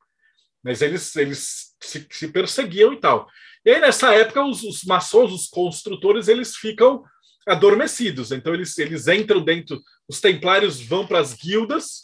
[0.63, 3.29] mas eles, eles se, se perseguiam e tal.
[3.65, 7.03] E aí, nessa época, os, os maçons, os construtores, eles ficam
[7.47, 8.33] adormecidos.
[8.33, 12.01] Então, eles, eles entram dentro, os templários vão para as guildas,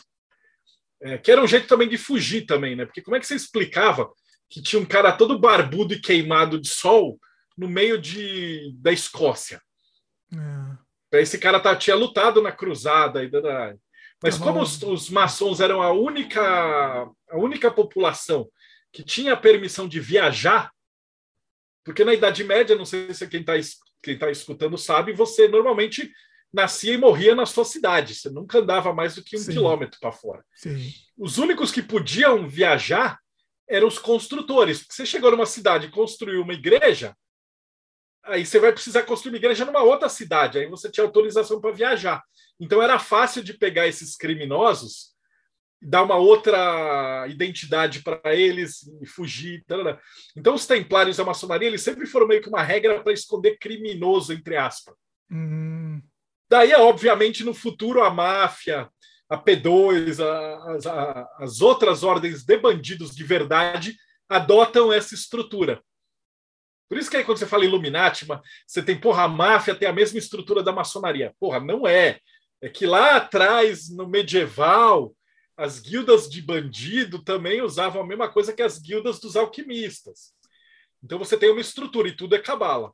[1.01, 2.87] é, que era um jeito também de fugir também, né?
[2.87, 4.11] Porque como é que você explicava
[4.49, 7.19] que tinha um cara todo barbudo e queimado de sol
[7.57, 9.61] no meio de, da Escócia?
[10.33, 11.21] É.
[11.21, 13.25] Esse cara tá, tinha lutado na cruzada.
[13.25, 13.31] E,
[14.23, 18.49] mas tá como os, os maçons eram a única, a única população
[18.93, 20.71] que tinha permissão de viajar,
[21.85, 23.55] porque na Idade Média, não sei se quem está
[24.03, 26.13] quem tá escutando sabe, você normalmente
[26.53, 28.15] nascia e morria na sua cidade.
[28.15, 29.53] Você nunca andava mais do que um Sim.
[29.53, 30.45] quilômetro para fora.
[30.55, 30.93] Sim.
[31.19, 33.19] Os únicos que podiam viajar
[33.69, 34.87] eram os construtores.
[34.89, 37.17] Você chegou numa cidade e construiu uma igreja,
[38.27, 40.59] aí você vai precisar construir uma igreja numa outra cidade.
[40.59, 42.23] Aí você tinha autorização para viajar.
[42.59, 45.16] Então era fácil de pegar esses criminosos,
[45.81, 49.65] dar uma outra identidade para eles e fugir.
[49.67, 50.01] Tarará.
[50.37, 54.33] Então os templários da maçonaria eles sempre foram meio que uma regra para esconder criminoso
[54.33, 54.95] entre aspas.
[55.31, 56.03] Uhum.
[56.49, 58.89] Daí, obviamente, no futuro a máfia,
[59.29, 63.97] a P2, a, a, as outras ordens de bandidos de verdade
[64.29, 65.83] adotam essa estrutura.
[66.89, 68.27] Por isso que aí quando você fala Illuminati,
[68.67, 71.35] você tem, porra, a máfia tem a mesma estrutura da maçonaria.
[71.41, 72.21] Porra, não é.
[72.63, 75.15] É que lá atrás, no medieval,
[75.57, 80.35] as guildas de bandido também usavam a mesma coisa que as guildas dos alquimistas.
[81.03, 82.93] Então você tem uma estrutura e tudo é cabala.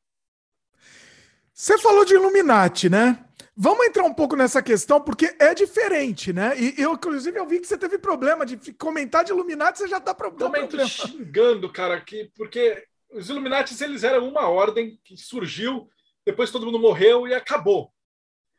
[1.52, 3.24] Você falou de Illuminati, né?
[3.54, 6.58] Vamos entrar um pouco nessa questão, porque é diferente, né?
[6.58, 10.00] E eu, inclusive, eu vi que você teve problema de comentar de Illuminati, você já
[10.00, 15.16] tá pro, Também tô xingando, cara, aqui, porque os Illuminati eles eram uma ordem que
[15.18, 15.86] surgiu,
[16.24, 17.91] depois todo mundo morreu e acabou.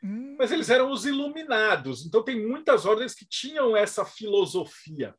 [0.04, 0.36] Hum.
[0.38, 2.06] Mas eles eram os iluminados.
[2.06, 5.16] Então tem muitas ordens que tinham essa filosofia.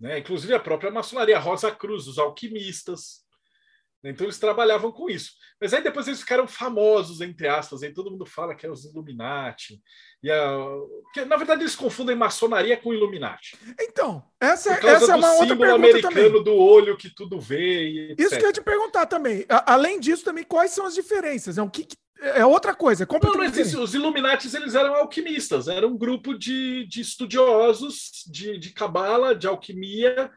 [0.00, 0.18] Né?
[0.18, 3.26] Inclusive a própria maçonaria Rosa Cruz, os alquimistas.
[4.04, 5.32] Então eles trabalhavam com isso.
[5.60, 8.84] Mas aí depois eles ficaram famosos, entre aspas, aí todo mundo fala que é os
[8.84, 9.82] Illuminati.
[10.22, 10.58] E a...
[11.12, 13.58] que, na verdade eles confundem maçonaria com Illuminati.
[13.80, 16.44] Então, essa, essa é uma outra pergunta americano também.
[16.44, 18.14] do olho que tudo vê.
[18.16, 19.44] Isso que eu ia te perguntar também.
[19.48, 21.58] Além disso, também, quais são as diferenças?
[21.58, 25.68] É, o que, que é outra coisa, é completamente não, Os Illuminatis eles eram alquimistas,
[25.68, 30.30] era um grupo de, de estudiosos de cabala, de, de alquimia,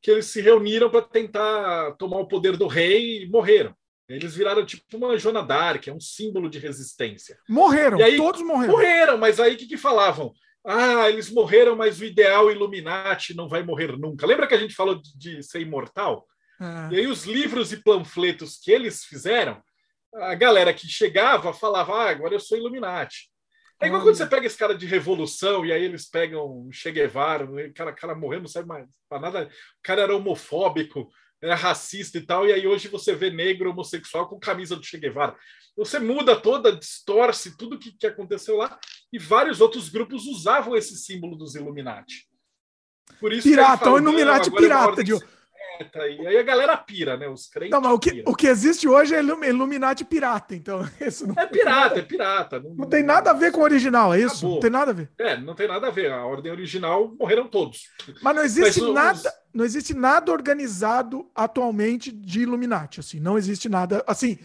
[0.00, 3.74] que eles se reuniram para tentar tomar o poder do rei e morreram.
[4.08, 7.38] Eles viraram tipo uma Joana d'Arc, é um símbolo de resistência.
[7.48, 8.72] Morreram, aí, todos morreram.
[8.72, 10.32] Morreram, mas aí o que, que falavam?
[10.66, 14.26] Ah, eles morreram, mas o ideal Illuminati não vai morrer nunca.
[14.26, 16.26] Lembra que a gente falou de, de ser imortal?
[16.60, 16.88] Ah.
[16.92, 19.62] E aí os livros e panfletos que eles fizeram
[20.16, 23.30] a galera que chegava falava, ah, agora eu sou Illuminati.
[23.80, 27.44] É igual quando você pega esse cara de revolução e aí eles pegam Che Guevara,
[27.44, 29.44] o cara, cara morreu, não sabe mais para nada.
[29.44, 31.10] O cara era homofóbico,
[31.42, 34.96] era racista e tal, e aí hoje você vê negro homossexual com camisa do Che
[34.96, 35.36] Guevara.
[35.76, 38.78] Você muda toda, distorce tudo que, que aconteceu lá,
[39.12, 42.28] e vários outros grupos usavam esse símbolo dos Illuminati.
[43.20, 45.12] Por isso pirata, o Illuminati é pirata, de
[46.18, 47.28] e aí a galera pira, né?
[47.28, 47.70] Os crentes.
[47.70, 50.88] Não, mas o que, o que existe hoje é Illuminati pirata, então.
[51.00, 52.60] Isso não é pirata, é pirata.
[52.60, 54.38] Não, não, tem nada a ver com o original, é isso?
[54.38, 54.54] Acabou.
[54.54, 55.10] Não tem nada a ver.
[55.18, 56.12] É, não tem nada a ver.
[56.12, 57.88] A ordem original morreram todos.
[58.22, 59.28] Mas não existe mas, nada.
[59.28, 64.36] Os não existe nada organizado atualmente de Illuminati, assim, não existe nada, assim...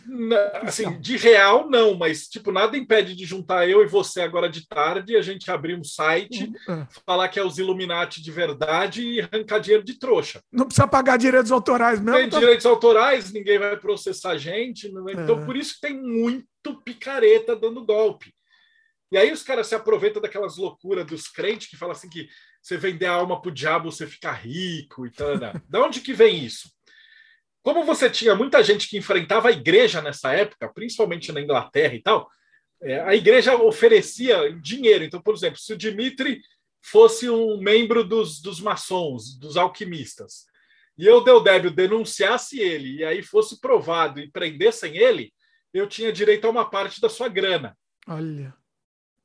[0.62, 4.68] assim, de real não, mas, tipo, nada impede de juntar eu e você agora de
[4.68, 6.86] tarde, a gente abrir um site, uhum.
[7.06, 10.42] falar que é os Illuminati de verdade e arrancar dinheiro de trouxa.
[10.52, 12.20] Não precisa pagar direitos autorais mesmo?
[12.20, 12.40] Tem tá...
[12.40, 15.10] direitos autorais, ninguém vai processar a gente, não...
[15.10, 15.46] então é.
[15.46, 18.32] por isso tem muito picareta dando golpe.
[19.12, 22.28] E aí os caras se aproveitam daquelas loucuras dos crentes que falam assim que
[22.62, 25.38] você vender a alma para o diabo, você fica rico e tal.
[25.38, 25.54] Né?
[25.68, 26.70] da onde que vem isso?
[27.62, 32.02] Como você tinha muita gente que enfrentava a igreja nessa época, principalmente na Inglaterra e
[32.02, 32.30] tal,
[32.82, 35.04] é, a igreja oferecia dinheiro.
[35.04, 36.42] Então, por exemplo, se o Dimitri
[36.82, 40.46] fosse um membro dos, dos maçons, dos alquimistas,
[40.98, 45.34] e eu, Deodébio, denunciasse ele, e aí fosse provado e prendessem ele,
[45.74, 47.78] eu tinha direito a uma parte da sua grana.
[48.08, 48.54] Olha.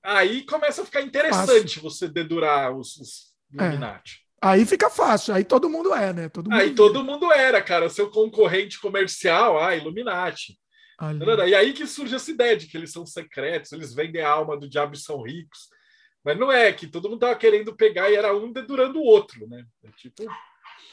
[0.04, 1.82] Aí começa a ficar interessante fácil.
[1.82, 3.64] você dedurar os, os é.
[3.64, 4.20] Illuminati.
[4.20, 4.24] É.
[4.46, 6.28] Aí fica fácil, aí todo mundo é, né?
[6.28, 7.88] Todo mundo aí todo mundo era, cara.
[7.88, 10.58] Seu concorrente comercial, ah, Illuminati.
[10.98, 11.24] Ali.
[11.48, 14.56] E aí que surge essa ideia de que eles são secretos, eles vendem a alma
[14.56, 15.70] do diabo e são ricos.
[16.22, 19.48] Mas não é que todo mundo estava querendo pegar e era um dedurando o outro,
[19.48, 19.64] né?
[19.82, 20.22] É tipo.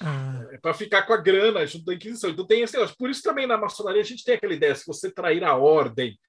[0.03, 0.47] Ah.
[0.51, 2.29] É para ficar com a grana junto da Inquisição.
[2.29, 2.95] Então tem esse negócio.
[2.97, 6.19] Por isso também na maçonaria a gente tem aquela ideia: se você trair a ordem,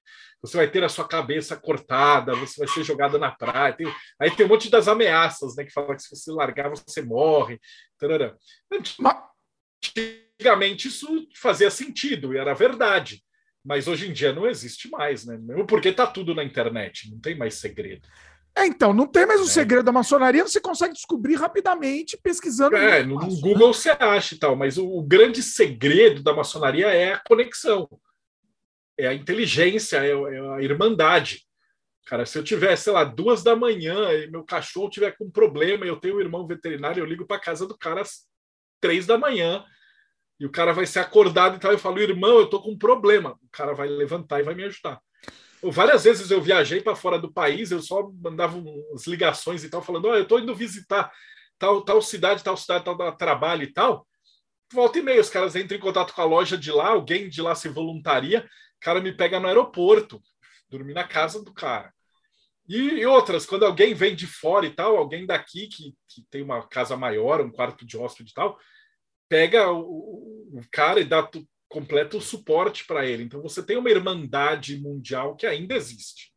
[0.41, 3.73] você vai ter a sua cabeça cortada, você vai ser jogado na praia.
[3.73, 3.87] Tem...
[4.19, 5.63] aí tem um monte das ameaças, né?
[5.63, 7.59] Que fala que se você largar, você morre.
[7.97, 8.35] Tarará.
[10.39, 13.23] Antigamente isso fazia sentido e era verdade.
[13.65, 15.37] Mas hoje em dia não existe mais, né?
[15.37, 18.07] Mesmo porque está tudo na internet, não tem mais segredo.
[18.55, 19.49] É, então, não tem mais o um é.
[19.49, 22.75] segredo da maçonaria, você consegue descobrir rapidamente pesquisando.
[22.75, 23.73] É, no, no Google né?
[23.73, 27.89] você acha e tal, mas o, o, grande segredo da maçonaria é a conexão,
[28.97, 31.41] é a inteligência, é, é, a irmandade.
[32.05, 35.85] Cara, se eu tiver, sei lá, duas da manhã e meu cachorro tiver com problema
[35.85, 38.27] e eu tenho um irmão veterinário, eu ligo para casa do cara às
[38.79, 39.63] três da manhã
[40.39, 41.71] e o cara vai ser acordado e tal.
[41.71, 43.39] Eu falo, irmão, eu tô com um problema.
[43.41, 44.99] O cara vai levantar e vai me ajudar.
[45.71, 49.81] Várias vezes eu viajei para fora do país, eu só mandava umas ligações e tal,
[49.81, 51.11] falando: oh, eu estou indo visitar
[51.57, 54.05] tal, tal cidade, tal cidade, tal, tal trabalho e tal.
[54.71, 57.41] Volta e meia, os caras entram em contato com a loja de lá, alguém de
[57.41, 58.41] lá se voluntaria,
[58.77, 60.21] o cara me pega no aeroporto,
[60.69, 61.93] dormir na casa do cara.
[62.67, 66.41] E, e, outras, quando alguém vem de fora e tal, alguém daqui que, que tem
[66.41, 68.57] uma casa maior, um quarto de hóspede e tal,
[69.29, 71.29] pega o, o cara e dá
[71.73, 73.23] completo suporte para ele.
[73.23, 76.31] Então você tem uma irmandade mundial que ainda existe.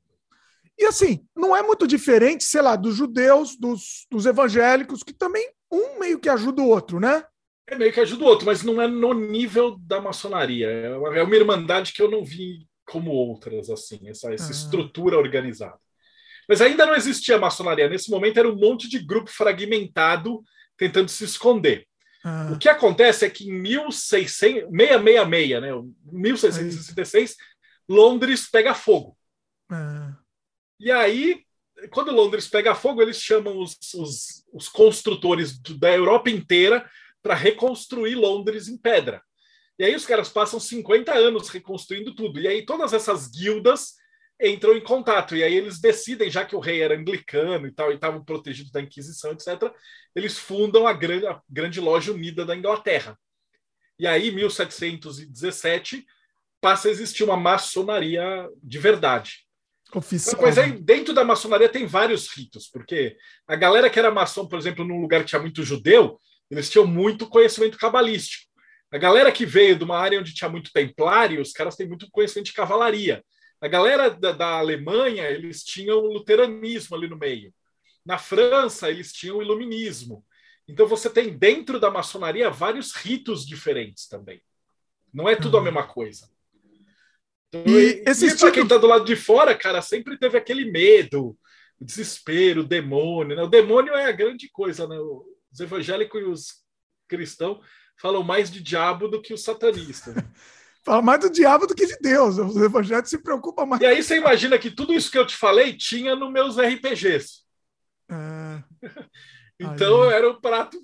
[0.78, 5.50] E assim, não é muito diferente, sei lá, dos judeus, dos, dos evangélicos, que também
[5.70, 7.22] um meio que ajuda o outro, né?
[7.66, 10.68] É meio que ajuda o outro, mas não é no nível da maçonaria.
[10.68, 14.52] É uma, é uma irmandade que eu não vi como outras, assim, essa, essa ah.
[14.52, 15.78] estrutura organizada.
[16.48, 17.88] Mas ainda não existia maçonaria.
[17.88, 20.42] Nesse momento era um monte de grupo fragmentado
[20.78, 21.86] tentando se esconder.
[22.28, 22.50] Ah.
[22.52, 25.70] O que acontece é que em 1600, 666, né,
[26.10, 27.36] 1666,
[27.88, 29.16] Londres pega fogo.
[29.70, 30.16] Ah.
[30.80, 31.44] E aí,
[31.92, 36.84] quando Londres pega fogo, eles chamam os, os, os construtores da Europa inteira
[37.22, 39.22] para reconstruir Londres em pedra.
[39.78, 42.40] E aí os caras passam 50 anos reconstruindo tudo.
[42.40, 43.94] E aí todas essas guildas
[44.40, 45.34] entram em contato.
[45.34, 48.70] E aí eles decidem, já que o rei era anglicano e tal, e estavam protegidos
[48.70, 49.72] da Inquisição, etc.,
[50.14, 53.18] eles fundam a grande, a grande loja unida da Inglaterra.
[53.98, 56.04] E aí, em 1717,
[56.60, 59.46] passa a existir uma maçonaria de verdade.
[59.94, 60.42] Oficial.
[60.42, 64.58] Mas aí, dentro da maçonaria tem vários ritos, porque a galera que era maçom, por
[64.58, 68.46] exemplo, num lugar que tinha muito judeu, eles tinham muito conhecimento cabalístico.
[68.92, 72.08] A galera que veio de uma área onde tinha muito templário, os caras têm muito
[72.10, 73.24] conhecimento de cavalaria.
[73.60, 77.52] A galera da, da Alemanha, eles tinham o luteranismo ali no meio.
[78.04, 80.24] Na França, eles tinham o iluminismo.
[80.68, 84.42] Então você tem dentro da maçonaria vários ritos diferentes também.
[85.12, 85.60] Não é tudo uhum.
[85.60, 86.28] a mesma coisa.
[87.48, 90.70] Então, e esse e para quem está do lado de fora, cara, sempre teve aquele
[90.70, 91.38] medo,
[91.80, 93.36] o desespero, o demônio.
[93.36, 93.42] Né?
[93.42, 94.98] O demônio é a grande coisa, né?
[94.98, 96.46] Os evangélicos e os
[97.08, 97.64] cristãos
[97.98, 100.14] falam mais de diabo do que os satanistas.
[100.86, 102.38] Fala mais do diabo do que de Deus.
[102.38, 103.82] Os evangélicos se preocupam mais.
[103.82, 107.42] E aí você imagina que tudo isso que eu te falei tinha nos meus RPGs.
[108.08, 108.62] É...
[109.58, 110.14] então aí.
[110.14, 110.80] era um prato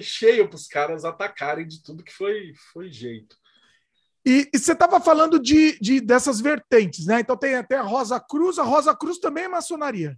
[0.00, 3.34] cheio para os caras atacarem de tudo que foi, foi jeito.
[4.24, 7.18] E, e você estava falando de, de, dessas vertentes, né?
[7.18, 8.60] Então tem até a Rosa Cruz.
[8.60, 10.16] A Rosa Cruz também é maçonaria.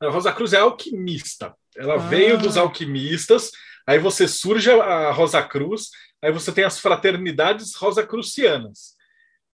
[0.00, 1.52] A Rosa Cruz é alquimista.
[1.76, 1.96] Ela ah.
[1.96, 3.50] veio dos alquimistas.
[3.84, 5.88] Aí você surge a Rosa Cruz
[6.22, 8.96] Aí você tem as fraternidades rosacrucianas.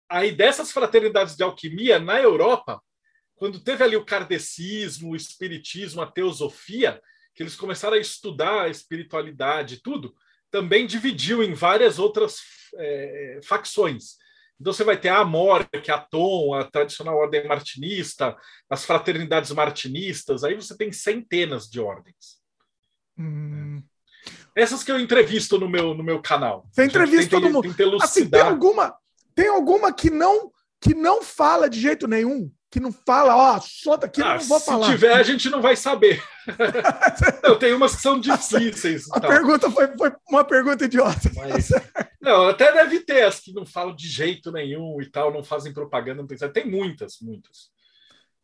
[0.10, 2.81] Aí dessas fraternidades de alquimia, na Europa,
[3.36, 7.02] quando teve ali o kardecismo, o espiritismo, a teosofia,
[7.34, 10.14] que eles começaram a estudar a espiritualidade e tudo,
[10.52, 12.40] também dividiu em várias outras
[12.76, 14.18] é, facções.
[14.60, 18.36] Então você vai ter a Amor, que é a Tom, a tradicional ordem martinista,
[18.69, 22.41] as fraternidades martinistas, aí você tem centenas de ordens.
[23.18, 23.81] Hum.
[24.55, 26.65] Essas que eu entrevisto no meu, no meu canal.
[26.71, 27.76] Você entrevista todo mundo.
[28.01, 28.95] Assim, tem alguma,
[29.35, 30.51] tem alguma que não
[30.81, 32.49] que não fala de jeito nenhum?
[32.71, 34.85] Que não fala, ó, só daqui ah, não vou se falar.
[34.85, 36.23] Se tiver, a gente não vai saber.
[37.43, 39.11] eu tenho umas que são difíceis.
[39.11, 41.31] A pergunta foi, foi, uma pergunta idiota.
[41.35, 41.69] Mas,
[42.21, 45.73] não, até deve ter as que não falam de jeito nenhum e tal, não fazem
[45.73, 47.71] propaganda, não tem, tem muitas, muitas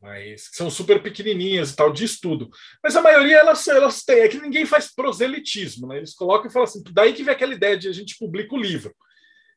[0.01, 2.49] mas são super pequenininhas e tal, de estudo.
[2.83, 5.97] Mas a maioria elas, elas têm, é que ninguém faz proselitismo, né?
[5.97, 8.61] Eles colocam e falam assim, daí que vem aquela ideia de a gente publica o
[8.61, 8.93] livro.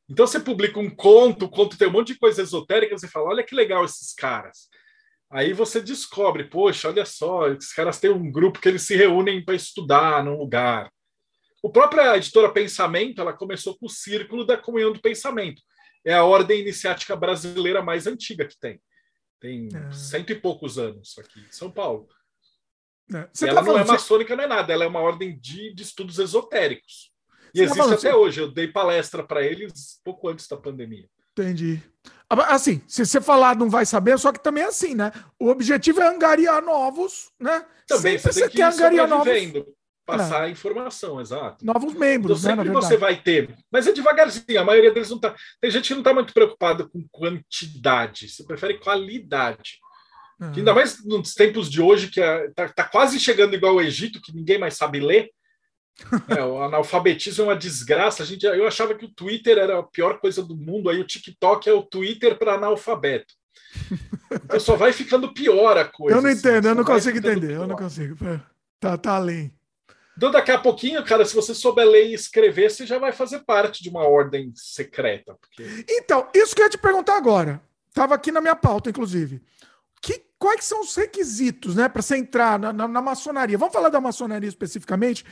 [0.09, 3.29] Então você publica um conto, o conto tem um monte de coisa esotérica, você fala,
[3.29, 4.69] olha que legal esses caras.
[5.31, 9.45] Aí você descobre, poxa, olha só, esses caras têm um grupo que eles se reúnem
[9.45, 10.91] para estudar num lugar.
[11.63, 15.61] O própria editora Pensamento, ela começou com o Círculo da Comunhão do Pensamento.
[16.07, 18.81] É a ordem iniciática brasileira mais antiga que tem.
[19.41, 19.93] Tem é.
[19.93, 22.09] cento e poucos anos aqui em São Paulo.
[23.13, 23.29] É.
[23.43, 26.19] ela tá não é maçônica, não é nada, ela é uma ordem de, de estudos
[26.19, 27.13] esotéricos.
[27.55, 28.17] E existe falando, até você...
[28.17, 28.41] hoje.
[28.41, 31.09] Eu dei palestra para eles pouco antes da pandemia.
[31.33, 31.83] Entendi.
[32.29, 35.13] Assim, se você falar não vai saber, só que também é assim, né?
[35.39, 37.65] O objetivo é angariar novos, né?
[37.87, 39.33] Também Sempre você, você quer angariar novos.
[40.09, 40.51] Passar é.
[40.51, 41.63] informação, exato.
[41.63, 43.55] Novos membros, então, sempre né, você vai ter.
[43.71, 45.37] Mas é devagarzinho, a maioria deles não tá.
[45.61, 49.79] Tem gente que não está muito preocupada com quantidade, você prefere qualidade.
[50.41, 50.55] Uhum.
[50.57, 54.23] Ainda mais nos tempos de hoje, que está é, tá quase chegando igual ao Egito,
[54.23, 55.31] que ninguém mais sabe ler.
[56.29, 58.23] É, o analfabetismo é uma desgraça.
[58.23, 61.07] A gente, eu achava que o Twitter era a pior coisa do mundo, aí o
[61.07, 63.35] TikTok é o Twitter para analfabeto.
[64.31, 66.17] Então só vai ficando pior a coisa.
[66.17, 68.17] Eu não assim, entendo, eu não consigo entender, eu não consigo.
[68.79, 69.58] Tá, tá além.
[70.19, 73.39] Então, daqui a pouquinho, cara, se você souber ler e escrever, você já vai fazer
[73.45, 75.37] parte de uma ordem secreta.
[75.41, 75.85] Porque...
[75.89, 77.63] Então, isso que eu ia te perguntar agora.
[77.89, 79.41] Estava aqui na minha pauta, inclusive.
[80.03, 83.57] Que, quais são os requisitos né, para você entrar na, na, na maçonaria?
[83.57, 85.25] Vamos falar da maçonaria especificamente?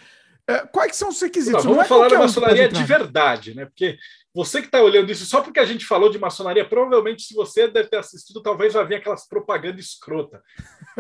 [0.47, 1.65] É, quais são os requisitos?
[1.65, 3.65] Não, vamos não é falar da maçonaria de verdade, né?
[3.65, 3.99] Porque
[4.37, 7.67] você que está olhando isso, só porque a gente falou de maçonaria, provavelmente, se você
[7.69, 10.43] deve ter assistido, talvez vai vir aquelas propagandas escrota.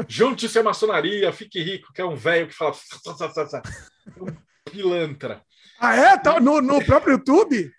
[0.08, 2.72] Junte-se à maçonaria, fique rico, que é um velho que fala.
[4.18, 4.34] um
[4.70, 5.42] pilantra.
[5.78, 6.16] Ah, é?
[6.16, 7.70] Tá no, no próprio YouTube?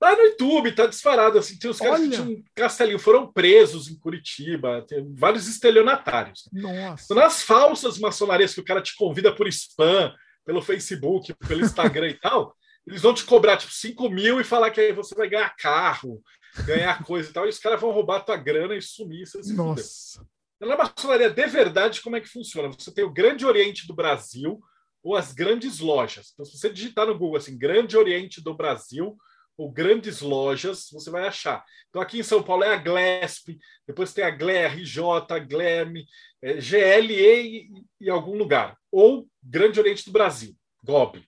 [0.00, 1.38] Tá no YouTube, tá disparado.
[1.38, 2.10] Assim, tem os caras Olha.
[2.10, 6.48] que tinham castelinho, foram presos em Curitiba, tem vários estelionatários.
[6.52, 7.14] Nossa.
[7.14, 10.12] Nas falsas maçonarias que o cara te convida por spam,
[10.44, 14.70] pelo Facebook, pelo Instagram e tal, eles vão te cobrar tipo 5 mil e falar
[14.70, 16.22] que aí você vai ganhar carro,
[16.66, 19.24] ganhar coisa e tal, e os caras vão roubar tua grana e sumir.
[19.54, 20.26] Nossa.
[20.60, 22.68] Na maçonaria de verdade, como é que funciona?
[22.68, 24.60] Você tem o Grande Oriente do Brasil
[25.02, 26.30] ou as grandes lojas.
[26.32, 29.16] Então, se você digitar no Google assim, Grande Oriente do Brasil
[29.56, 31.64] ou grandes lojas, você vai achar.
[31.88, 33.56] Então, aqui em São Paulo é a Glesp,
[33.86, 35.00] depois tem a GLE, RJ,
[35.46, 36.06] GLEM,
[36.42, 37.70] é, GLE
[38.00, 38.76] em algum lugar.
[38.90, 41.24] Ou Grande Oriente do Brasil, GOB.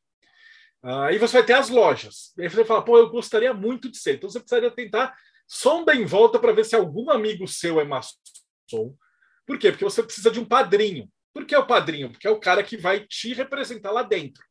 [0.87, 2.33] Aí você vai ter as lojas.
[2.39, 4.15] Aí você vai falar, pô, eu gostaria muito de ser.
[4.15, 5.17] Então você precisaria tentar
[5.49, 8.97] sonda em volta para ver se algum amigo seu é maçom.
[9.45, 9.73] Por quê?
[9.73, 11.11] Porque você precisa de um padrinho.
[11.35, 12.11] Por que é o padrinho?
[12.11, 14.45] Porque é o cara que vai te representar lá dentro.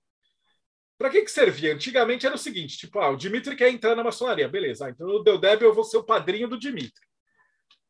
[0.98, 1.74] Para que, que servia?
[1.74, 4.88] Antigamente era o seguinte: tipo, ah, o Dimitri quer entrar na maçonaria, beleza.
[4.88, 7.06] Ah, então o Deu eu vou ser o padrinho do Dimitri.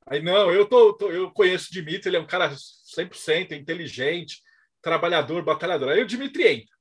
[0.07, 4.41] Aí não, eu, tô, tô, eu conheço o Dimitri, ele é um cara 100% inteligente,
[4.81, 5.89] trabalhador, batalhador.
[5.89, 6.74] Aí o Dimitri entra.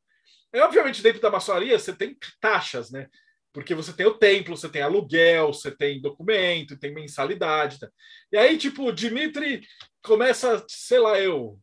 [0.55, 3.09] Aí, obviamente, dentro da maçonaria você tem taxas, né?
[3.53, 7.81] Porque você tem o templo, você tem aluguel, você tem documento, tem mensalidade.
[7.81, 7.89] Tá?
[8.33, 9.67] E aí, tipo, o Dimitri
[10.03, 11.59] começa, sei lá, eu.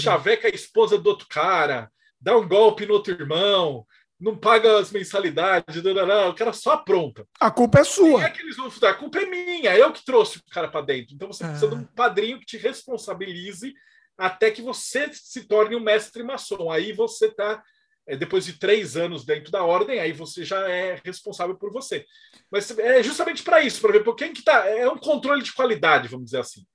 [0.00, 1.90] Chaveca a esposa do outro cara,
[2.20, 3.86] dá um golpe no outro irmão,
[4.18, 7.26] não paga as mensalidades, não, não, não, o cara só apronta.
[7.38, 8.24] A culpa é sua.
[8.24, 11.14] é que eles vão A culpa é minha, eu que trouxe o cara para dentro.
[11.14, 11.88] Então você precisa de um é.
[11.94, 13.74] padrinho que te responsabilize
[14.16, 16.70] até que você se torne um mestre maçom.
[16.70, 17.62] Aí você está, é,
[18.06, 22.04] depois de três anos dentro da ordem, aí você já é responsável por você.
[22.50, 24.68] Mas é justamente para isso, para ver por quem que tá.
[24.68, 26.66] É um controle de qualidade, vamos dizer assim.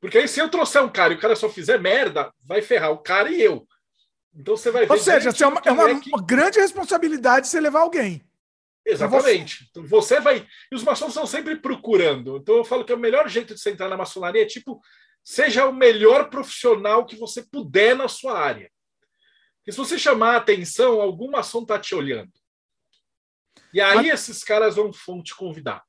[0.00, 2.90] Porque aí, se eu trouxer um cara e o cara só fizer merda, vai ferrar
[2.90, 3.66] o cara e eu.
[4.34, 4.86] Então você vai.
[4.88, 6.10] Ou seja, é uma, é uma, é que...
[6.10, 8.22] uma grande responsabilidade você levar alguém.
[8.84, 9.58] Exatamente.
[9.58, 9.64] Você...
[9.70, 10.46] Então você vai.
[10.70, 12.36] E os maçons estão sempre procurando.
[12.36, 14.80] Então eu falo que é o melhor jeito de você entrar na maçonaria é tipo
[15.24, 18.70] seja o melhor profissional que você puder na sua área.
[19.66, 22.30] Porque se você chamar a atenção, alguma ação está te olhando.
[23.74, 24.28] E aí Mas...
[24.28, 25.82] esses caras vão, vão te convidar.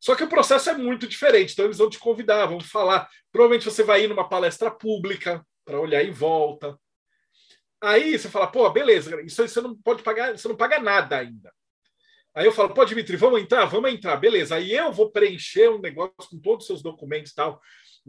[0.00, 1.52] Só que o processo é muito diferente.
[1.52, 3.06] Então eles vão te convidar, vão falar.
[3.30, 6.80] Provavelmente você vai ir numa palestra pública para olhar em volta.
[7.82, 11.18] Aí você fala, pô, beleza, isso aí você não pode pagar, você não paga nada
[11.18, 11.52] ainda.
[12.34, 13.66] Aí eu falo, pô, Dimitri, vamos entrar?
[13.66, 14.54] Vamos entrar, beleza.
[14.54, 17.60] Aí eu vou preencher um negócio com todos os seus documentos e tal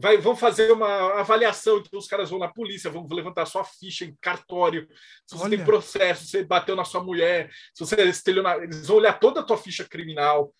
[0.02, 4.06] vai, vão fazer uma avaliação, então os caras vão na polícia, vão levantar sua ficha
[4.06, 4.88] em cartório,
[5.28, 5.58] se você Olha.
[5.58, 9.42] tem processo, se você bateu na sua mulher, se você estelionar, eles vão olhar toda
[9.42, 10.54] a tua ficha criminal.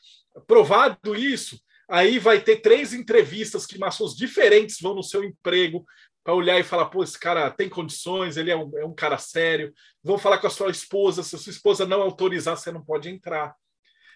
[0.46, 1.58] Provado isso,
[1.88, 5.86] aí vai ter três entrevistas que maçons diferentes vão no seu emprego
[6.22, 9.18] para olhar e falar, pô, esse cara tem condições, ele é um, é um cara
[9.18, 9.74] sério.
[10.04, 13.10] Vão falar com a sua esposa, se a sua esposa não autorizar, você não pode
[13.10, 13.56] entrar.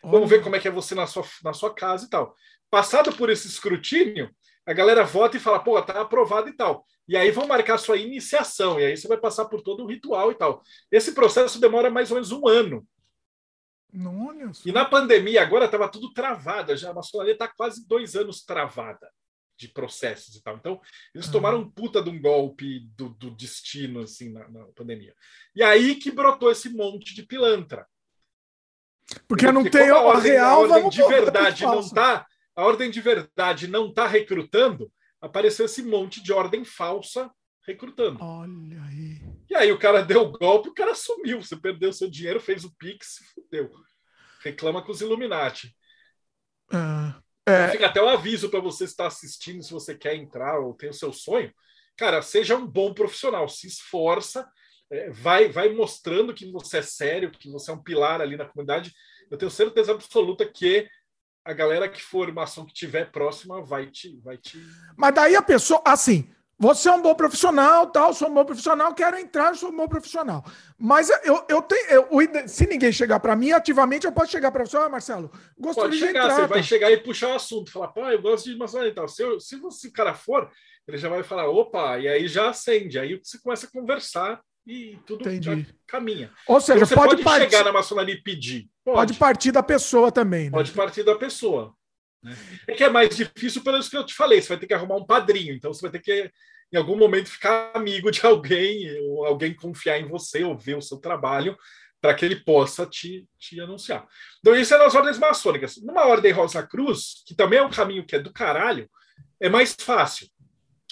[0.03, 0.11] Olha.
[0.11, 2.35] Vamos ver como é que é você na sua, na sua casa e tal.
[2.69, 4.29] Passado por esse escrutínio,
[4.65, 6.85] a galera vota e fala, pô, tá aprovado e tal.
[7.07, 10.31] E aí vão marcar sua iniciação, e aí você vai passar por todo o ritual
[10.31, 10.61] e tal.
[10.91, 12.87] Esse processo demora mais ou menos um ano.
[13.91, 14.67] Nossa.
[14.67, 19.11] E na pandemia, agora estava tudo travado, já a maçonaria está quase dois anos travada
[19.55, 20.55] de processos e tal.
[20.55, 20.81] Então,
[21.13, 25.13] eles tomaram um puta de um golpe do, do destino, assim, na, na, pandemia.
[25.55, 27.85] E aí que brotou esse monte de pilantra.
[29.27, 32.89] Porque, Porque não tem a, ordem, real, a ordem de verdade não está a ordem
[32.89, 37.31] de verdade não está recrutando, apareceu esse monte de ordem falsa
[37.65, 38.19] recrutando.
[38.21, 39.21] Olha aí.
[39.49, 41.41] E aí o cara deu o golpe, o cara sumiu.
[41.41, 43.71] Você perdeu seu dinheiro, fez o Pix, se fudeu.
[44.41, 45.73] Reclama com os Illuminati.
[46.71, 50.59] Ah, Então é, Fica até o aviso para você estar assistindo, se você quer entrar
[50.59, 51.53] ou tem o seu sonho.
[51.97, 54.49] Cara, seja um bom profissional, se esforça,
[54.91, 58.45] é, vai, vai mostrando que você é sério, que você é um pilar ali na
[58.45, 58.93] comunidade.
[59.29, 60.87] Eu tenho certeza absoluta que
[61.45, 64.57] a galera que for uma ação que tiver próxima vai te, vai te.
[64.95, 68.93] mas daí a pessoa, assim, você é um bom profissional, tal, sou um bom profissional,
[68.93, 70.45] quero entrar, sou um bom profissional.
[70.77, 74.65] Mas eu, eu tenho, eu- se ninguém chegar para mim, ativamente eu posso chegar para
[74.65, 75.29] você, ó, Marcelo,
[75.59, 76.35] gostaria Pode de chegar, entrar.
[76.35, 76.63] você vai tá?
[76.63, 79.07] chegar e puxar o assunto, falar, pô, eu gosto de maçonaria e tal.
[79.07, 80.49] Se, eu- se você, o cara for,
[80.87, 84.97] ele já vai falar, opa, e aí já acende, aí você começa a conversar e
[85.05, 85.67] tudo Entendi.
[85.85, 86.31] caminha.
[86.47, 88.69] Ou seja, Então, você pode, pode, partir, chegar na maçonaria e pedir.
[88.83, 90.51] pode partir da pessoa também, né?
[90.51, 91.75] Pode partir da pessoa.
[92.21, 92.35] né?
[92.67, 94.41] É que é mais difícil pelo que eu te falei.
[94.41, 95.53] Você vai ter que arrumar um padrinho.
[95.53, 96.31] Então você vai ter que,
[96.71, 100.81] em algum momento, ficar amigo de alguém, ou alguém confiar em você, ou ver o
[100.81, 101.57] seu trabalho,
[102.01, 104.05] para que ele possa te, te anunciar.
[104.39, 105.77] Então, isso é nas ordens maçônicas.
[105.81, 108.89] Numa ordem Rosa Cruz, que também é um caminho que é do caralho,
[109.41, 110.27] é mais fácil.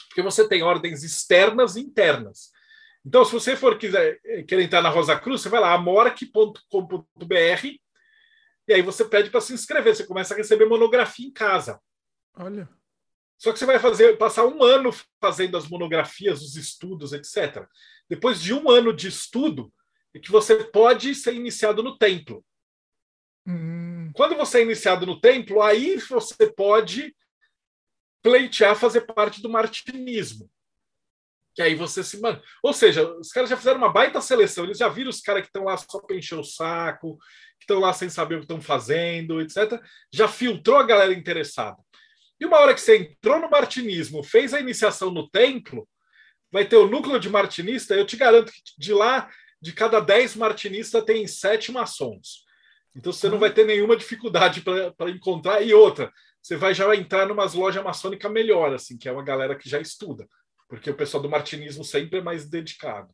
[0.08, 2.51] Porque você tem ordens externas e internas.
[3.06, 7.68] Então, se você for quiser eh, querer entrar na Rosa Cruz, você vai lá, amorque.com.br
[8.68, 11.82] e aí você pede para se inscrever, você começa a receber monografia em casa.
[12.38, 12.70] Olha.
[13.38, 17.68] Só que você vai fazer, passar um ano fazendo as monografias, os estudos, etc.
[18.08, 19.74] Depois de um ano de estudo,
[20.14, 22.46] é que você pode ser iniciado no templo.
[23.48, 27.16] Hum, Quando você é iniciado no templo, aí você pode
[28.22, 30.50] pleitear fazer parte do martinismo.
[31.56, 32.42] Que aí você se manda.
[32.64, 35.50] Ou seja, os caras já fizeram uma baita seleção, eles já viram os caras que
[35.50, 37.18] estão lá só para encher o saco,
[37.60, 39.82] que estão lá sem saber o que estão fazendo, etc.
[40.12, 41.78] Já filtrou a galera interessada.
[42.40, 45.88] E uma hora que você entrou no martinismo, fez a iniciação no templo,
[46.52, 49.30] vai ter o núcleo de martinista, eu te garanto que de lá,
[49.62, 52.46] de cada 10 martinistas, tem sete maçons.
[52.96, 55.62] Então você não vai ter nenhuma dificuldade para encontrar.
[55.62, 56.12] E outra,
[56.42, 59.80] você vai já entrar numas lojas maçônicas melhor, assim, que é uma galera que já
[59.80, 60.28] estuda.
[60.72, 63.10] Porque o pessoal do martinismo sempre é mais dedicado.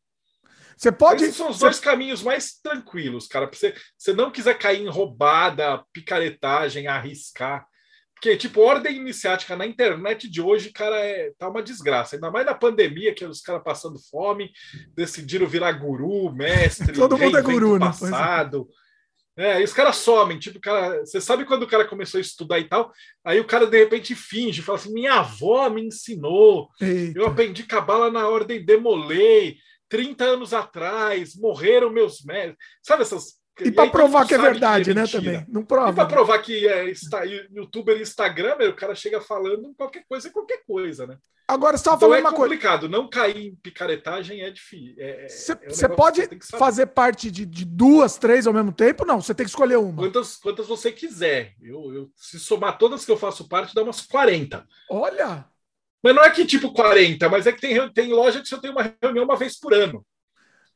[0.78, 1.24] Você pode.
[1.24, 3.50] Esses são os você- dois caminhos mais tranquilos, cara.
[3.52, 7.66] Você, você não quiser cair em roubada, picaretagem, arriscar.
[8.14, 12.16] Porque, tipo, ordem iniciática na internet de hoje, cara, é, tá uma desgraça.
[12.16, 14.52] Ainda mais na pandemia, que os caras passando fome,
[14.94, 17.88] decidiram virar guru, mestre, Todo mundo é guru, o né?
[19.38, 22.58] É, e os caras somem, tipo, cara, você sabe quando o cara começou a estudar
[22.58, 22.92] e tal,
[23.24, 27.20] aí o cara de repente finge, fala assim: minha avó me ensinou, Eita.
[27.20, 29.58] eu aprendi cabala na ordem Demolei,
[29.88, 32.58] 30 anos atrás, morreram meus mestres.
[32.82, 33.38] Sabe essas.
[33.60, 35.02] E para todo provar que é verdade, né?
[35.02, 35.22] mentira.
[35.24, 35.46] Também.
[35.50, 36.04] Não E para prova.
[36.04, 36.10] né?
[36.10, 40.62] provar que é está, youtuber e Instagramer, o cara chega falando qualquer coisa é qualquer
[40.66, 41.18] coisa, né?
[41.48, 42.54] Agora, você estava Então falando é uma coisa.
[42.56, 42.90] complicado.
[42.90, 44.96] Não cair em picaretagem é difícil.
[44.98, 48.18] É- é- Você é um você pode que você que fazer parte de, de duas,
[48.18, 49.06] três ao mesmo tempo?
[49.06, 49.96] Não, você tem que escolher uma.
[50.04, 51.54] Quantas, quantas você quiser.
[51.62, 54.68] Eu, eu- se somar todas que eu faço parte, dá umas 40.
[54.90, 55.46] Olha!
[56.04, 58.70] Mas não é que tipo 40, mas é que tem, tem loja que só tem
[58.70, 60.06] uma reunião uma vez por ano.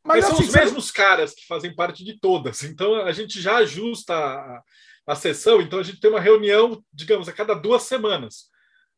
[0.04, 2.64] Mas, são assim, os você- mesmos caras que fazem parte de todas.
[2.64, 4.62] Então a gente já ajusta a,
[5.08, 5.62] a sessão.
[5.62, 8.50] Então a gente tem uma reunião, digamos, a cada duas semanas.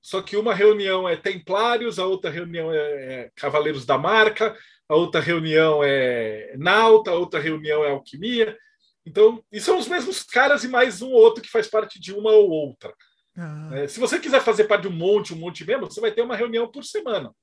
[0.01, 4.55] Só que uma reunião é Templários, a outra reunião é, é Cavaleiros da Marca,
[4.89, 8.57] a outra reunião é Nauta, a outra reunião é Alquimia.
[9.05, 12.13] Então, e são os mesmos caras e mais um ou outro que faz parte de
[12.13, 12.93] uma ou outra.
[13.37, 16.11] Ah, É, se você quiser fazer parte de um monte, um monte mesmo, você vai
[16.11, 17.33] ter uma reunião por semana.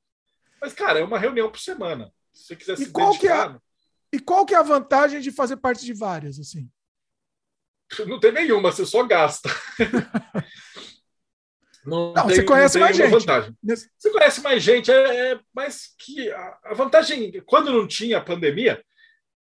[0.61, 2.11] Mas, cara, é uma reunião por semana.
[2.32, 3.62] Se você quiser E se qual que é a- dedicar,
[4.12, 6.69] E qual que é a vantagem de fazer parte de várias, assim?
[8.07, 9.48] não tem nenhuma, você só gasta.
[11.85, 13.11] Não, Não, tem- você conhece não mais gente.
[13.11, 13.57] Vantagem.
[13.65, 18.23] Você conhece mais gente, é, é mais que a, a vantagem, quando não tinha a
[18.23, 18.85] pandemia,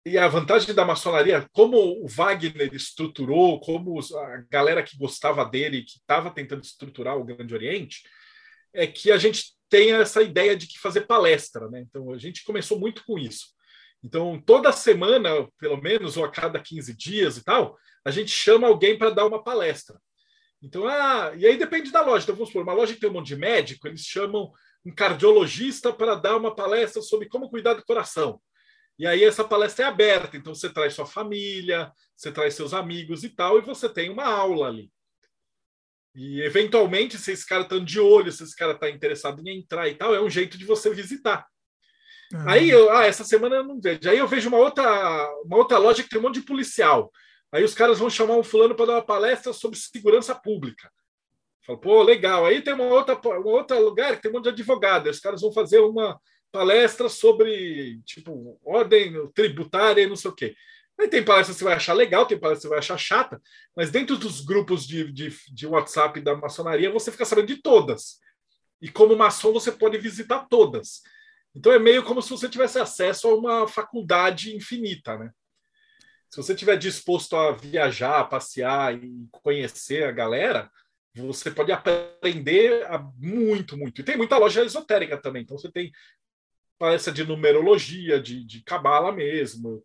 [0.07, 5.83] e a vantagem da maçonaria, como o Wagner estruturou, como a galera que gostava dele,
[5.83, 8.05] que estava tentando estruturar o Grande Oriente,
[8.73, 11.81] é que a gente tem essa ideia de que fazer palestra, né?
[11.81, 13.49] Então a gente começou muito com isso.
[14.03, 18.67] Então toda semana, pelo menos, ou a cada 15 dias e tal, a gente chama
[18.67, 19.99] alguém para dar uma palestra.
[20.61, 22.25] Então, ah, e aí depende da loja.
[22.25, 24.51] Então, vamos supor, uma loja que tem um monte de médico, eles chamam
[24.85, 28.41] um cardiologista para dar uma palestra sobre como cuidar do coração.
[28.99, 33.23] E aí essa palestra é aberta, então você traz sua família, você traz seus amigos
[33.23, 34.91] e tal, e você tem uma aula ali.
[36.19, 39.87] E eventualmente, se esse cara está de olho, se esse cara está interessado em entrar
[39.89, 41.47] e tal, é um jeito de você visitar.
[42.35, 44.11] Ah, Aí, eu, ah, essa semana eu não vejo.
[44.11, 44.85] Aí eu vejo uma outra,
[45.45, 47.13] uma outra loja que tem um monte de policial.
[47.53, 50.91] Aí os caras vão chamar um fulano para dar uma palestra sobre segurança pública.
[51.65, 52.45] Fala, pô, legal.
[52.47, 55.09] Aí tem uma outra, um outro lugar que tem um monte de advogado.
[55.09, 56.21] Os caras vão fazer uma
[56.51, 60.57] palestra sobre, tipo, ordem tributária e não sei o quê.
[60.99, 63.41] Aí tem palestra que você vai achar legal, tem palestra que você vai achar chata,
[63.77, 68.19] mas dentro dos grupos de, de, de WhatsApp da maçonaria, você fica sabendo de todas.
[68.83, 71.03] E como maçom, você pode visitar todas.
[71.55, 75.31] Então é meio como se você tivesse acesso a uma faculdade infinita, né?
[76.31, 80.71] Se você estiver disposto a viajar, a passear e conhecer a galera,
[81.15, 84.01] você pode aprender muito, muito.
[84.01, 85.43] E tem muita loja esotérica também.
[85.43, 85.91] Então você tem
[86.79, 89.83] palestra de numerologia, de, de cabala mesmo.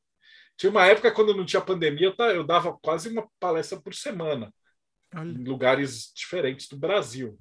[0.58, 4.54] Tinha uma época quando não tinha pandemia, eu dava quase uma palestra por semana
[5.16, 5.32] Olha.
[5.32, 7.38] em lugares diferentes do Brasil.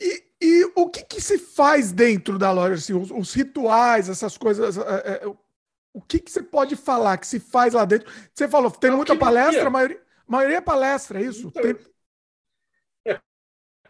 [0.00, 2.74] E, e o que, que, se faz dentro da loja?
[2.74, 4.78] Assim, os, os rituais, essas coisas.
[4.78, 5.26] É, é,
[5.92, 8.10] o que, que você pode falar que se faz lá dentro?
[8.32, 11.48] Você falou, tem muita palestra, a maioria, maioria é palestra, é isso?
[11.48, 11.76] Então, tem...
[13.06, 13.20] é,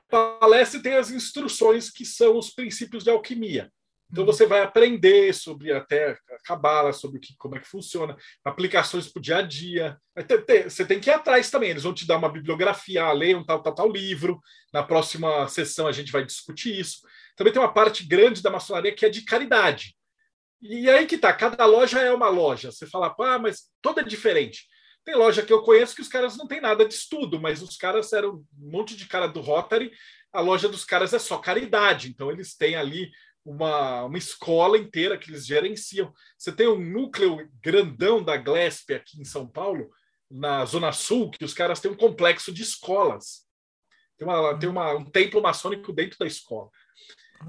[0.09, 3.71] palestra tem as instruções que são os princípios de alquimia.
[4.11, 8.17] Então você vai aprender sobre até a cabala, sobre o que, como é que funciona,
[8.43, 9.99] aplicações para o dia a dia.
[10.65, 11.71] Você tem que ir atrás também.
[11.71, 14.41] Eles vão te dar uma bibliografia, ah, leia um tal, tal, tal livro.
[14.73, 17.01] Na próxima sessão a gente vai discutir isso.
[17.37, 19.95] Também tem uma parte grande da maçonaria que é de caridade.
[20.61, 22.73] E aí que tá, cada loja é uma loja.
[22.73, 24.67] Você fala, ah, mas toda é diferente.
[25.05, 27.77] Tem loja que eu conheço que os caras não têm nada de estudo, mas os
[27.77, 29.91] caras eram um monte de cara do Rotary.
[30.33, 32.09] A loja dos caras é só caridade.
[32.09, 33.11] Então eles têm ali
[33.49, 36.13] uma, uma escola inteira que eles gerenciam.
[36.37, 39.91] Você tem um núcleo grandão da Glesp aqui em São Paulo,
[40.31, 43.47] na Zona Sul, que os caras têm um complexo de escolas.
[44.19, 46.69] Tem, uma, tem uma, um templo maçônico dentro da escola.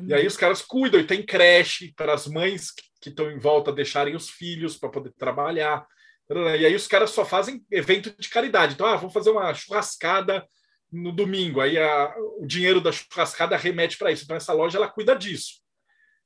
[0.08, 2.72] E aí os caras cuidam, e tem creche para as mães
[3.02, 5.86] que estão em volta deixarem os filhos para poder trabalhar.
[6.30, 8.76] E aí os caras só fazem evento de caridade.
[8.76, 10.48] Então, ah, vamos fazer uma churrascada
[10.92, 11.60] no domingo.
[11.60, 14.24] Aí a, o dinheiro da churrascada remete para isso.
[14.24, 15.60] Então essa loja ela cuida disso.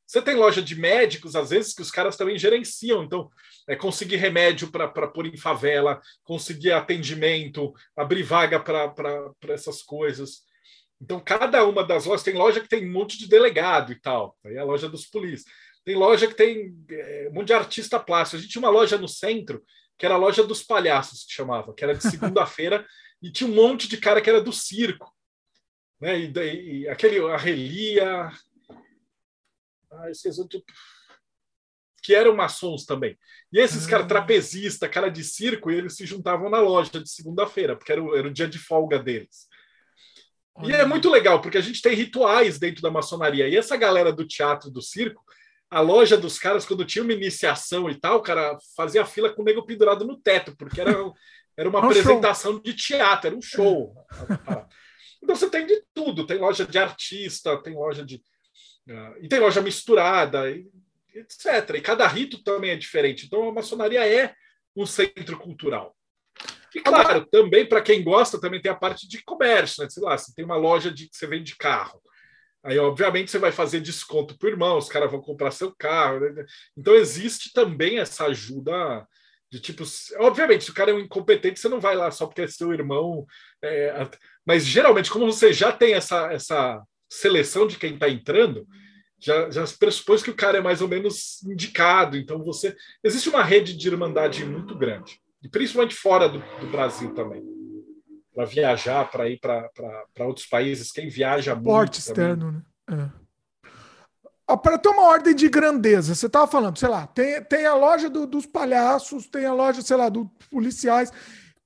[0.06, 3.04] Você tem loja de médicos, às vezes, que os caras também gerenciam.
[3.04, 3.30] Então,
[3.68, 10.42] é conseguir remédio para pôr em favela, conseguir atendimento, abrir vaga para essas coisas.
[11.02, 14.38] Então, cada uma das lojas tem loja que tem um monte de delegado e tal.
[14.46, 15.52] Aí é a loja dos polícias.
[15.84, 18.38] Tem loja que tem é, um monte de artista plástico.
[18.38, 19.64] A gente tinha uma loja no centro,
[19.98, 22.86] que era a loja dos palhaços, que chamava, que era de segunda-feira,
[23.22, 25.12] e tinha um monte de cara que era do circo.
[26.00, 26.20] Né?
[26.20, 28.32] E, e aquele, a Relia,
[30.00, 30.62] ah, esses outros,
[32.04, 33.18] que eram maçons também.
[33.52, 33.90] E esses ah.
[33.90, 38.16] caras trapezista, cara de circo, eles se juntavam na loja de segunda-feira, porque era o,
[38.16, 39.48] era o dia de folga deles.
[40.62, 43.48] E é muito legal, porque a gente tem rituais dentro da maçonaria.
[43.48, 45.24] E essa galera do teatro do circo,
[45.70, 49.42] a loja dos caras, quando tinha uma iniciação e tal, o cara fazia fila com
[49.42, 50.96] o nego pendurado no teto, porque era,
[51.58, 52.62] era uma um apresentação show.
[52.62, 53.96] de teatro, era um show.
[55.24, 58.22] então você tem de tudo, tem loja de artista, tem loja de
[59.22, 61.76] e tem loja misturada, etc.
[61.76, 63.26] E cada rito também é diferente.
[63.26, 64.34] Então a maçonaria é
[64.76, 65.96] um centro cultural.
[66.76, 69.90] E claro, também para quem gosta, também tem a parte de comércio, né?
[69.90, 72.02] Sei lá, você tem uma loja de que você vende carro.
[72.64, 76.22] Aí, obviamente, você vai fazer desconto para o irmão, os caras vão comprar seu carro.
[76.22, 76.46] Né?
[76.78, 79.06] Então, existe também essa ajuda
[79.52, 79.84] de tipo.
[80.18, 82.74] Obviamente, se o cara é um incompetente, você não vai lá só porque é seu
[82.74, 83.26] irmão.
[83.62, 84.10] É,
[84.46, 86.82] mas geralmente, como você já tem essa, essa
[87.20, 88.68] seleção de quem está entrando,
[89.20, 92.18] já, já pressupõe que o cara é mais ou menos indicado.
[92.18, 92.76] Então, você.
[93.04, 97.44] Existe uma rede de irmandade muito grande, e principalmente fora do, do Brasil também.
[98.34, 101.68] Para viajar, para ir para outros países, quem viaja muito.
[101.68, 103.12] Porte externo, né?
[103.16, 103.24] É
[104.58, 108.10] para ter uma ordem de grandeza, você estava falando, sei lá, tem, tem a loja
[108.10, 111.12] do, dos palhaços, tem a loja, sei lá, dos policiais.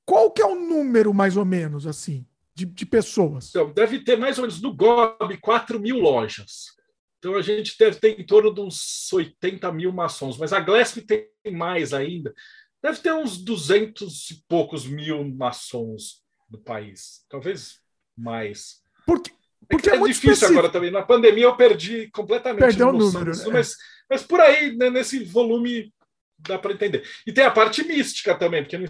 [0.05, 2.25] Qual que é o número, mais ou menos, assim?
[2.57, 3.49] De, de pessoas?
[3.49, 6.75] Então, deve ter mais ou menos no GOB 4 mil lojas.
[7.19, 10.97] Então a gente deve ter em torno de uns 80 mil maçons, mas a Glesp
[11.01, 12.33] tem mais ainda.
[12.81, 17.79] Deve ter uns 200 e poucos mil maçons no país, talvez
[18.15, 18.81] mais.
[19.05, 19.31] Porque,
[19.69, 20.59] porque é, é, é difícil específico.
[20.59, 20.91] agora também.
[20.91, 23.53] Na pandemia eu perdi completamente Perdeu o número, disso, né?
[23.53, 23.75] mas,
[24.09, 25.93] mas por aí, né, nesse volume,
[26.39, 27.07] dá para entender.
[27.25, 28.89] E tem a parte mística também, porque não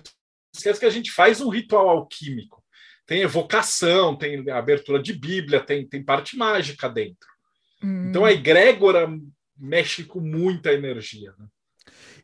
[0.53, 2.61] esquece que a gente faz um ritual alquímico
[3.07, 7.27] tem evocação, tem abertura de Bíblia, tem, tem parte mágica dentro.
[7.81, 8.09] Hum.
[8.09, 9.09] Então a egrégora
[9.57, 11.33] mexe com muita energia.
[11.39, 11.45] Né?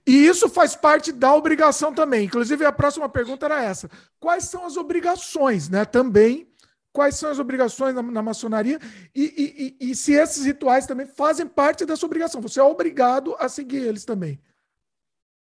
[0.05, 2.25] E isso faz parte da obrigação também.
[2.25, 3.89] Inclusive, a próxima pergunta era essa:
[4.19, 5.85] quais são as obrigações, né?
[5.85, 6.49] Também.
[6.91, 8.77] Quais são as obrigações na, na maçonaria
[9.15, 12.39] e, e, e, e se esses rituais também fazem parte dessa obrigação?
[12.39, 14.39] Você é obrigado a seguir eles também.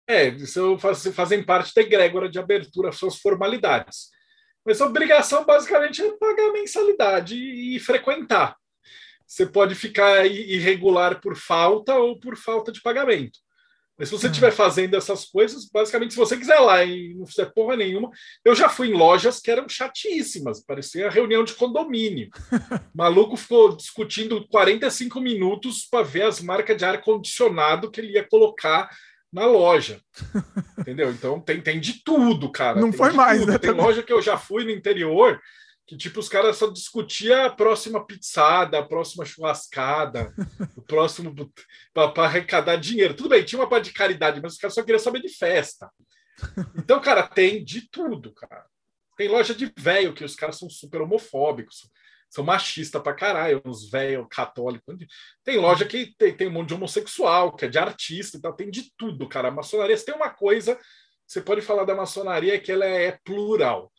[0.06, 4.10] É, isso faz, fazem parte da egrégora de abertura, suas formalidades.
[4.68, 8.58] Mas a obrigação basicamente é pagar mensalidade e, e frequentar.
[9.26, 13.40] Você pode ficar irregular por falta ou por falta de pagamento.
[13.98, 17.46] Mas se você estiver fazendo essas coisas, basicamente, se você quiser lá e não fizer
[17.46, 18.12] porra nenhuma,
[18.44, 22.30] eu já fui em lojas que eram chatíssimas, parecia reunião de condomínio.
[22.52, 28.28] O maluco ficou discutindo 45 minutos para ver as marcas de ar-condicionado que ele ia
[28.28, 28.90] colocar
[29.32, 30.02] na loja.
[30.80, 31.12] Entendeu?
[31.12, 32.80] Então tem, tem de tudo, cara.
[32.80, 33.52] Não tem foi mais, tudo.
[33.52, 33.58] né?
[33.58, 35.40] Tem loja que eu já fui no interior
[35.88, 40.34] que tipo os caras só discutia a próxima pizzada, a próxima churrascada,
[40.76, 41.34] o próximo
[41.94, 43.14] para arrecadar dinheiro.
[43.14, 45.90] Tudo bem, tinha uma parte de caridade, mas os caras só queriam saber de festa.
[46.78, 48.66] Então, cara, tem de tudo, cara.
[49.16, 51.90] Tem loja de velho que os caras são super homofóbicos,
[52.30, 54.96] são machistas pra caralho, uns velhos católicos.
[55.44, 58.54] Tem loja que tem, tem um monte de homossexual, que é de artista e tal,
[58.54, 59.48] tem de tudo, cara.
[59.48, 60.80] A maçonaria, tem uma coisa,
[61.26, 63.92] você pode falar da maçonaria que ela é plural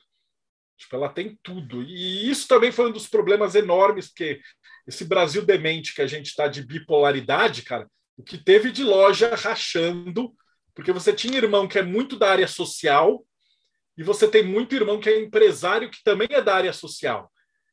[0.79, 1.83] Tipo, ela tem tudo.
[1.83, 4.41] E isso também foi um dos problemas enormes, porque
[4.87, 9.35] esse Brasil demente que a gente está de bipolaridade, cara, o que teve de loja
[9.35, 10.33] rachando,
[10.75, 13.27] porque você tinha irmão que é muito da área social,
[13.97, 17.31] e você tem muito irmão que é empresário que também é da área social.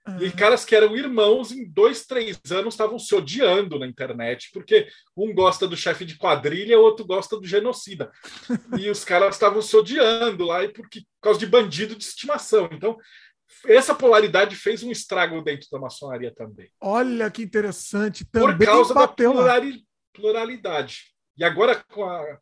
[0.08, 0.22] Uhum.
[0.22, 4.88] E caras que eram irmãos, em dois, três anos, estavam se odiando na internet, porque
[5.18, 8.12] um gosta do chefe de quadrilha, o outro gosta do genocida.
[8.80, 12.70] e os caras estavam se odiando lá, e porque, por causa de bandido de estimação.
[12.72, 12.98] Então,
[13.66, 16.70] essa polaridade fez um estrago dentro da maçonaria também.
[16.80, 18.26] Olha que interessante.
[18.26, 19.08] Também por causa da
[20.14, 21.16] pluralidade.
[21.38, 22.40] E agora, com a,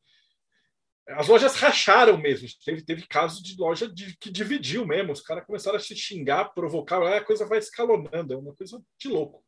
[1.08, 2.48] as lojas racharam mesmo.
[2.64, 5.12] Teve, teve casos de loja de, que dividiu mesmo.
[5.12, 8.34] Os caras começaram a se xingar, provocar, a coisa vai escalonando.
[8.34, 9.44] É uma coisa de louco.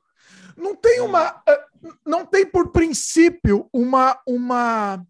[0.57, 1.41] Não tem uma.
[1.47, 1.65] Eh,
[2.05, 5.05] não tem por princípio uma, uma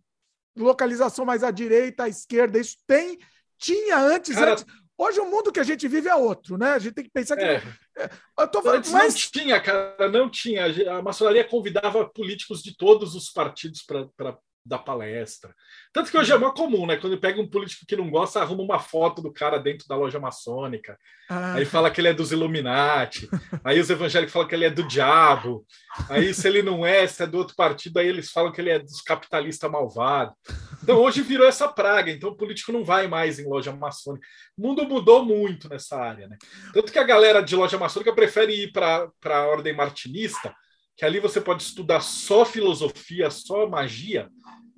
[0.55, 2.59] localização mais à direita, à esquerda.
[2.59, 3.17] Isso tem.
[3.57, 4.65] Tinha antes, cara, antes.
[4.97, 6.71] Hoje o mundo que a gente vive é outro, né?
[6.71, 7.43] A gente tem que pensar que.
[7.43, 7.63] É.
[7.97, 8.09] Eh,
[8.39, 9.13] eu tô falando, Antes mas...
[9.13, 10.65] não tinha, cara, não tinha.
[10.97, 15.53] A maçonaria convidava políticos de todos os partidos para da palestra.
[15.93, 16.97] Tanto que hoje é muito comum, né?
[16.97, 20.19] Quando pega um político que não gosta, arruma uma foto do cara dentro da loja
[20.19, 20.97] maçônica.
[21.29, 21.53] Ah.
[21.53, 23.29] Aí fala que ele é dos Illuminati.
[23.63, 25.63] aí os evangélicos falam que ele é do diabo.
[26.09, 28.71] Aí, se ele não é, se é do outro partido, aí eles falam que ele
[28.71, 30.33] é dos capitalistas malvados.
[30.81, 32.11] Então, hoje virou essa praga.
[32.11, 34.25] Então, o político não vai mais em loja maçônica.
[34.57, 36.37] O mundo mudou muito nessa área, né?
[36.73, 40.53] Tanto que a galera de loja maçônica prefere ir para a ordem martinista,
[40.97, 44.29] que ali você pode estudar só filosofia, só magia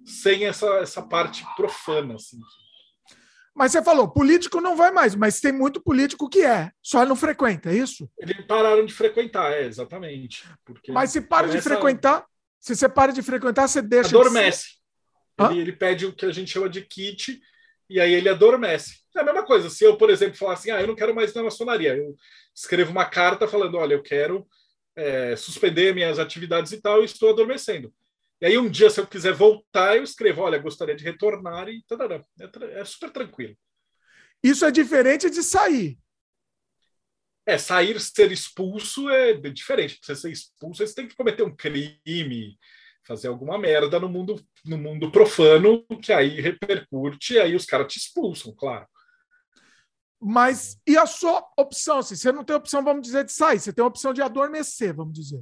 [0.08, 2.16] sem essa, essa parte profana.
[2.16, 2.40] Assim.
[3.54, 7.16] Mas você falou, político não vai mais, mas tem muito político que é, só não
[7.16, 8.10] frequenta, é isso?
[8.18, 10.46] Eles pararam de frequentar, é, exatamente.
[10.90, 11.58] mas se para começa...
[11.58, 12.26] de frequentar,
[12.60, 14.10] se você para de frequentar, você deixa.
[14.10, 14.78] Adormece.
[15.38, 17.40] De ele, ele, pede o que a gente chama de kit,
[17.90, 18.98] e aí ele adormece.
[19.16, 19.70] É a mesma coisa.
[19.70, 22.16] Se eu, por exemplo, falar assim, ah, eu não quero mais na maçonaria, eu
[22.56, 24.48] escrevo uma carta falando, olha, eu quero
[24.96, 27.94] é, suspender minhas atividades e tal, e estou adormecendo.
[28.40, 31.84] E aí um dia, se eu quiser voltar, eu escrevo, olha, gostaria de retornar e
[31.88, 32.24] tarará.
[32.40, 33.56] É, é super tranquilo.
[34.44, 35.98] Isso é diferente de sair.
[37.46, 39.98] É, sair, ser expulso é diferente.
[39.98, 42.60] Pra você ser expulso, você tem que cometer um crime,
[43.06, 44.36] fazer alguma merda no mundo,
[44.66, 48.86] no mundo profano, que aí repercute, e aí os caras te expulsam, claro.
[50.20, 52.02] Mas e a sua opção?
[52.02, 54.94] Se você não tem opção, vamos dizer, de sair, você tem a opção de adormecer,
[54.94, 55.42] vamos dizer.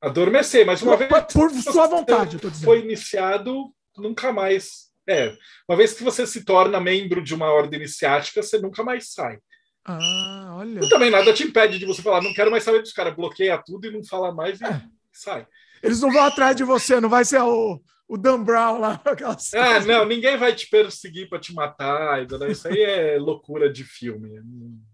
[0.00, 1.10] Adormecer, mas uma vez.
[1.32, 2.64] Por sua vontade, eu tô dizendo.
[2.64, 4.86] Foi iniciado, nunca mais.
[5.08, 5.36] É,
[5.68, 9.38] uma vez que você se torna membro de uma ordem iniciática, você nunca mais sai.
[9.84, 10.84] Ah, olha.
[10.84, 13.56] E também nada te impede de você falar, não quero mais saber dos caras, bloqueia
[13.64, 14.82] tudo e não fala mais e é.
[15.12, 15.46] sai.
[15.80, 19.00] Eles não vão atrás de você, não vai ser o, o Dan Brown lá.
[19.54, 22.26] Ah, não, ninguém vai te perseguir para te matar.
[22.50, 24.40] Isso aí é loucura de filme.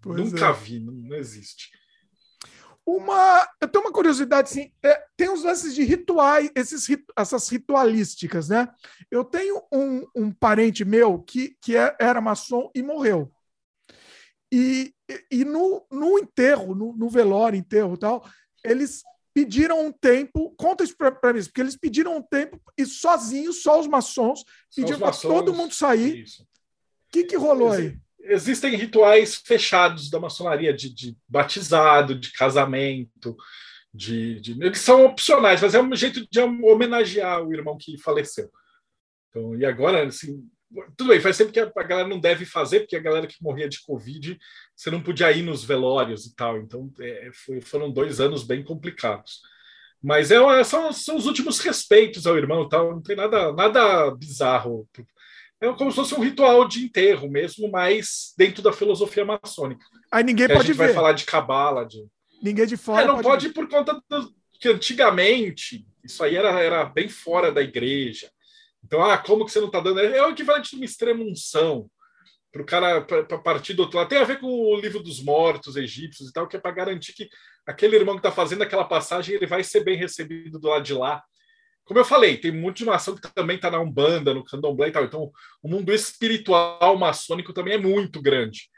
[0.02, 0.52] Pois Nunca é.
[0.52, 1.70] vi, não, não existe.
[2.84, 6.86] Uma, eu tenho uma curiosidade, assim, é, tem uns lances de rituais, esses,
[7.16, 8.68] essas ritualísticas, né?
[9.10, 13.32] Eu tenho um, um parente meu que, que é, era maçom e morreu.
[14.52, 14.92] E,
[15.30, 18.28] e no, no enterro, no, no velório, enterro tal,
[18.64, 19.02] eles
[19.32, 23.80] pediram um tempo, conta isso para mim, porque eles pediram um tempo e sozinhos, só
[23.80, 24.44] os maçons,
[24.74, 26.24] pediram para todo mundo sair.
[26.24, 27.98] O que, que rolou aí?
[28.24, 33.36] Existem rituais fechados da maçonaria, de, de batizado, de casamento,
[33.92, 38.50] de, de, eles são opcionais, mas é um jeito de homenagear o irmão que faleceu.
[39.28, 40.42] Então, e agora, assim,
[40.96, 43.68] tudo bem, faz tempo que a, galera não deve fazer, porque a galera que morria
[43.68, 44.38] de Covid,
[44.74, 46.58] você não podia ir nos velórios e tal.
[46.58, 49.40] Então, é, foi, foram dois anos bem complicados.
[50.02, 54.88] Mas é, são, são os últimos respeitos ao irmão tal, não tem nada, nada bizarro
[55.62, 59.84] É como se fosse um ritual de enterro mesmo, mas dentro da filosofia maçônica.
[60.10, 60.86] Aí ninguém pode a gente ver.
[60.86, 62.04] vai falar de cabala, de
[62.42, 63.02] Ninguém de fora.
[63.02, 63.54] é, não pode, ver.
[63.54, 68.28] por conta do, que antigamente isso aí era, era bem fora da igreja.
[68.84, 70.00] Então, ah, como que você não está dando?
[70.00, 71.88] É o equivalente de uma extrema unção
[72.50, 74.08] para o cara para partir do outro lado.
[74.08, 77.12] Tem a ver com o livro dos mortos egípcios e tal, que é para garantir
[77.12, 77.28] que
[77.64, 80.94] aquele irmão que está fazendo aquela passagem ele vai ser bem recebido do lado de
[80.94, 81.22] lá.
[81.84, 84.92] Como eu falei, tem muito de maçom que também está na Umbanda, no Candomblé e
[84.92, 85.04] tal.
[85.04, 85.32] Então,
[85.62, 88.70] o mundo espiritual maçônico também é muito grande.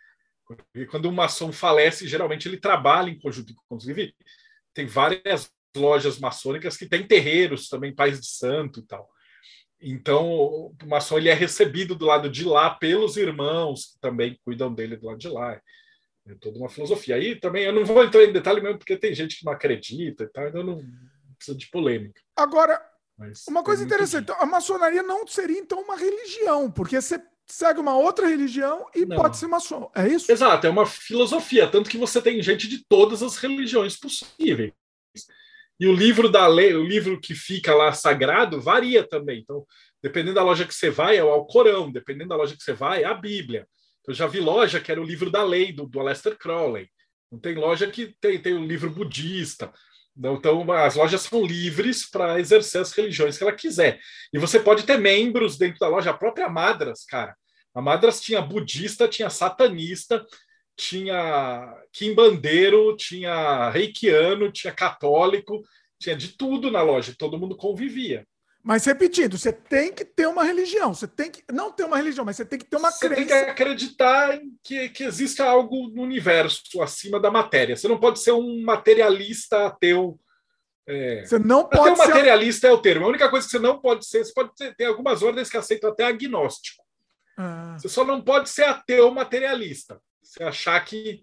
[0.75, 3.53] E quando um maçom falece, geralmente ele trabalha em conjunto.
[3.67, 4.15] Inclusive,
[4.73, 9.09] tem várias lojas maçônicas que têm terreiros também, pais de santo e tal.
[9.81, 14.73] Então, o maçom ele é recebido do lado de lá pelos irmãos que também cuidam
[14.73, 15.61] dele do lado de lá.
[16.27, 17.17] É toda uma filosofia.
[17.17, 20.25] Aí também eu não vou entrar em detalhe mesmo, porque tem gente que não acredita
[20.25, 20.83] e tal, então não
[21.37, 22.19] precisa de polêmica.
[22.35, 22.81] Agora,
[23.17, 24.39] Mas uma coisa muito interessante, disso.
[24.41, 29.17] a maçonaria não seria então uma religião, porque você segue uma outra religião e Não.
[29.17, 29.91] pode ser maçom.
[29.95, 30.31] É isso?
[30.31, 34.73] Exato, é uma filosofia, tanto que você tem gente de todas as religiões possíveis.
[35.79, 39.41] E o livro da lei, o livro que fica lá sagrado, varia também.
[39.41, 39.67] Então,
[40.03, 43.03] dependendo da loja que você vai, é o Alcorão, dependendo da loja que você vai,
[43.03, 43.67] é a Bíblia.
[44.07, 46.89] Eu já vi loja que era o livro da lei, do, do Aleister Crowley.
[47.31, 49.73] Não tem loja que tem, tem o livro budista.
[50.17, 53.99] Então, as lojas são livres para exercer as religiões que ela quiser.
[54.33, 57.37] E você pode ter membros dentro da loja, a própria Madras, cara.
[57.75, 60.25] A Madras tinha budista, tinha satanista,
[60.77, 65.63] tinha quimbandeiro, tinha reikiano, tinha católico,
[65.99, 68.25] tinha de tudo na loja, todo mundo convivia.
[68.65, 70.95] Mas repetindo, você tem que ter uma religião.
[70.95, 73.19] Você tem que não ter uma religião, mas você tem que ter uma Você tem
[73.19, 73.51] que crença.
[73.51, 77.77] acreditar em que, que existe algo no universo acima da matéria.
[77.77, 80.19] Você não pode ser um materialista ateu.
[80.87, 82.07] É, Você não pode ser.
[82.09, 83.05] materialista é o termo.
[83.05, 85.59] A única coisa que você não pode ser, você pode ter, tem algumas ordens que
[85.59, 86.83] aceitam até agnóstico.
[87.37, 90.01] Ah, Você só não pode ser ateu materialista.
[90.23, 91.21] Você achar que.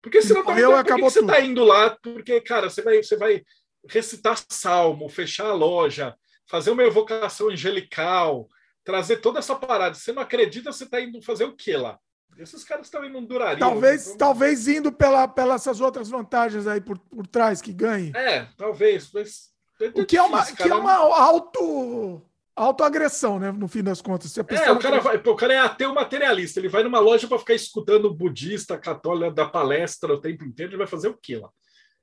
[0.00, 1.90] Porque senão também, morreu, por que acabou que você está indo lá?
[2.02, 3.42] Porque, cara, você vai, você vai
[3.88, 6.16] recitar salmo, fechar a loja,
[6.48, 8.48] fazer uma evocação angelical,
[8.84, 9.94] trazer toda essa parada.
[9.94, 11.98] Você não acredita, você está indo fazer o quê lá?
[12.38, 13.58] Esses caras também não durariam.
[13.58, 18.10] talvez, Então, talvez indo pela, pelas essas outras vantagens aí por, por trás que ganhe.
[18.14, 19.52] É, talvez, mas.
[19.94, 20.80] O que é uma, difícil, que é cara.
[20.80, 22.22] uma auto,
[22.54, 23.50] autoagressão, né?
[23.50, 24.30] No fim das contas.
[24.30, 26.60] Se a É, o cara, vai, o cara é ateu materialista.
[26.60, 30.70] Ele vai numa loja para ficar escutando o budista, católico da palestra o tempo inteiro.
[30.70, 31.50] Ele vai fazer o quê lá?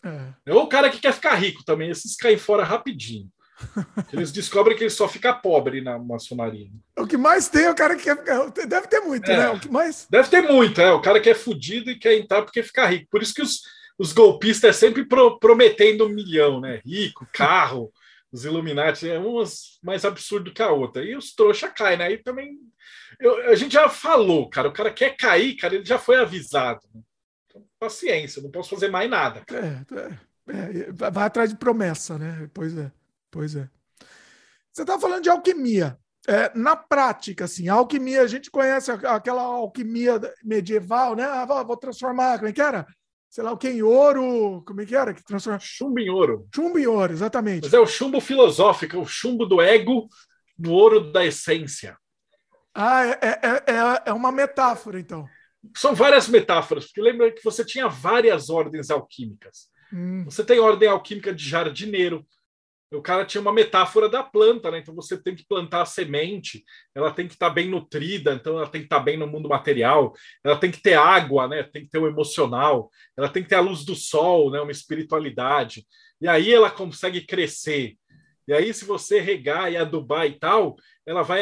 [0.04, 0.54] É.
[0.54, 1.90] Ou o cara que quer ficar rico também.
[1.90, 3.30] Esses caem fora rapidinho.
[4.14, 6.70] Eles descobrem que ele só fica pobre na maçonaria.
[6.98, 8.50] O que mais tem é o cara que quer ficar.
[8.68, 9.38] Deve ter muito, É.
[9.38, 9.50] né?
[9.50, 10.08] O que mais.
[10.10, 10.92] Deve ter muito, é.
[10.92, 13.08] O cara que é fudido e quer entrar porque fica rico.
[13.12, 13.62] Por isso que os,
[13.98, 16.82] os golpistas é sempre pro- prometendo um milhão, né?
[16.86, 17.92] Rico, carro,
[18.32, 21.04] os Illuminati, é umas mais absurdo que a outra.
[21.04, 22.06] E os trouxa caem, né?
[22.06, 22.58] Aí também.
[23.20, 24.70] eu- a gente já falou, cara.
[24.70, 26.82] O cara quer cair, cara, ele já foi avisado.
[26.94, 27.02] né?
[27.48, 29.44] Então, paciência, não posso fazer mais nada.
[29.52, 32.50] É, é, é, vai atrás de promessa, né?
[32.54, 32.92] Pois é,
[33.32, 33.70] pois é.
[34.72, 35.98] Você está falando de alquimia.
[36.28, 41.24] É, na prática, assim, a alquimia, a gente conhece aquela alquimia medieval, né?
[41.24, 42.86] Ah, vou, vou transformar, como é que era?
[43.30, 45.14] Sei lá o que em ouro, como é que era?
[45.14, 46.48] Que transforma Chumbo em ouro.
[46.54, 47.64] chumbo em ouro, exatamente.
[47.64, 50.08] Mas é o chumbo filosófico, o chumbo do ego
[50.58, 51.98] no ouro da essência.
[52.74, 55.28] Ah, é, é, é, é uma metáfora, então.
[55.76, 59.68] São várias metáforas, porque lembra que você tinha várias ordens alquímicas.
[59.92, 62.26] Hum, Você tem ordem alquímica de jardineiro.
[62.92, 64.80] O cara tinha uma metáfora da planta, né?
[64.80, 66.64] Então você tem que plantar a semente,
[66.96, 70.12] ela tem que estar bem nutrida, então ela tem que estar bem no mundo material,
[70.44, 71.62] ela tem que ter água, né?
[71.64, 74.60] Tem que ter o emocional, ela tem que ter a luz do sol, né?
[74.60, 75.86] Uma espiritualidade.
[76.20, 77.96] E aí ela consegue crescer.
[78.48, 80.76] E aí, se você regar e adubar e tal,
[81.06, 81.42] ela vai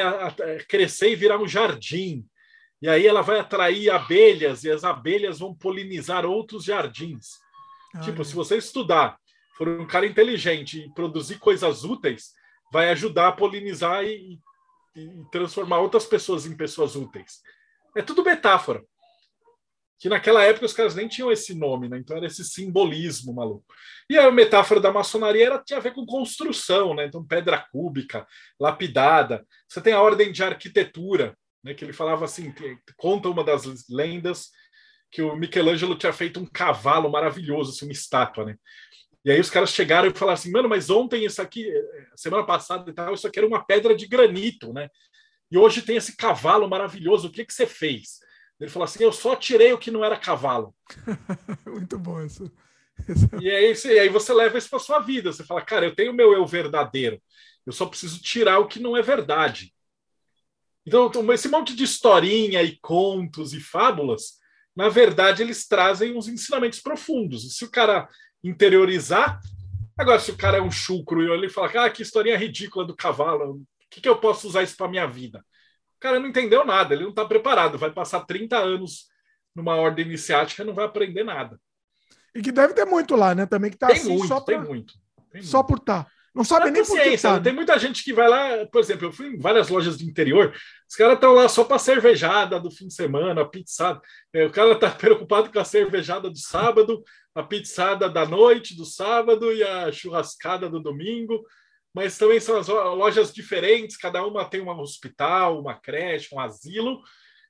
[0.67, 2.25] crescer e virar um jardim.
[2.81, 7.39] E aí ela vai atrair abelhas e as abelhas vão polinizar outros jardins.
[8.03, 8.23] Tipo, olha.
[8.25, 9.17] se você estudar,
[9.57, 12.31] for um cara inteligente e produzir coisas úteis,
[12.71, 14.39] vai ajudar a polinizar e,
[14.95, 17.41] e- transformar outras pessoas em pessoas úteis.
[17.95, 18.83] É tudo metáfora.
[19.99, 21.97] Que naquela época os caras nem tinham esse nome, né?
[21.97, 23.65] Então era esse simbolismo maluco.
[24.07, 27.05] E a metáfora da maçonaria era, tinha a ver com construção, né?
[27.05, 28.27] Então pedra cúbica,
[28.59, 29.43] lapidada.
[29.67, 31.73] Você tem a ordem de arquitetura, né?
[31.73, 34.51] Que ele falava assim, que- conta uma das lendas
[35.09, 38.55] que o Michelangelo tinha feito um cavalo maravilhoso, assim, uma estátua, né?
[39.25, 42.45] E aí os caras chegaram e falaram assim, mano, mas ontem isso aqui, eh, semana
[42.45, 44.89] passada e tal, isso aqui era uma pedra de granito, né?
[45.51, 48.19] E hoje tem esse cavalo maravilhoso, o que que você fez?
[48.59, 50.73] Ele falou assim, eu só tirei o que não era cavalo.
[51.65, 52.51] Muito bom isso.
[53.41, 55.31] E aí, você- e aí você leva isso para sua vida.
[55.31, 57.21] Você fala, cara, eu tenho o meu eu verdadeiro.
[57.65, 59.73] Eu só preciso tirar o que não é verdade.
[60.85, 64.37] Então, esse monte de historinha e contos e fábulas,
[64.75, 67.43] na verdade, eles trazem uns ensinamentos profundos.
[67.43, 68.07] E se o cara
[68.43, 69.39] interiorizar,
[69.97, 72.95] agora, se o cara é um chucro e ele fala, ah, que historinha ridícula do
[72.95, 75.43] cavalo, o que, que eu posso usar isso para minha vida?
[75.97, 79.07] O cara não entendeu nada, ele não está preparado, vai passar 30 anos
[79.55, 81.59] numa ordem iniciática e não vai aprender nada.
[82.35, 83.47] E que deve ter muito lá, né?
[83.47, 84.57] Também que tá tem assim muito, só pra...
[84.59, 84.93] tem muito.
[85.31, 85.67] Tem só muito.
[85.67, 86.05] por tá.
[86.35, 87.39] Não sabe nem por que tá.
[87.39, 90.55] Tem muita gente que vai lá, por exemplo, eu fui em várias lojas do interior,
[90.89, 94.01] os caras estão lá só para cervejada do fim de semana, a pizzada.
[94.33, 97.03] É, o cara está preocupado com a cervejada do sábado,
[97.35, 101.43] a pizzada da noite do sábado e a churrascada do domingo.
[101.93, 107.01] Mas também são as lojas diferentes, cada uma tem um hospital, uma creche, um asilo.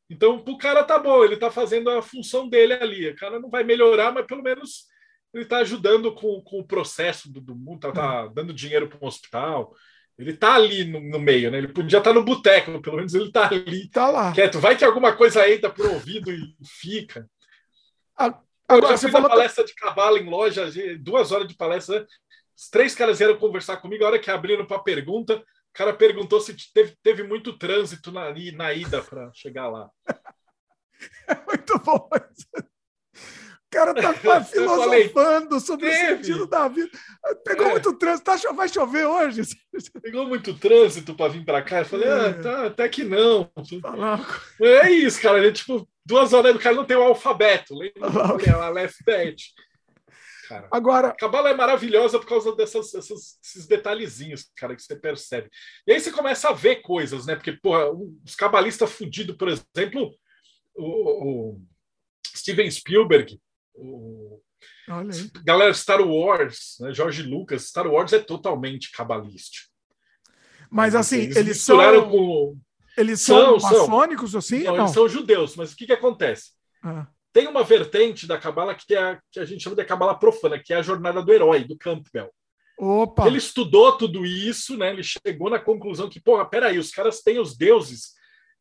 [0.09, 3.09] Então, o cara tá bom, ele tá fazendo a função dele ali.
[3.09, 4.85] O cara não vai melhorar, mas pelo menos
[5.34, 8.99] ele está ajudando com, com o processo do, do mundo, tá, tá dando dinheiro para
[9.01, 9.76] um hospital.
[10.18, 11.60] Ele está ali no, no, meio, né?
[11.60, 13.88] Ele podia estar tá no boteco, pelo menos ele está ali.
[13.89, 14.34] Tá lá.
[14.34, 14.60] Quieto.
[14.60, 17.30] Vai que alguma coisa entra por ouvido e fica.
[18.15, 20.69] Agora, eu já fui na palestra de cavalo em loja,
[20.99, 21.99] duas horas de palestra.
[21.99, 22.07] Né?
[22.56, 24.03] Os três caras vieram conversar comigo.
[24.03, 28.34] A hora que abriram para pergunta, o cara perguntou se teve, teve muito trânsito na,
[28.56, 29.89] na ida para chegar lá.
[31.27, 32.10] É muito bom.
[32.10, 32.77] O
[33.69, 34.14] cara tá
[34.44, 36.14] filosofando sobre Teve.
[36.14, 36.89] o sentido da vida.
[37.44, 37.72] Pegou é.
[37.72, 38.23] muito trânsito.
[38.23, 39.41] Tá, vai chover hoje?
[40.02, 41.80] Pegou muito trânsito para vir para cá.
[41.80, 42.11] Eu falei, é.
[42.11, 43.45] ah, tá, até que não.
[43.81, 44.26] Tá
[44.61, 45.38] é isso, cara.
[45.38, 47.76] Ele, tipo, duas horas do cara não tem o alfabeto.
[47.76, 48.07] Lembra?
[48.45, 49.44] É o alfabeto.
[50.48, 50.68] Cara.
[50.72, 51.10] Agora.
[51.10, 55.49] A cabala é maravilhosa por causa dessas, dessas, desses detalhezinhos, cara, que você percebe.
[55.85, 57.35] E aí você começa a ver coisas, né?
[57.35, 60.15] Porque, porra, os cabalistas fudidos, por exemplo,
[60.73, 61.61] o, o
[62.34, 63.38] Steven Spielberg,
[63.78, 64.41] o...
[65.44, 66.94] Galera, Star Wars, né?
[66.94, 69.68] Jorge Lucas, Star Wars é totalmente cabalístico.
[70.70, 72.10] Mas assim, eles, eles são.
[72.10, 72.58] Com...
[72.98, 74.40] Eles são, são maçônicos são.
[74.40, 74.64] assim?
[74.64, 76.52] Não, não, eles são judeus, mas o que, que acontece?
[76.84, 77.08] Ah.
[77.32, 80.74] Tem uma vertente da cabala que, é, que a gente chama de cabala profana, que
[80.74, 82.32] é a jornada do herói, do Campbell.
[82.80, 83.28] Opa.
[83.28, 84.90] Ele estudou tudo isso, né?
[84.90, 88.14] Ele chegou na conclusão que, porra, peraí, os caras têm os deuses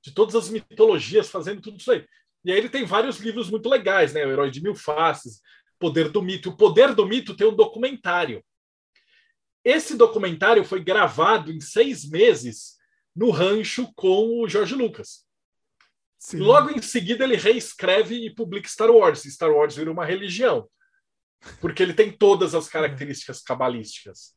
[0.03, 2.05] de todas as mitologias fazendo tudo isso aí.
[2.47, 4.25] E aí ele tem vários livros muito legais, né?
[4.25, 5.41] O Herói de Mil Faces,
[5.81, 6.51] Poder do Mito.
[6.51, 8.41] O Poder do Mito tem um documentário.
[9.65, 12.77] Esse documentário foi gravado em seis meses
[13.17, 15.27] no rancho com o George Lucas.
[16.21, 16.39] Sim.
[16.39, 19.25] Logo em seguida, ele reescreve e publica Star Wars.
[19.25, 20.69] Star Wars vira uma religião,
[21.61, 24.37] porque ele tem todas as características cabalísticas.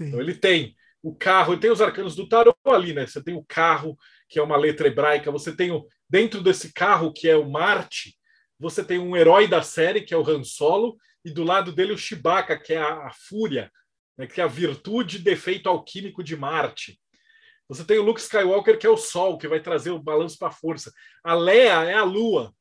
[0.00, 3.06] Então, ele tem o carro, ele tem os arcanos do tarot ali, né?
[3.06, 3.98] Você tem o carro,
[4.30, 8.16] que é uma letra hebraica, você tem o, Dentro desse carro, que é o Marte,
[8.58, 11.92] você tem um herói da série, que é o Han Solo, e do lado dele
[11.92, 13.70] o Chewbacca, que é a, a Fúria,
[14.16, 16.98] né, que é a virtude e defeito alquímico de Marte.
[17.68, 20.48] Você tem o Luke Skywalker, que é o Sol, que vai trazer o balanço para
[20.48, 20.92] a força.
[21.22, 22.54] A Leia é a Lua.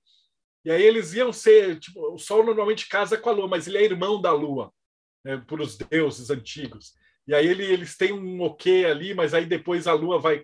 [0.65, 1.79] E aí eles iam ser.
[1.79, 4.71] Tipo, o Sol normalmente casa com a Lua, mas ele é irmão da Lua,
[5.23, 6.93] né, por os deuses antigos.
[7.25, 10.43] E aí ele, eles têm um ok ali, mas aí depois a Lua vai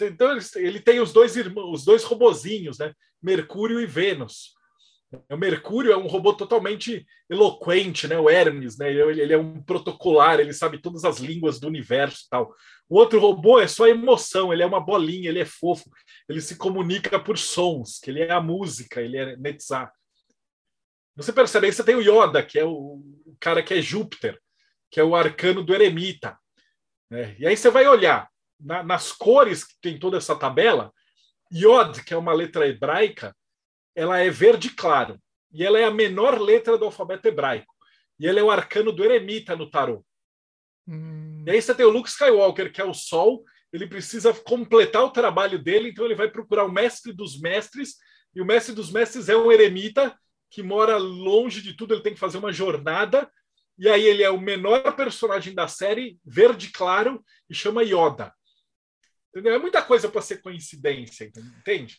[0.00, 2.92] então ele tem os dois irmãos, os dois robozinhos, né?
[3.22, 4.54] Mercúrio e Vênus.
[5.30, 8.18] O Mercúrio é um robô totalmente eloquente, né?
[8.18, 8.90] O Hermes, né?
[8.90, 12.54] Ele é um protocolar, ele sabe todas as línguas do universo, tal.
[12.88, 15.90] O outro robô é só emoção, ele é uma bolinha, ele é fofo,
[16.28, 19.92] ele se comunica por sons, que ele é a música, ele é Netzah.
[21.14, 24.40] Você percebe aí, você tem o Yoda, que é o, o cara que é Júpiter,
[24.90, 26.38] que é o arcano do eremita.
[27.10, 27.36] Né?
[27.38, 28.31] E aí você vai olhar,
[28.62, 30.92] na, nas cores que tem toda essa tabela,
[31.52, 33.36] Yod, que é uma letra hebraica,
[33.94, 35.20] ela é verde claro.
[35.52, 37.74] E ela é a menor letra do alfabeto hebraico.
[38.18, 40.04] E ela é o arcano do eremita no tarô.
[40.88, 41.44] Hum.
[41.46, 43.44] E aí você tem o Luke Skywalker, que é o sol.
[43.72, 47.96] Ele precisa completar o trabalho dele, então ele vai procurar o mestre dos mestres.
[48.34, 50.16] E o mestre dos mestres é um eremita
[50.50, 53.30] que mora longe de tudo, ele tem que fazer uma jornada.
[53.78, 58.32] E aí ele é o menor personagem da série, verde claro, e chama Yoda.
[59.32, 59.54] Entendeu?
[59.54, 61.24] É muita coisa para ser coincidência,
[61.58, 61.98] entende?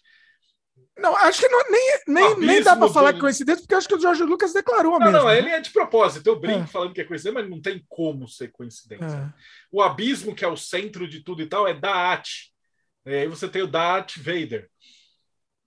[0.97, 3.95] Não, acho que não, nem, nem, nem dá para falar que coincidência, porque acho que
[3.95, 5.23] o Jorge Lucas declarou não, mesmo.
[5.23, 6.27] Não, ele é de propósito.
[6.27, 6.67] Eu brinco é.
[6.67, 9.05] falando que é coincidência, mas não tem como ser coincidência.
[9.05, 9.33] É.
[9.71, 12.53] O abismo, que é o centro de tudo e tal, é Daat.
[13.05, 14.69] É, aí você tem o Daat Vader.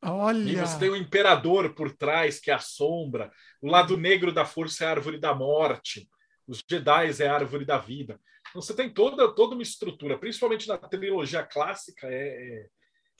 [0.02, 0.50] Olha.
[0.50, 3.30] E você tem o imperador por trás, que é a sombra.
[3.60, 6.08] O lado negro da força é a árvore da morte.
[6.46, 8.20] Os Jedi é a árvore da vida.
[8.56, 12.66] Você tem toda, toda uma estrutura, principalmente na trilogia clássica, é, é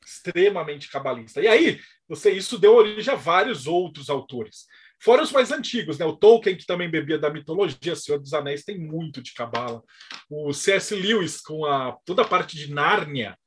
[0.05, 1.41] extremamente cabalista.
[1.41, 4.67] E aí, você, isso deu origem a vários outros autores.
[5.01, 6.07] Fora os mais antigos, né?
[6.07, 9.83] O Tolkien, que também bebia da mitologia, Senhor dos Anéis, tem muito de cabala.
[10.29, 10.95] O C.S.
[10.95, 13.39] Lewis, com a, toda a parte de Nárnia,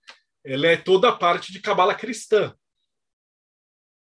[0.44, 2.54] ela é toda a parte de cabala cristã.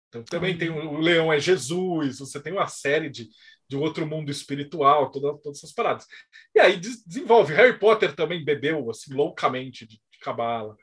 [0.09, 3.29] Então também tem o leão é Jesus, você tem uma série de,
[3.69, 6.07] de outro mundo espiritual, toda, todas essas paradas.
[6.55, 7.55] E aí desenvolve.
[7.55, 10.77] Harry Potter também bebeu assim loucamente de, de cabala.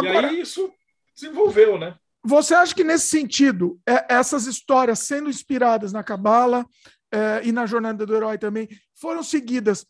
[0.00, 0.72] E aí isso
[1.14, 1.96] desenvolveu, né?
[2.24, 6.66] Você acha que nesse sentido, é, essas histórias sendo inspiradas na cabala
[7.12, 9.86] é, e na jornada do herói também foram seguidas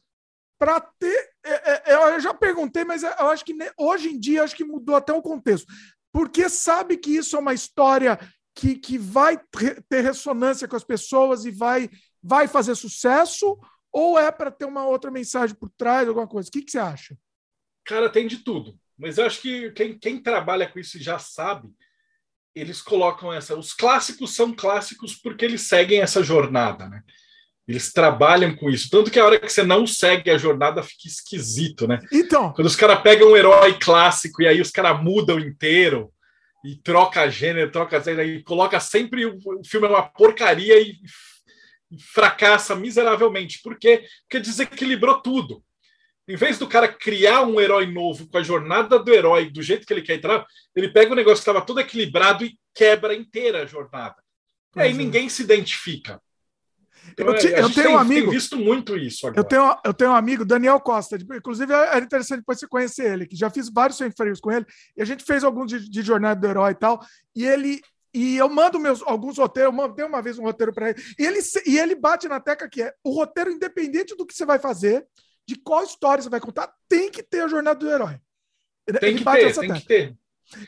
[0.59, 1.31] para ter.
[1.45, 4.97] É, é, eu já perguntei, mas eu acho que hoje em dia acho que mudou
[4.97, 5.67] até o contexto.
[6.13, 8.19] Porque sabe que isso é uma história
[8.57, 9.39] que, que vai
[9.89, 11.91] ter ressonância com as pessoas e vai,
[12.23, 13.57] vai fazer sucesso?
[13.93, 16.49] Ou é para ter uma outra mensagem por trás, alguma coisa?
[16.49, 17.17] O que, que você acha?
[17.85, 18.77] Cara, tem de tudo.
[18.99, 21.69] Mas eu acho que quem, quem trabalha com isso já sabe.
[22.55, 23.55] Eles colocam essa.
[23.55, 27.03] Os clássicos são clássicos porque eles seguem essa jornada, né?
[27.69, 28.89] Eles trabalham com isso.
[28.89, 31.99] Tanto que a hora que você não segue a jornada fica esquisito, né?
[32.11, 32.55] Então.
[32.55, 36.11] Quando os caras pegam um herói clássico e aí os caras mudam inteiro
[36.65, 40.97] e troca gênero, troca e coloca sempre o, o filme é uma porcaria e,
[41.91, 43.61] e, fracassa miseravelmente.
[43.63, 44.05] Por quê?
[44.23, 45.63] Porque desequilibrou tudo.
[46.29, 49.87] Em vez do cara criar um herói novo com a jornada do herói do jeito
[49.87, 53.63] que ele quer entrar, ele pega um negócio que estava todo equilibrado e quebra inteira
[53.63, 54.17] a jornada.
[54.75, 54.95] E aí é.
[54.95, 56.21] ninguém se identifica.
[57.17, 58.31] Eu, te, eu tenho tem, um amigo.
[58.31, 59.41] Tem visto muito isso agora.
[59.41, 61.17] Eu tenho, eu tenho um amigo, Daniel Costa.
[61.17, 64.11] Inclusive, era interessante depois você conhecer ele, que já fiz vários sem
[64.41, 64.67] com ele.
[64.97, 67.01] E a gente fez alguns de, de Jornada do Herói e tal.
[67.35, 67.81] E ele.
[68.15, 71.03] E eu mando meus alguns roteiros, eu mandei uma vez um roteiro para ele.
[71.19, 71.41] E ele.
[71.67, 75.07] E ele bate na tecla que é o roteiro, independente do que você vai fazer,
[75.47, 78.19] de qual história você vai contar, tem que ter a jornada do herói.
[79.01, 79.81] Tem ele que ter, tem tecla.
[79.81, 80.17] que ter.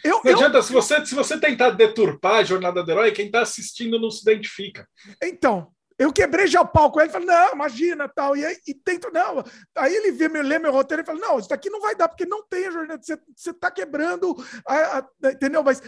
[0.02, 3.27] Eu, não eu, adianta, se você, se você tentar deturpar a jornada do herói, quem
[3.27, 4.89] está assistindo não se identifica.
[5.23, 8.36] Então, eu quebrei já o pau com ele, falei, não, imagina, tal.
[8.36, 9.42] E aí e tento, não.
[9.76, 12.08] Aí ele vê meu, lê meu roteiro e fala, não, isso daqui não vai dar,
[12.08, 15.62] porque não tem jornada, você, tá quebrando, a, a, entendeu?
[15.64, 15.82] Mas,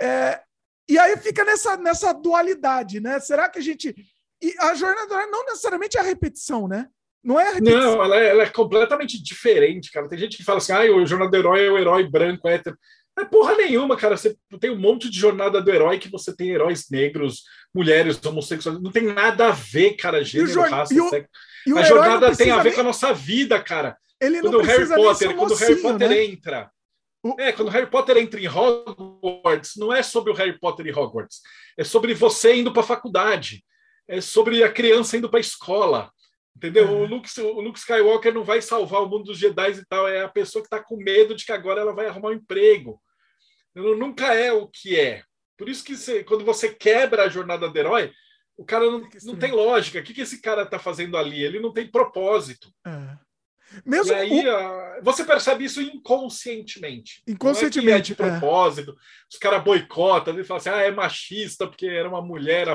[0.00, 0.40] é,
[0.88, 3.18] e aí fica nessa, nessa dualidade, né?
[3.20, 3.94] Será que a gente.
[4.42, 6.88] E a jornada não necessariamente é a repetição, né?
[7.22, 7.58] Não é.
[7.58, 10.08] Não, ela é, ela é completamente diferente, cara.
[10.08, 12.76] Tem gente que fala assim, ah, o jornada do herói é o herói branco, hétero.
[13.18, 14.16] É porra nenhuma, cara.
[14.16, 18.80] Você tem um monte de jornada do herói que você tem heróis negros, mulheres, homossexuais.
[18.80, 21.28] Não tem nada a ver, cara, gênero, e o, raça, e o, sexo.
[21.66, 22.74] E a jornada tem a ver nem...
[22.74, 23.96] com a nossa vida, cara.
[24.20, 26.24] Ele quando não o Harry Potter, quando o Harry Potter né?
[26.24, 26.70] entra.
[27.22, 27.40] O...
[27.40, 30.92] É, quando o Harry Potter entra em Hogwarts, não é sobre o Harry Potter e
[30.92, 31.40] Hogwarts.
[31.78, 33.64] É sobre você indo para a faculdade.
[34.08, 36.10] É sobre a criança indo para a escola.
[36.56, 36.86] Entendeu?
[36.86, 36.90] É.
[36.90, 40.08] O, Luke, o Luke Skywalker não vai salvar o mundo dos Jedi e tal.
[40.08, 43.00] É a pessoa que está com medo de que agora ela vai arrumar um emprego
[43.74, 45.22] nunca é o que é.
[45.56, 48.12] Por isso que você, quando você quebra a jornada do herói,
[48.56, 49.98] o cara não, não tem lógica.
[49.98, 51.42] O que, que esse cara está fazendo ali?
[51.42, 52.72] Ele não tem propósito.
[52.86, 53.23] É.
[53.84, 55.02] Mesmo e aí o...
[55.02, 57.22] você percebe isso inconscientemente.
[57.26, 57.86] Inconscientemente.
[57.86, 58.16] Não é, é de é.
[58.16, 58.90] propósito.
[58.92, 58.94] É.
[59.30, 62.66] Os caras boicotam, ele fala assim: ah, é machista porque era uma mulher.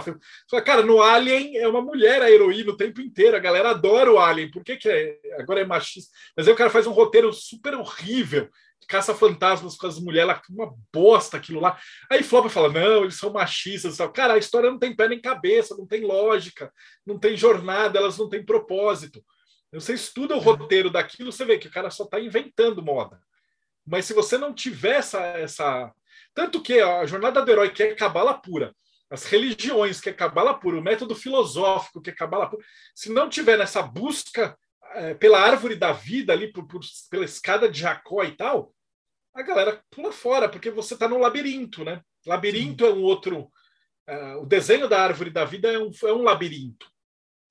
[0.49, 3.35] Fala, cara, no Alien é uma mulher a heroína o tempo inteiro.
[3.35, 4.51] A galera adora o Alien.
[4.51, 5.17] Por que, que é...
[5.39, 6.11] agora é machista?
[6.35, 8.49] Mas aí o cara faz um roteiro super horrível
[8.89, 11.77] caça-fantasmas com as mulheres lá, uma bosta aquilo lá.
[12.09, 13.97] Aí Flop fala: não, eles são machistas.
[14.13, 16.73] Cara, a história não tem pé nem cabeça, não tem lógica,
[17.05, 19.23] não tem jornada, elas não têm propósito.
[19.71, 23.21] Você estuda o roteiro daquilo, você vê que o cara só está inventando moda.
[23.85, 25.93] Mas se você não tiver essa, essa.
[26.33, 28.75] Tanto que a jornada do herói, que é cabala pura,
[29.09, 32.63] as religiões, que é cabala pura, o método filosófico, que é cabala pura,
[32.95, 34.57] se não tiver nessa busca
[34.93, 38.73] é, pela árvore da vida ali, por, por, pela escada de Jacó e tal,
[39.33, 42.01] a galera pula fora, porque você está no labirinto, né?
[42.25, 42.91] Labirinto Sim.
[42.91, 43.51] é um outro.
[44.07, 46.89] Uh, o desenho da árvore da vida é um, é um labirinto.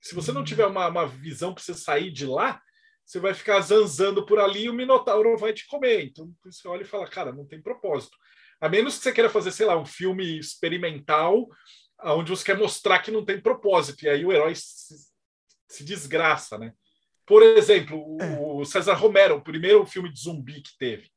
[0.01, 2.61] Se você não tiver uma, uma visão para você sair de lá,
[3.05, 6.05] você vai ficar zanzando por ali e o Minotauro vai te comer.
[6.05, 8.15] Então você olha e fala, cara, não tem propósito.
[8.61, 11.47] A menos que você queira fazer, sei lá, um filme experimental
[12.01, 14.03] onde você quer mostrar que não tem propósito.
[14.05, 14.95] E aí o herói se,
[15.67, 16.73] se desgraça, né?
[17.25, 18.39] Por exemplo, é.
[18.39, 21.11] o César Romero, o primeiro filme de zumbi que teve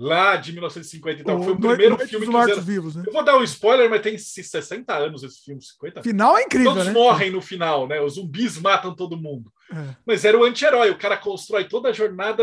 [0.00, 1.38] lá de 1950 e tal.
[1.38, 2.62] O foi o primeiro Noite filme que fizeram...
[2.62, 3.04] vivos, né?
[3.06, 6.02] Eu vou dar um spoiler, mas tem 60 anos esse filme, 50.
[6.02, 6.92] Final é incrível, Todos né?
[6.92, 8.00] morrem no final, né?
[8.00, 9.52] Os zumbis matam todo mundo.
[9.70, 9.94] É.
[10.06, 12.42] Mas era o anti-herói, o cara constrói toda a jornada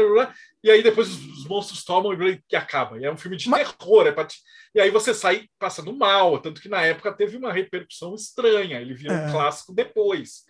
[0.64, 3.00] e aí depois os, monstros tomam e acaba.
[3.00, 3.74] E é um filme de mas...
[3.74, 4.38] terror, é te...
[4.76, 8.94] e aí você sai passando mal, tanto que na época teve uma repercussão estranha, ele
[8.94, 9.26] virou é.
[9.26, 10.44] um clássico depois.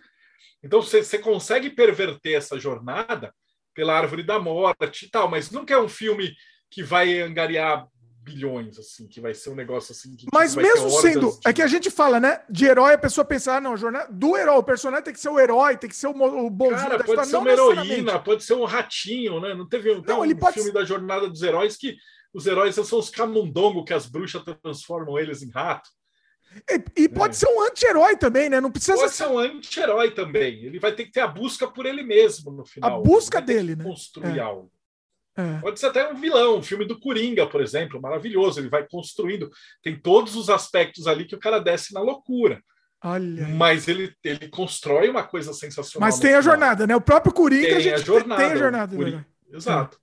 [0.62, 3.32] Então você, você consegue perverter essa jornada
[3.74, 6.34] pela árvore da morte e tal, mas nunca é um filme
[6.70, 7.86] que vai angariar
[8.22, 10.14] bilhões, assim, que vai ser um negócio assim.
[10.14, 11.30] Que, Mas vai mesmo sendo.
[11.30, 12.42] de- É que a gente fala, né?
[12.50, 15.30] De herói, a pessoa pensa, ah, não, jornada, do herói, o personagem tem que ser
[15.30, 17.30] o herói, tem que ser o, o bonzinho Cara, da pode história.
[17.30, 19.54] ser uma heroína, pode ser um ratinho, né?
[19.54, 21.96] Não teve um, Não, um ele pode filme da Jornada dos Heróis que
[22.34, 25.88] os heróis são os camundongos que as bruxas transformam eles em rato.
[26.70, 27.38] E, e pode É.
[27.38, 28.60] ser um anti-herói também, né?
[28.60, 29.24] Não precisa Pode ser.
[29.24, 30.64] ser um anti-herói também.
[30.64, 33.00] Ele vai ter que ter a busca por ele mesmo no final.
[33.00, 33.84] A busca dele, né?
[33.84, 34.40] Construir É.
[34.40, 34.70] algo.
[35.38, 35.60] É.
[35.60, 38.58] Pode ser até um vilão, um filme do Coringa, por exemplo, maravilhoso.
[38.58, 39.48] Ele vai construindo,
[39.82, 42.60] tem todos os aspectos ali que o cara desce na loucura.
[43.04, 43.46] Olha.
[43.48, 46.08] Mas ele, ele constrói uma coisa sensacional.
[46.08, 46.96] Mas tem a jornada, né?
[46.96, 48.90] O próprio Coringa, Tem a gente a jornada, tem a jornada.
[48.90, 49.24] do Curi- herói.
[49.52, 49.98] Exato.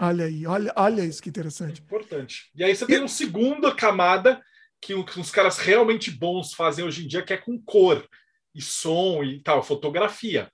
[0.00, 1.80] Olha aí, olha, olha isso que É interessante.
[1.80, 2.50] importante.
[2.54, 4.40] E aí você tem uma segunda camada
[4.80, 8.06] que os caras realmente bons fazem hoje em dia, que é com cor
[8.54, 10.50] e som e tal, fotografia.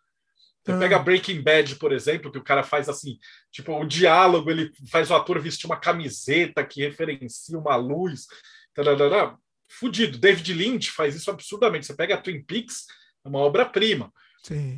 [0.65, 0.79] Você Ah.
[0.79, 3.19] pega Breaking Bad, por exemplo, que o cara faz assim,
[3.53, 8.27] tipo, o diálogo, ele faz o ator vestir uma camiseta que referencia uma luz.
[8.75, 9.37] tarará.
[9.69, 10.19] Fudido.
[10.19, 11.87] David Lynch faz isso absurdamente.
[11.87, 12.87] Você pega a Twin Peaks,
[13.25, 14.13] é uma obra-prima.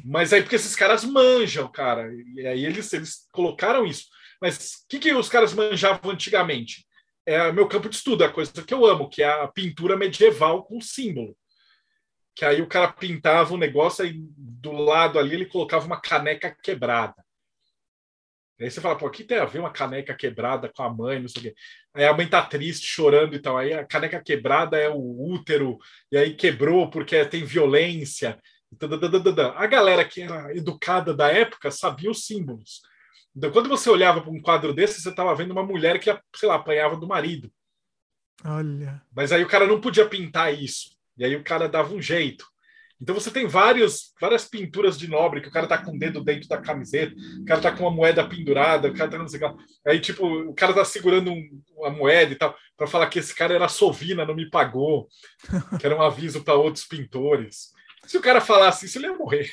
[0.04, 2.10] Mas aí porque esses caras manjam, cara.
[2.34, 4.04] E aí eles, eles colocaram isso.
[4.40, 6.86] Mas o que, que os caras manjavam antigamente?
[7.24, 9.96] É meu campo de estudo, é a coisa que eu amo, que é a pintura
[9.96, 11.36] medieval com símbolo.
[12.36, 16.54] Que aí o cara pintava um negócio e do lado ali ele colocava uma caneca
[16.62, 17.24] quebrada.
[18.60, 21.20] Aí você fala, pô, o que tem a ver uma caneca quebrada com a mãe,
[21.20, 21.54] não sei o quê.
[21.94, 23.56] Aí a mãe tá triste, chorando e tal.
[23.56, 25.78] Aí a caneca quebrada é o útero,
[26.10, 28.40] e aí quebrou porque tem violência.
[29.56, 32.82] A galera que era educada da época sabia os símbolos.
[33.34, 36.48] Então, quando você olhava para um quadro desse, você estava vendo uma mulher que, sei
[36.48, 37.52] lá, apanhava do marido.
[38.42, 39.02] Olha.
[39.14, 40.95] Mas aí o cara não podia pintar isso.
[41.16, 42.46] E aí o cara dava um jeito.
[43.00, 46.24] Então você tem vários, várias pinturas de nobre, que o cara tá com o dedo
[46.24, 49.38] dentro da camiseta, o cara tá com uma moeda pendurada, o cara tá não sei
[49.44, 49.56] o.
[49.86, 53.34] Aí, tipo, o cara tá segurando um- uma moeda e tal, para falar que esse
[53.34, 55.08] cara era sovina, não me pagou,
[55.78, 57.70] que era um aviso para outros pintores.
[58.06, 59.50] Se o cara falasse isso, ele ia morrer.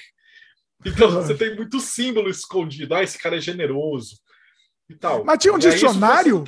[0.85, 2.95] Então você tem muito símbolo escondido.
[2.95, 4.19] Ah, esse cara é generoso
[4.89, 5.23] e tal.
[5.25, 6.43] Mas tinha um E dicionário?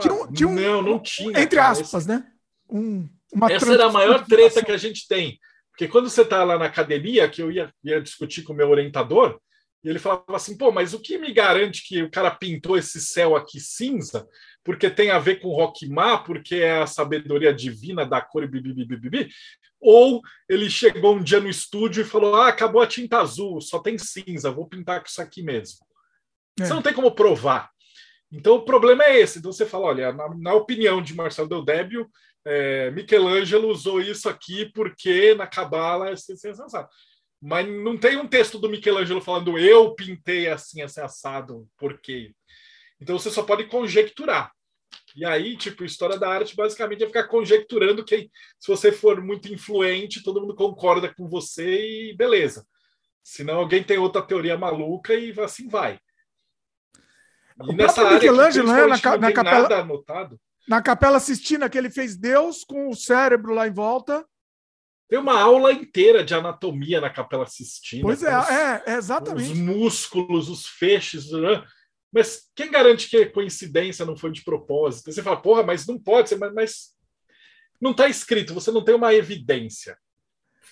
[0.00, 1.40] Tinha um- tinha um- não, não tinha.
[1.40, 1.70] Entre cara.
[1.72, 2.24] aspas, né?
[2.68, 5.38] Um, uma Essa era a maior treta que a gente tem.
[5.70, 8.68] Porque quando você está lá na academia, que eu ia, ia discutir com o meu
[8.68, 9.40] orientador,
[9.82, 13.00] e ele falava assim: pô, mas o que me garante que o cara pintou esse
[13.00, 14.26] céu aqui cinza?
[14.62, 18.74] Porque tem a ver com Rockmar, porque é a sabedoria divina da cor e bibi,
[18.74, 19.28] bibi, bibi?
[19.80, 23.78] Ou ele chegou um dia no estúdio e falou: ah, acabou a tinta azul, só
[23.78, 25.78] tem cinza, vou pintar com isso aqui mesmo.
[26.60, 26.66] É.
[26.66, 27.70] Você não tem como provar.
[28.30, 29.38] Então o problema é esse.
[29.38, 32.06] Então você fala: olha, na, na opinião de Marcelo Del Débio,
[32.44, 36.88] é, Michelangelo usou isso aqui porque na Cabala é sensacional.
[37.40, 42.34] Mas não tem um texto do Michelangelo falando eu pintei assim, assim, assado, por quê?
[43.00, 44.52] Então você só pode conjecturar.
[45.16, 49.52] E aí, tipo, história da arte basicamente é ficar conjecturando quem, se você for muito
[49.52, 52.66] influente, todo mundo concorda com você e beleza.
[53.22, 55.98] Senão alguém tem outra teoria maluca e assim vai.
[57.58, 60.40] O próprio aqui, Michelangelo, né, na não na capela- nada anotado.
[60.70, 64.24] Na Capela Sistina, que ele fez Deus com o cérebro lá em volta.
[65.08, 68.02] Tem uma aula inteira de anatomia na Capela Sistina.
[68.04, 69.54] Pois é, os- é, é Os exatamente.
[69.54, 71.32] músculos, os feixes.
[71.32, 71.66] né?
[72.12, 75.10] Mas quem garante que a coincidência não foi de propósito?
[75.12, 76.94] Você fala, porra, mas não pode ser, mas, mas
[77.80, 79.98] não está escrito, você não tem uma evidência.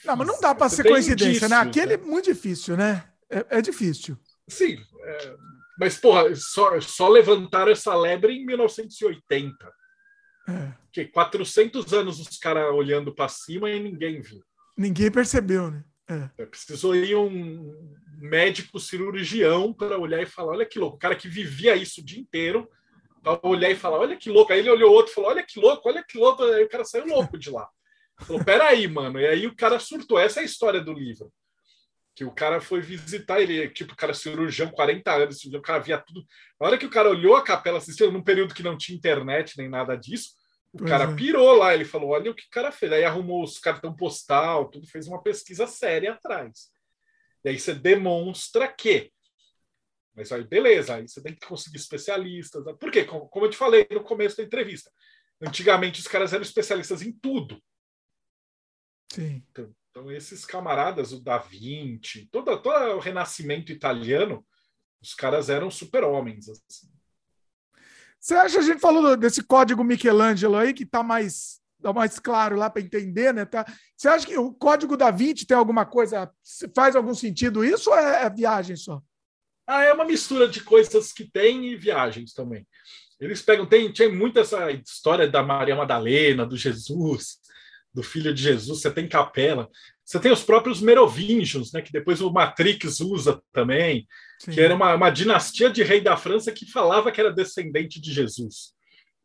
[0.05, 1.57] Não, mas não dá para ser coincidência, né?
[1.57, 2.05] indícios, Aquele é né?
[2.05, 3.05] muito difícil, né?
[3.29, 4.17] É, é difícil.
[4.49, 5.35] Sim, é,
[5.81, 9.77] mas, porra, só, só levantaram essa lebre em 1980.
[10.49, 10.73] É.
[10.91, 14.43] Que 400 anos os caras olhando para cima e ninguém viu.
[14.77, 15.85] Ninguém percebeu, né?
[16.09, 16.43] É.
[16.43, 17.71] É, Precisou ir um
[18.19, 22.05] médico cirurgião para olhar e falar: olha que louco, o cara que vivia isso o
[22.05, 22.69] dia inteiro,
[23.23, 24.53] para olhar e falar: olha que louco.
[24.53, 26.43] Aí ele olhou outro e falou: olha que louco, olha que louco.
[26.43, 27.69] Aí o cara saiu louco de lá.
[28.21, 29.21] Falou: peraí, mano.
[29.21, 30.19] E aí o cara surtou.
[30.19, 31.31] Essa é a história do livro.
[32.15, 35.99] Que o cara foi visitar ele, tipo, o cara cirurgião, 40 anos, o cara via
[35.99, 36.25] tudo.
[36.61, 39.57] Na hora que o cara olhou a capela assistindo, num período que não tinha internet
[39.57, 40.31] nem nada disso,
[40.73, 41.15] o Pois cara é.
[41.15, 42.93] pirou lá, ele falou: olha o que o cara fez.
[42.93, 46.71] Aí arrumou os cartão postal, tudo, fez uma pesquisa séria atrás.
[47.45, 49.13] E aí você demonstra que.
[50.15, 52.65] Mas aí, beleza, aí você tem que conseguir especialistas.
[52.65, 52.75] né?
[52.79, 53.05] Por quê?
[53.05, 54.91] Como como eu te falei no começo da entrevista.
[55.41, 57.63] Antigamente os caras eram especialistas em tudo.
[59.13, 59.43] Sim.
[59.51, 64.47] Então, então esses camaradas, o Da Vinci, todo, todo o renascimento italiano,
[65.01, 66.49] os caras eram super-homens.
[66.49, 66.98] assim.
[68.21, 72.57] Você acha, a gente falou desse código Michelangelo aí, que tá mais, tá mais claro
[72.57, 73.45] lá para entender, né?
[73.45, 73.65] Tá?
[73.97, 76.31] Você acha que o código da 20 tem alguma coisa,
[76.75, 79.01] faz algum sentido isso ou é, é viagem só?
[79.67, 82.67] Ah, é uma mistura de coisas que tem e viagens também.
[83.21, 87.39] Eles pegam, tem, tem muita essa história da Maria Madalena, do Jesus,
[87.99, 89.69] do filho de Jesus, você tem capela.
[90.05, 94.07] Você tem os próprios merovingios, né, que depois o Matrix usa também,
[94.39, 94.53] Sim.
[94.53, 98.13] que era uma, uma dinastia de rei da França que falava que era descendente de
[98.13, 98.73] Jesus.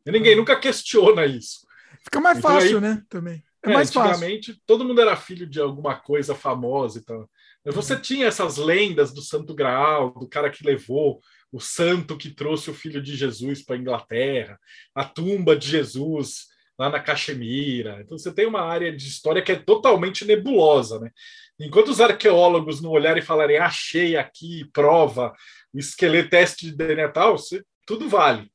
[0.04, 0.36] E ninguém ah.
[0.38, 1.60] nunca questiona isso.
[2.02, 3.02] Fica mais então, fácil, aí, né?
[3.08, 3.44] Também.
[3.64, 4.62] É, é mais antigamente, fácil.
[4.66, 7.30] todo mundo era filho de alguma coisa famosa e tal.
[7.66, 8.00] Você uhum.
[8.00, 11.20] tinha essas lendas do Santo Graal, do cara que levou
[11.52, 14.58] o santo que trouxe o filho de Jesus para a Inglaterra,
[14.92, 18.00] a tumba de Jesus lá na Caxemira.
[18.00, 21.10] Então você tem uma área de história que é totalmente nebulosa, né?
[21.58, 25.32] Enquanto os arqueólogos não olharem e falarem achei aqui prova,
[25.72, 28.50] o esqueleto teste de DNA tal, você, tudo vale.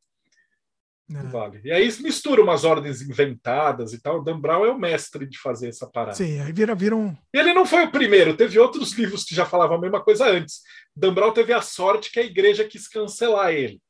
[1.11, 1.23] É.
[1.23, 1.59] Vale.
[1.63, 4.19] E aí mistura umas ordens inventadas e tal.
[4.19, 6.15] O Dan Brown é o mestre de fazer essa parada.
[6.15, 7.17] Sim, aí vira, vira um.
[7.33, 10.61] Ele não foi o primeiro, teve outros livros que já falavam a mesma coisa antes.
[10.95, 13.81] Dan Brown teve a sorte que a igreja quis cancelar ele.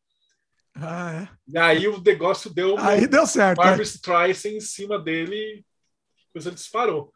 [0.81, 1.29] Ah, é.
[1.47, 2.77] E aí o negócio deu.
[2.77, 3.57] Aí deu certo.
[3.57, 3.83] Barbara é.
[3.83, 5.65] Streisand em cima dele,
[6.31, 7.13] coisa disparou.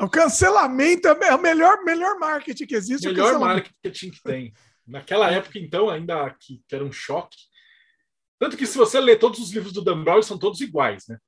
[0.00, 3.06] O cancelamento é o melhor, melhor marketing que existe.
[3.06, 4.52] O melhor marketing que tem.
[4.86, 7.36] Naquela época, então, ainda que, que era um choque.
[8.38, 11.04] Tanto que se você ler todos os livros do Dan Brown, eles são todos iguais,
[11.06, 11.18] né?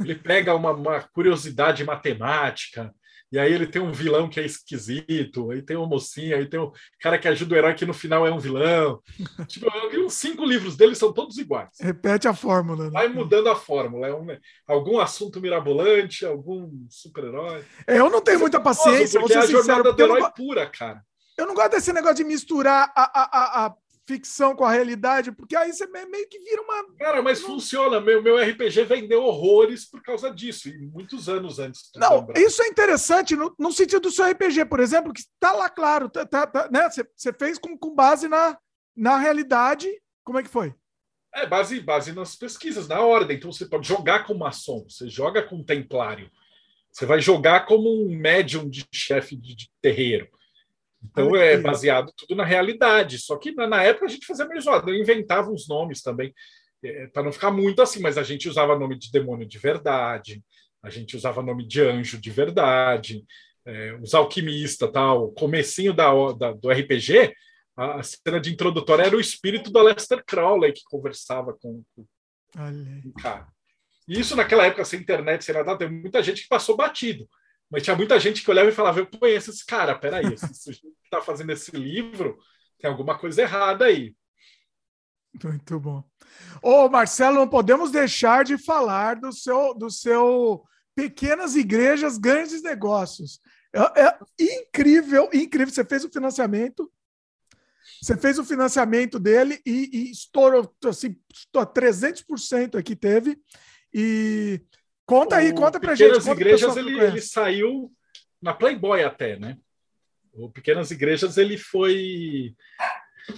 [0.00, 2.94] Ele pega uma, uma, curiosidade matemática,
[3.32, 6.60] e aí ele tem um vilão que é esquisito, aí tem uma mocinha, aí tem
[6.60, 9.00] o um cara que ajuda o herói que no final é um vilão.
[9.48, 9.66] tipo,
[10.06, 11.70] os cinco livros dele são todos iguais.
[11.80, 12.84] Repete a fórmula.
[12.84, 12.90] Né?
[12.90, 14.06] Vai mudando a fórmula.
[14.06, 14.26] É um,
[14.66, 17.64] algum assunto mirabolante, algum super-herói.
[17.86, 21.02] É, eu não tenho muita paciência, porque é a jornada do herói pura, cara.
[21.36, 23.74] Eu não gosto desse negócio de misturar a, a, a, a
[24.06, 26.96] ficção com a realidade, porque aí você meio que vira uma.
[26.96, 28.00] Cara, mas funciona.
[28.00, 31.90] Meu, meu RPG vendeu horrores por causa disso, e muitos anos antes.
[31.96, 32.38] Não, lembrar.
[32.38, 36.08] isso é interessante no, no, sentido do seu RPG, por exemplo, que está lá claro,
[36.08, 36.88] tá, tá, tá né?
[36.88, 38.56] Você fez com, com base na,
[38.96, 39.88] na realidade.
[40.24, 40.74] Como é que foi?
[41.34, 43.36] É, base, base nas pesquisas, na ordem.
[43.36, 46.30] Então você pode jogar com maçom, você joga com templário,
[46.90, 50.28] você vai jogar como um médium de chefe de, de terreiro.
[51.02, 53.18] Então é baseado tudo na realidade.
[53.18, 54.90] Só que na, época a gente fazia meio zoado.
[54.90, 56.34] Eu inventava uns nomes também,
[56.82, 60.42] é, para não ficar muito assim, mas a gente usava nome de demônio de verdade,
[60.82, 63.24] a gente usava nome de anjo de verdade,
[63.64, 65.24] é, os alquimistas, tal.
[65.24, 67.34] O comecinho da, da, do RPG,
[67.76, 72.06] a, a, cena de introdutória era o espírito do Aleister Crowley que conversava com, com,
[72.54, 73.48] com o cara.
[74.08, 77.28] E isso naquela época, sem internet, sem nada, tem muita gente que passou batido.
[77.70, 80.96] Mas tinha muita gente que olhava e falava: Eu conheço esse cara, peraí, esse sujeito
[81.00, 82.38] que está fazendo esse livro
[82.78, 84.14] tem alguma coisa errada aí.
[85.42, 86.02] Muito bom.
[86.62, 90.64] Ô, Marcelo, não podemos deixar de falar do seu, do seu
[90.94, 93.40] Pequenas Igrejas, Grandes Negócios.
[93.72, 95.72] É, é incrível, incrível.
[95.72, 96.90] Você fez o financiamento,
[98.02, 103.38] você fez o financiamento dele e, e estourou, assim, estourou 300% aqui teve.
[103.92, 104.60] E
[105.06, 106.36] Conta aí, o conta pra Pequenas gente.
[106.36, 107.92] Pequenas Igrejas, ele, ele saiu
[108.42, 109.56] na Playboy até, né?
[110.32, 112.54] O Pequenas Igrejas, ele foi...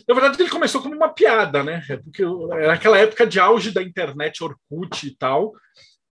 [0.06, 1.84] Na verdade, ele começou como uma piada, né?
[1.88, 2.22] É porque
[2.52, 5.52] era aquela época de auge da internet, Orkut e tal,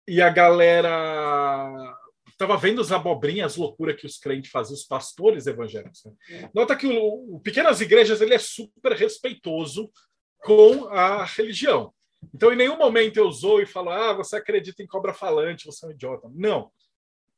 [0.07, 1.95] e a galera
[2.29, 6.05] estava vendo as abobrinhas, as loucuras que os crentes faziam, os pastores evangélicos.
[6.05, 6.51] Né?
[6.55, 9.91] Nota que o, o Pequenas Igrejas ele é super respeitoso
[10.39, 11.93] com a religião.
[12.35, 15.85] Então, em nenhum momento eu usou e falo, ah, você acredita em cobra falante, você
[15.85, 16.29] é um idiota.
[16.35, 16.71] Não.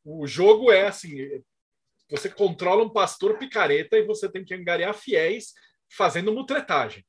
[0.04, 1.42] O jogo é assim:
[2.10, 5.52] você controla um pastor picareta e você tem que angariar fiéis
[5.90, 7.04] fazendo mutretagem.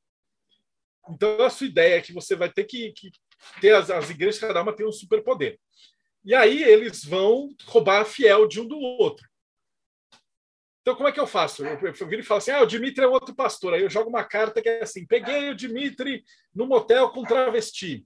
[1.08, 3.10] Então, a sua ideia é que você vai ter que, que
[3.60, 5.58] ter as, as igrejas, cada uma tem um superpoder.
[6.24, 9.29] E aí eles vão roubar a fiel de um do outro.
[10.90, 11.64] Então, como é que eu faço?
[11.64, 13.74] Eu, eu viro e falo assim: ah, o Dimitri é outro pastor.
[13.74, 18.04] Aí eu jogo uma carta que é assim: peguei o Dimitri no motel com travesti.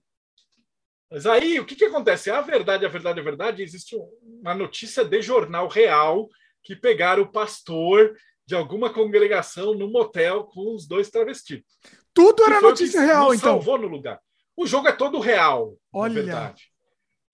[1.10, 2.30] Mas aí, o que, que acontece?
[2.30, 6.28] A verdade, a verdade, a verdade, existe uma notícia de jornal real
[6.62, 8.14] que pegaram o pastor
[8.46, 11.62] de alguma congregação no motel com os dois travestis.
[12.12, 13.52] Tudo era notícia real, então.
[13.52, 14.20] salvou no lugar.
[14.54, 16.12] O jogo é todo real, Olha.
[16.12, 16.73] na verdade.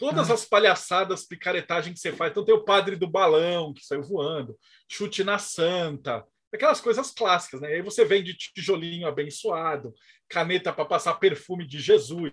[0.00, 0.34] Todas ah.
[0.34, 2.30] as palhaçadas, picaretagem que você faz.
[2.30, 4.56] Então tem o padre do balão que saiu voando,
[4.90, 7.68] chute na santa, aquelas coisas clássicas, né?
[7.68, 9.92] Aí você vende tijolinho abençoado,
[10.26, 12.32] caneta para passar perfume de Jesus.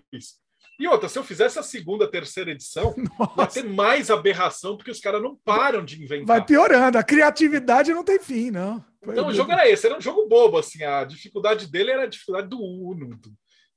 [0.80, 3.34] E outra, se eu fizesse a segunda, terceira edição, Nossa.
[3.36, 6.38] vai ter mais aberração, porque os caras não param de inventar.
[6.38, 8.82] Vai piorando, a criatividade não tem fim, não.
[9.04, 12.04] Foi então o jogo era esse, era um jogo bobo, assim, a dificuldade dele era
[12.04, 13.20] a dificuldade do Uno,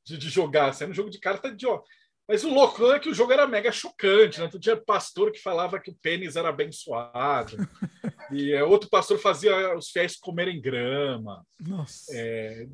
[0.06, 1.84] de, de jogar, assim, era um jogo de carta idiota.
[2.32, 4.48] Mas o louco é que o jogo era mega chocante, né?
[4.48, 7.58] Tu tinha pastor que falava que o pênis era abençoado.
[8.32, 11.46] e é, outro pastor fazia os fiéis comerem grama.
[11.60, 12.10] Nossa.
[12.16, 12.66] É,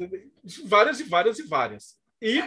[0.64, 1.96] várias e várias e várias.
[2.22, 2.40] E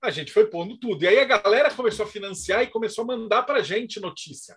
[0.00, 1.02] A gente foi pondo tudo.
[1.02, 4.56] E aí a galera começou a financiar e começou a mandar para a gente notícia.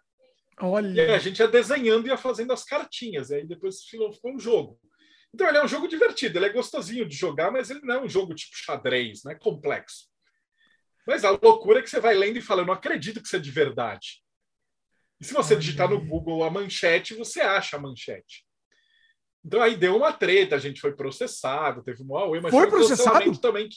[0.62, 1.08] Olha.
[1.08, 3.32] E a gente ia desenhando e ia fazendo as cartinhas.
[3.32, 4.80] E aí depois ficou, um jogo.
[5.34, 8.02] Então ele é um jogo divertido, ele é gostosinho de jogar, mas ele não é
[8.04, 9.34] um jogo tipo xadrez, né?
[9.34, 10.13] Complexo.
[11.06, 13.36] Mas a loucura é que você vai lendo e fala, eu não acredito que isso
[13.36, 14.24] é de verdade.
[15.20, 18.46] E se você digitar no Google a manchete, você acha a manchete.
[19.46, 23.38] Então aí deu uma treta, a gente foi processado, teve uma Huawei, mas foi processado
[23.40, 23.68] também.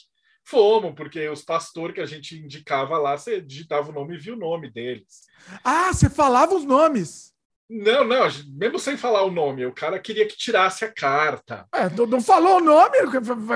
[0.45, 4.33] Fomos, porque os pastores que a gente indicava lá, você digitava o nome e via
[4.33, 5.25] o nome deles.
[5.61, 7.33] Ah, você falava os nomes.
[7.69, 8.25] Não, não,
[8.55, 11.67] mesmo sem falar o nome, o cara queria que tirasse a carta.
[11.73, 12.97] É, não falou o nome?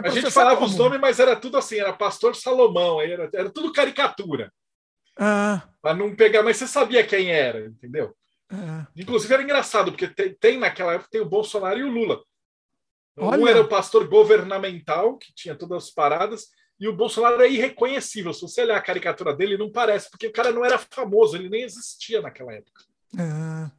[0.04, 0.68] a gente falava como?
[0.68, 4.52] os nomes, mas era tudo assim, era Pastor Salomão, era, era tudo caricatura.
[5.18, 5.64] Ah.
[5.82, 8.14] Para não pegar, mas você sabia quem era, entendeu?
[8.50, 8.86] Ah.
[8.98, 12.22] Inclusive era engraçado, porque tem, tem, naquela época tem o Bolsonaro e o Lula.
[13.18, 13.42] Olha.
[13.42, 16.48] Um era o pastor governamental, que tinha todas as paradas,
[16.78, 18.34] e o Bolsonaro é irreconhecível.
[18.34, 21.48] Se você olhar a caricatura dele, não parece, porque o cara não era famoso, ele
[21.48, 22.84] nem existia naquela época.
[23.18, 23.72] Ah.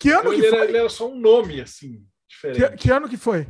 [0.00, 0.58] Que ano que ele foi?
[0.58, 2.70] Era, ele era só um nome, assim, diferente.
[2.70, 3.46] Que, que ano que foi?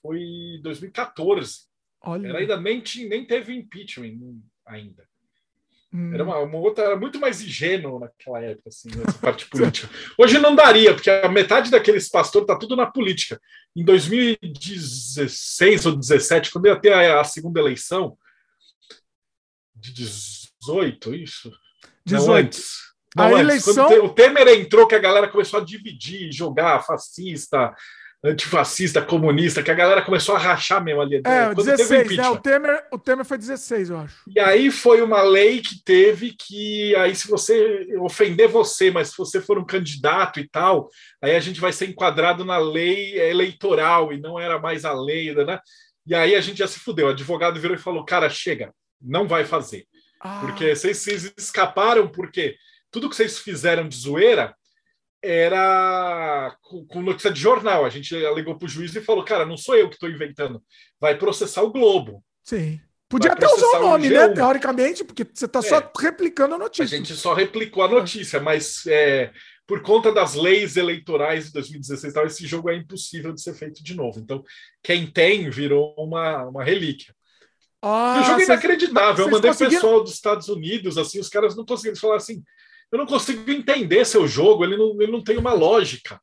[0.00, 0.20] Foi
[0.62, 1.64] 2014.
[2.00, 2.28] Olha.
[2.28, 5.04] Era ainda nem, tinha, nem teve impeachment ainda.
[5.92, 6.14] Hum.
[6.14, 9.92] Era uma, uma, outra, era muito mais ingênuo naquela época, assim, essa parte política.
[10.16, 13.40] Hoje não daria, porque a metade daqueles pastores tá tudo na política.
[13.74, 18.16] Em 2016 ou 2017, quando ia ter a, a segunda eleição,
[19.74, 21.50] de 18, isso?
[22.06, 22.26] 18.
[22.26, 22.93] Não, antes.
[23.14, 23.40] Não, a antes.
[23.40, 23.86] eleição.
[23.86, 27.72] Quando o Temer entrou, que a galera começou a dividir, jogar fascista,
[28.24, 31.20] antifascista, comunista, que a galera começou a rachar mesmo ali.
[31.26, 32.28] É, o 16, né?
[32.30, 34.16] O Temer, o Temer foi 16, eu acho.
[34.34, 39.18] E aí foi uma lei que teve que, aí se você ofender você, mas se
[39.18, 40.88] você for um candidato e tal,
[41.22, 45.34] aí a gente vai ser enquadrado na lei eleitoral e não era mais a lei,
[45.34, 45.60] né?
[46.06, 47.08] E aí a gente já se fudeu.
[47.08, 49.86] O advogado virou e falou, cara, chega, não vai fazer.
[50.18, 50.40] Ah.
[50.40, 52.56] Porque vocês, vocês escaparam, porque
[52.94, 54.54] tudo que vocês fizeram de zoeira
[55.20, 57.84] era com, com, notícia de jornal.
[57.84, 60.62] A gente alegou para o juiz e falou: cara, não sou eu que estou inventando,
[61.00, 62.22] vai processar o Globo.
[62.44, 62.80] Sim.
[63.08, 64.28] Podia até usar o nome, né?
[64.28, 65.62] Teoricamente, porque você está é.
[65.62, 66.84] só replicando a notícia.
[66.94, 69.32] A gente só replicou a notícia, mas é,
[69.66, 73.82] por conta das leis eleitorais de 2016, tal, esse jogo é impossível de ser feito
[73.82, 74.20] de novo.
[74.20, 74.42] Então,
[74.82, 77.14] quem tem virou uma, uma relíquia.
[77.82, 79.26] Ah, o jogo é inacreditável.
[79.26, 79.80] Eu mandei conseguiram...
[79.80, 82.42] pessoal dos Estados Unidos, assim, os caras não conseguiram falar assim
[82.94, 86.20] eu não consigo entender seu jogo, ele não, ele não tem uma lógica.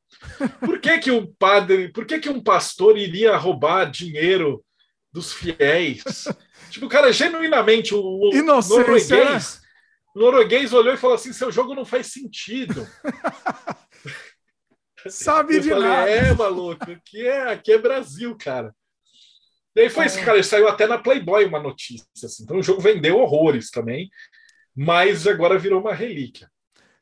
[0.62, 4.64] Por que, que um padre, por que, que um pastor iria roubar dinheiro
[5.12, 6.02] dos fiéis?
[6.70, 9.62] tipo, o cara genuinamente, o, o norueguês, né?
[10.16, 12.88] o norueguês olhou e falou assim: seu jogo não faz sentido.
[15.10, 16.10] Sabe eu de falei, nada.
[16.10, 18.74] É, maluco, aqui é, aqui é Brasil, cara.
[19.76, 20.08] E aí foi é.
[20.08, 20.38] isso, cara.
[20.38, 22.08] Ele saiu até na Playboy uma notícia.
[22.24, 22.44] Assim.
[22.44, 24.10] Então o jogo vendeu horrores também,
[24.74, 26.50] mas agora virou uma relíquia.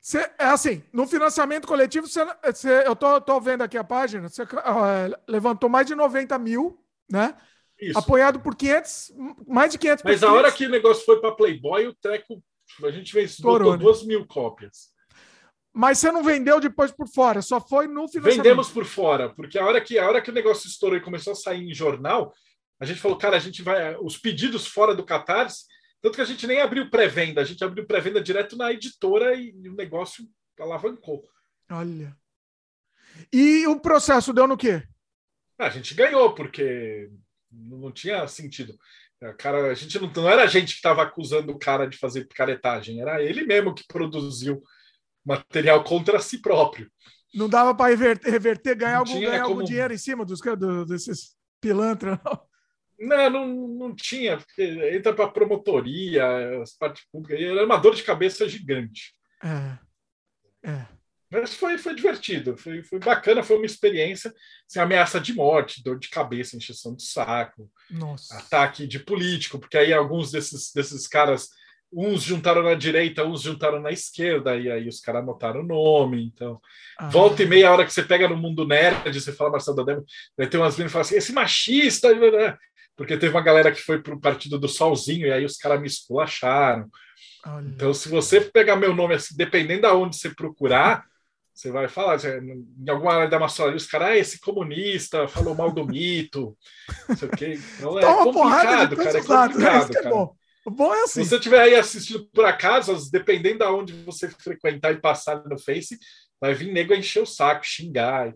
[0.00, 2.20] Cê, é assim, no financiamento coletivo, cê,
[2.54, 4.46] cê, eu tô, tô vendo aqui a página, você uh,
[5.28, 7.36] levantou mais de 90 mil, né?
[7.78, 7.98] Isso.
[7.98, 9.12] Apoiado por 500,
[9.46, 12.42] mais de 500 Mas a hora que o negócio foi para Playboy, o treco,
[12.82, 13.78] a gente fez Estourou, né?
[13.78, 14.90] duas mil cópias.
[15.72, 18.36] Mas você não vendeu depois por fora, só foi no financiamento.
[18.36, 21.32] Vendemos por fora, porque a hora que, a hora que o negócio estourou e começou
[21.32, 22.32] a sair em jornal,
[22.80, 23.96] a gente falou, cara, a gente vai.
[23.98, 25.64] Os pedidos fora do Catarse
[26.02, 29.54] tanto que a gente nem abriu pré-venda, a gente abriu pré-venda direto na editora e,
[29.62, 30.26] e o negócio
[30.58, 31.28] alavancou.
[31.70, 32.16] Olha.
[33.32, 34.82] E o processo deu no quê?
[35.58, 37.10] Ah, a gente ganhou, porque
[37.50, 38.74] não tinha sentido.
[39.22, 41.98] A, cara, a gente não, não era a gente que estava acusando o cara de
[41.98, 44.62] fazer picaretagem, era ele mesmo que produziu
[45.24, 46.90] material contra si próprio.
[47.34, 49.54] Não dava para reverter, reverter, ganhar, algum, ganhar como...
[49.54, 52.49] algum dinheiro em cima dos do, desses pilantras, não.
[53.00, 54.62] Não, não, não tinha, porque
[54.94, 59.14] entra para promotoria, as partes públicas, era uma dor de cabeça gigante.
[59.42, 60.68] É.
[60.70, 60.86] é.
[61.32, 64.34] Mas foi, foi divertido, foi, foi bacana, foi uma experiência
[64.66, 68.36] sem ameaça de morte, dor de cabeça, encheção de saco, Nossa.
[68.36, 71.48] ataque de político, porque aí alguns desses, desses caras,
[71.92, 76.24] uns juntaram na direita, uns juntaram na esquerda, e aí os caras anotaram o nome.
[76.34, 76.60] Então,
[76.98, 77.08] ah.
[77.08, 79.84] volta e meia, a hora que você pega no mundo nerd, você fala Marcelo da
[79.84, 80.04] Demo,
[80.36, 82.08] vai ter umas meninas que falam assim: esse machista,
[83.00, 85.80] porque teve uma galera que foi para o partido do Solzinho e aí os caras
[85.80, 86.86] me esculacharam.
[87.46, 87.66] Olha.
[87.66, 91.06] Então, se você pegar meu nome assim, dependendo de onde você procurar,
[91.54, 95.72] você vai falar, em alguma área da maçonaria, os caras, ah, esse comunista falou mal
[95.72, 96.54] do mito,
[97.08, 97.58] não sei o quê.
[97.78, 99.64] Então é Toma complicado, cara, é complicado, né?
[99.64, 99.98] cara.
[100.06, 100.36] É bom.
[100.66, 101.24] O bom é assim.
[101.24, 105.58] Se você estiver aí assistindo por acaso, dependendo de onde você frequentar e passar no
[105.58, 105.98] Face,
[106.38, 108.30] vai vir nego a encher o saco, xingar.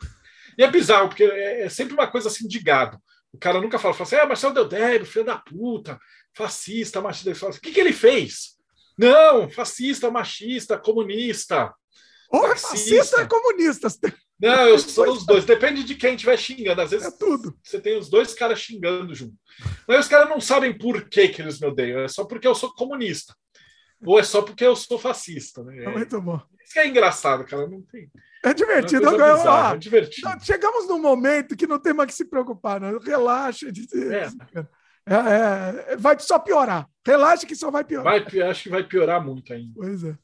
[0.57, 2.99] E é bizarro, porque é, é sempre uma coisa assim de gado
[3.35, 5.99] O cara nunca fala, fala assim, é, Marcelo Deodébio, filho da puta,
[6.33, 7.31] fascista, machista.
[7.31, 8.55] Ele fala assim, o que, que ele fez?
[8.97, 11.75] Não, fascista, machista, comunista.
[12.31, 13.89] Ou fascista e comunista.
[14.41, 15.45] Não, eu sou os dois.
[15.45, 16.81] Depende de quem estiver xingando.
[16.81, 17.59] Às vezes é tudo.
[17.61, 19.35] você tem os dois caras xingando junto.
[19.89, 22.01] Mas os caras não sabem por que, que eles me odeiam.
[22.01, 23.35] É só porque eu sou comunista.
[24.07, 25.65] Ou é só porque eu sou fascista.
[25.65, 25.85] Né?
[25.85, 26.41] É muito bom.
[26.63, 27.67] Isso que é engraçado, cara.
[27.67, 28.09] Não tem.
[28.45, 29.09] É divertido.
[29.09, 30.29] É, bizarra, é divertido.
[30.43, 32.79] Chegamos num momento que não tem mais que se preocupar.
[32.79, 32.99] Não.
[32.99, 33.67] Relaxa.
[33.67, 34.67] É.
[35.07, 36.87] É, é, vai só piorar.
[37.07, 38.21] Relaxa que só vai piorar.
[38.21, 39.73] Vai, acho que vai piorar muito ainda.
[39.75, 40.17] Pois é.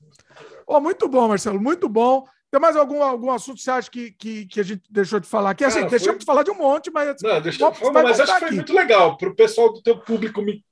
[0.67, 2.25] Oh, muito bom, Marcelo, muito bom.
[2.51, 5.27] Tem mais algum, algum assunto que você acha que, que, que a gente deixou de
[5.27, 5.65] falar aqui?
[5.65, 6.19] Assim, Cara, deixamos foi...
[6.19, 7.17] de falar de um monte, mas.
[7.23, 8.57] Não, deixa eu falar, mas acho que foi aqui.
[8.57, 10.65] muito legal para o pessoal do teu público me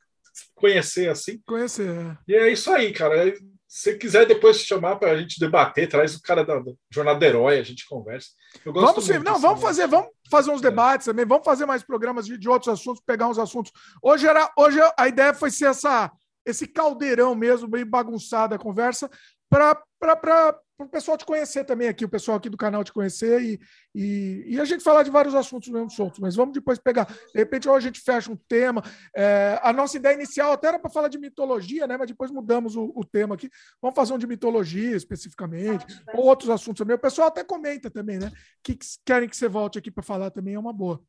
[0.54, 1.40] conhecer assim.
[1.46, 1.88] Conhecer.
[1.88, 2.16] É.
[2.26, 3.32] E é isso aí, cara.
[3.68, 7.24] Se quiser depois chamar para a gente debater, traz o cara da, da Jornada do
[7.24, 8.30] Herói, a gente conversa.
[8.64, 10.70] vamos sim, não, vamos fazer, vamos fazer uns é.
[10.70, 13.70] debates também, vamos fazer mais programas de, de outros assuntos, pegar uns assuntos.
[14.02, 16.10] Hoje era, hoje a ideia foi ser essa
[16.46, 19.10] esse caldeirão mesmo, bem bagunçada a conversa,
[19.50, 23.42] para para o pessoal te conhecer também aqui, o pessoal aqui do canal te conhecer
[23.42, 23.60] e,
[23.92, 27.04] e, e, a gente falar de vários assuntos mesmo soltos, mas vamos depois pegar.
[27.04, 28.80] De repente, ou a gente fecha um tema.
[29.14, 31.96] É, a nossa ideia inicial até era para falar de mitologia, né?
[31.96, 33.50] Mas depois mudamos o, o, tema aqui.
[33.82, 35.84] Vamos fazer um de mitologia especificamente,
[36.14, 36.94] ou outros assuntos também.
[36.94, 38.30] O pessoal até comenta também, né?
[38.62, 41.02] Que querem que você volte aqui para falar também é uma boa.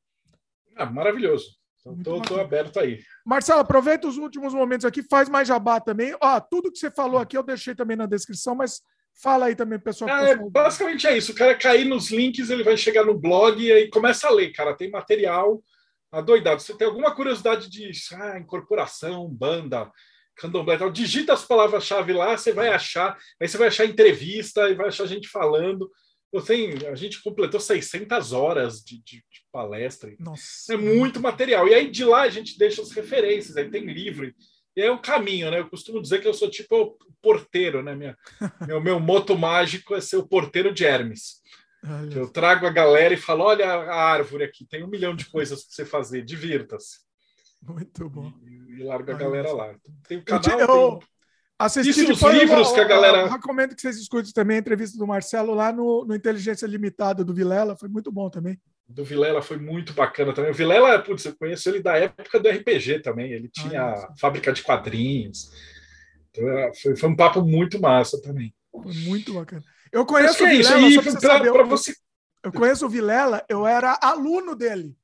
[0.76, 1.60] Ah, maravilhoso.
[1.86, 3.00] Então, tô, aberto aí.
[3.24, 6.16] Marcelo, aproveita os últimos momentos aqui, faz mais jabá também.
[6.20, 8.82] Ó, tudo que você falou aqui eu deixei também na descrição, mas
[9.22, 10.10] Fala aí também, pessoal.
[10.10, 11.34] É, basicamente é isso.
[11.34, 14.54] O cara cair nos links, ele vai chegar no blog e aí começa a ler,
[14.54, 14.76] cara.
[14.76, 15.62] Tem material
[16.10, 16.62] adoidado.
[16.62, 19.92] Você tem alguma curiosidade de ah, incorporação, banda,
[20.38, 23.18] candomblé tal, digita as palavras-chave lá, você vai achar.
[23.42, 25.92] Aí você vai achar entrevista e vai achar gente falando.
[26.32, 30.16] Você, a gente completou 600 horas de, de, de palestra.
[30.20, 30.74] Nossa.
[30.74, 31.68] É muito material.
[31.68, 33.58] E aí de lá a gente deixa as referências.
[33.58, 34.34] Aí tem livro.
[34.76, 35.60] E é um caminho, né?
[35.60, 37.96] Eu costumo dizer que eu sou tipo o porteiro, né?
[37.96, 38.18] Minha,
[38.68, 41.40] meu, meu moto mágico é ser o porteiro de Hermes.
[42.14, 45.64] Eu trago a galera e falo: olha a árvore aqui, tem um milhão de coisas
[45.64, 47.00] para você fazer, divirta-se.
[47.62, 48.34] Muito bom.
[48.46, 49.76] E, e larga a galera lá.
[50.08, 50.60] Tem o canal.
[50.60, 51.00] Eu, eu
[51.58, 53.20] assisti Isso, os livros eu, que a galera.
[53.20, 57.24] Eu recomendo que vocês escutem também a entrevista do Marcelo lá no, no Inteligência Limitada
[57.24, 58.60] do Vilela, foi muito bom também
[58.90, 60.52] do Vilela foi muito bacana também.
[60.52, 63.32] O Vilela, putz, eu conheço ele da época do RPG também.
[63.32, 65.52] Ele tinha ah, fábrica de quadrinhos.
[66.32, 68.54] Então, foi, foi, um papo muito massa também.
[68.72, 69.64] Foi muito bacana.
[69.92, 71.00] Eu conheço o é Vilela, isso.
[71.00, 71.94] Aí, pra, pra, pra você...
[72.44, 74.96] Eu conheço o Vilela, eu era aluno dele.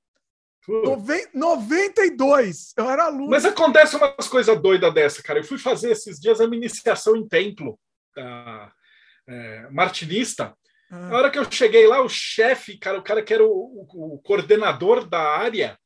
[0.67, 1.27] Noven...
[1.33, 3.29] 92, eu era aluno.
[3.29, 5.39] Mas acontece umas coisas doidas dessa, cara.
[5.39, 7.79] Eu fui fazer esses dias a minha iniciação em templo
[8.15, 8.71] da
[9.27, 10.55] é, martinista.
[10.89, 11.09] Ah.
[11.09, 14.15] Na hora que eu cheguei lá, o chefe, cara, o cara que era o, o,
[14.15, 15.77] o, coordenador da área,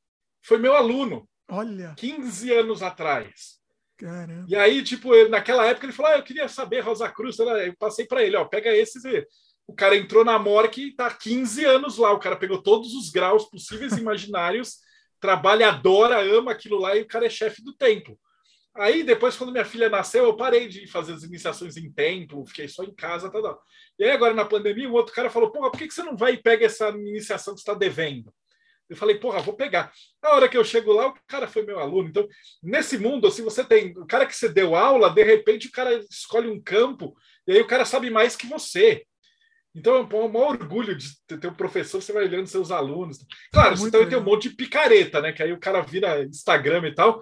[0.43, 1.27] foi meu aluno.
[1.49, 1.93] Olha.
[1.97, 3.59] 15 anos atrás.
[3.97, 4.45] Caramba.
[4.47, 7.37] E aí, tipo, ele, naquela época, ele falou: ah, eu queria saber, Rosa Cruz.
[7.39, 9.03] Eu passei para ele: ó, pega esses.
[9.67, 12.11] O cara entrou na morgue e tá 15 anos lá.
[12.11, 14.77] O cara pegou todos os graus possíveis e imaginários,
[15.19, 18.17] trabalha, adora, ama aquilo lá e o cara é chefe do templo.
[18.79, 22.67] Aí, depois, quando minha filha nasceu, eu parei de fazer as iniciações em templo, fiquei
[22.67, 23.57] só em casa, tá, tá.
[23.97, 26.33] E aí, agora na pandemia, um outro cara falou: Porra, por que, você não vai
[26.33, 28.33] e pega essa iniciação que está devendo?
[28.89, 29.91] Eu falei, porra, vou pegar.
[30.21, 32.09] Na hora que eu chego lá, o cara foi meu aluno.
[32.09, 32.27] Então,
[32.61, 36.03] nesse mundo, assim, você tem o cara que você deu aula, de repente o cara
[36.09, 37.15] escolhe um campo
[37.47, 39.05] e aí o cara sabe mais que você.
[39.75, 43.19] Então é um maior orgulho de ter um professor, você vai olhando seus alunos.
[43.53, 45.31] Claro, você também tem um monte de picareta, né?
[45.31, 47.21] Que aí o cara vira Instagram e tal,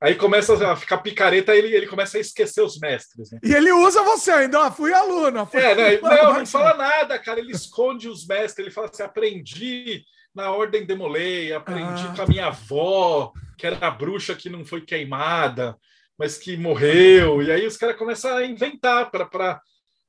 [0.00, 3.32] aí começa a ficar picareta, ele, ele começa a esquecer os mestres.
[3.32, 3.40] Né?
[3.42, 5.44] E ele usa você ainda, ah, fui aluno.
[5.46, 5.98] Fui é, né?
[6.02, 7.40] não, não fala nada, cara.
[7.40, 10.04] Ele esconde os mestres, ele fala assim: aprendi
[10.34, 12.12] na ordem demolei, aprendi ah.
[12.14, 15.76] com a minha avó, que era a bruxa que não foi queimada,
[16.16, 17.42] mas que morreu.
[17.42, 19.60] E aí os caras começam a inventar para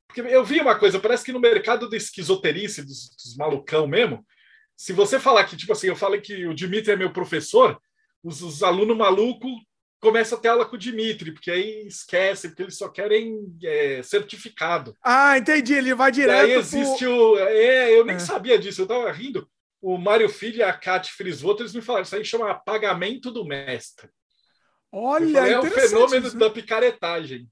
[0.10, 4.26] porque eu vi uma coisa, parece que no mercado da esquizoterice, dos, dos malucão mesmo,
[4.76, 7.80] se você falar que, tipo assim, eu falei que o Dimitri é meu professor,
[8.24, 9.52] os, os alunos malucos
[10.00, 14.02] começam a ter aula com o Dimitri, porque aí esquece, porque eles só querem é,
[14.02, 14.96] certificado.
[15.04, 16.48] Ah, entendi, ele vai direto.
[16.48, 17.34] E aí existe pro...
[17.34, 17.38] o.
[17.38, 18.20] É, eu nem é.
[18.20, 19.48] sabia disso, eu tava rindo.
[19.80, 23.46] O Mário Filho e a Kate Frisvoto, eles me falaram, isso aí chama pagamento do
[23.46, 24.10] mestre.
[24.92, 26.38] Olha, falei, é o fenômeno isso.
[26.38, 27.48] da picaretagem.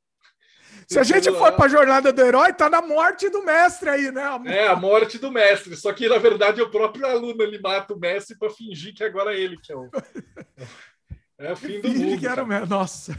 [0.87, 4.09] Se a gente for para a jornada do herói, tá na morte do mestre aí,
[4.09, 4.23] né?
[4.45, 5.75] É, a morte do mestre.
[5.75, 9.35] Só que, na verdade, o próprio aluno ele mata o mestre para fingir que agora
[9.35, 9.89] é ele que é o.
[11.39, 12.19] É o fim do mundo.
[12.19, 12.67] Que era o mestre.
[12.67, 13.15] Nossa.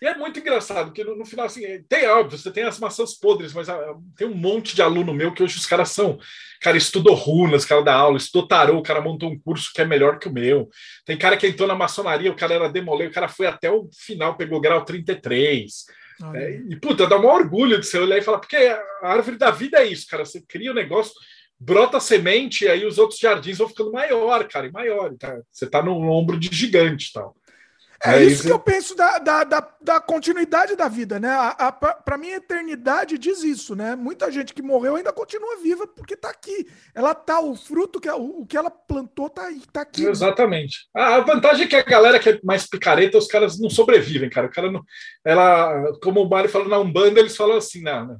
[0.00, 3.14] E é muito engraçado, porque no, no, final, assim, tem óbvio, você tem as maçãs
[3.14, 6.20] podres, mas ah, tem um monte de aluno meu que hoje os caras são.
[6.60, 9.84] Cara, estudou runas, cara da aula, estudou tarô, o cara montou um curso que é
[9.84, 10.68] melhor que o meu.
[11.04, 13.88] Tem cara que entrou na maçonaria, o cara era demolê, o cara foi até o
[13.92, 15.86] final, pegou grau 33.
[16.34, 19.50] É, e, puta, dá um orgulho de você olhar e falar, porque a árvore da
[19.50, 20.24] vida é isso, cara.
[20.24, 21.12] Você cria um negócio,
[21.58, 25.14] brota semente, e aí os outros jardins vão ficando maior, cara, e maior.
[25.18, 25.38] Tá?
[25.52, 27.36] Você tá no ombro de gigante tal.
[28.04, 31.30] É, isso que eu penso da, da, da, da continuidade da vida, né?
[32.04, 33.96] Para mim, a eternidade diz isso, né?
[33.96, 36.68] Muita gente que morreu ainda continua viva porque está aqui.
[36.94, 40.04] Ela tá, o fruto, que, o, o que ela plantou tá, aí, tá aqui.
[40.04, 40.88] Exatamente.
[40.94, 41.02] Né?
[41.02, 44.46] A vantagem é que a galera que é mais picareta, os caras não sobrevivem, cara.
[44.46, 44.84] O cara não.
[45.24, 48.16] Ela, como o Mário falou na Umbanda, eles falam assim, não, né?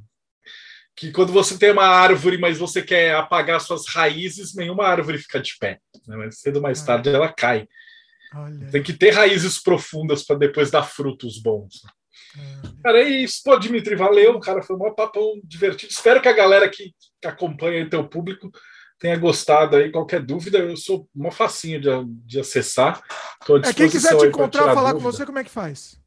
[0.96, 5.38] que quando você tem uma árvore, mas você quer apagar suas raízes, nenhuma árvore fica
[5.38, 5.78] de pé.
[6.08, 6.16] Né?
[6.16, 6.86] Mas cedo ou mais é.
[6.86, 7.68] tarde ela cai.
[8.36, 8.70] Olha.
[8.70, 11.82] Tem que ter raízes profundas para depois dar frutos bons.
[12.36, 12.82] É.
[12.82, 13.40] Cara, é isso.
[13.44, 14.38] Pô, Dimitri, valeu.
[14.40, 15.92] Cara, foi um papão divertido.
[15.92, 16.92] Espero que a galera que
[17.24, 18.50] acompanha o teu público
[18.98, 19.90] tenha gostado aí.
[19.90, 21.88] Qualquer dúvida, eu sou uma facinho de,
[22.24, 23.02] de acessar.
[23.64, 24.94] É, quem quiser te encontrar, falar dúvida.
[24.94, 25.98] com você, como é que faz?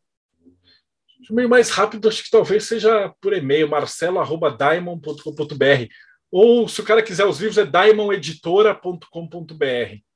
[1.30, 5.88] O meio mais rápido, acho que talvez seja por e-mail, marcelo.diamond.com.br.
[6.32, 10.08] Ou, se o cara quiser os livros, é diamondeditora.com.br.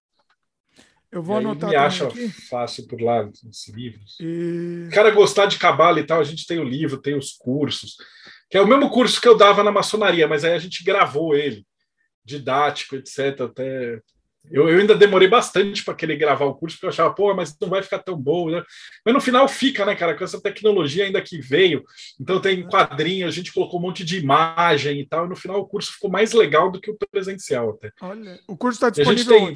[1.14, 2.28] Eu vou anotar me acha aqui.
[2.50, 4.18] fácil por lá os livros.
[4.20, 4.88] E...
[4.88, 7.98] O cara gostar de cabala e tal, a gente tem o livro, tem os cursos,
[8.50, 11.36] que é o mesmo curso que eu dava na maçonaria, mas aí a gente gravou
[11.36, 11.64] ele,
[12.26, 13.42] didático, etc.
[13.42, 14.02] Até
[14.52, 17.56] eu, eu ainda demorei bastante para querer gravar o curso, porque eu achava, pô, mas
[17.60, 18.64] não vai ficar tão bom, né?
[19.06, 21.84] Mas no final fica, né, cara, com essa tecnologia ainda que veio.
[22.20, 25.60] Então tem quadrinho, a gente colocou um monte de imagem e tal, e no final
[25.60, 27.92] o curso ficou mais legal do que o presencial até.
[28.02, 29.54] Olha, o curso está disponível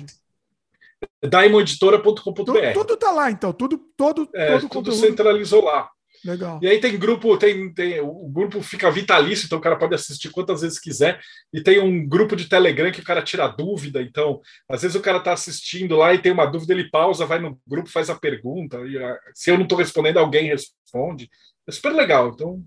[1.24, 2.34] diamondeditora.com.br.
[2.34, 3.54] Tudo, tudo tá lá, então.
[3.54, 5.00] Tudo, todo, é, todo tudo conteúdo.
[5.00, 5.90] centralizou lá.
[6.26, 6.60] Legal.
[6.62, 10.30] E aí tem grupo, tem, tem o grupo fica vitalício, então o cara pode assistir
[10.30, 11.20] quantas vezes quiser.
[11.54, 14.02] E tem um grupo de Telegram que o cara tira dúvida.
[14.02, 17.40] Então, às vezes o cara tá assistindo lá e tem uma dúvida, ele pausa, vai
[17.40, 18.78] no grupo, faz a pergunta.
[18.80, 21.30] E, ah, se eu não estou respondendo, alguém responde.
[21.68, 22.32] É super legal.
[22.34, 22.64] Então,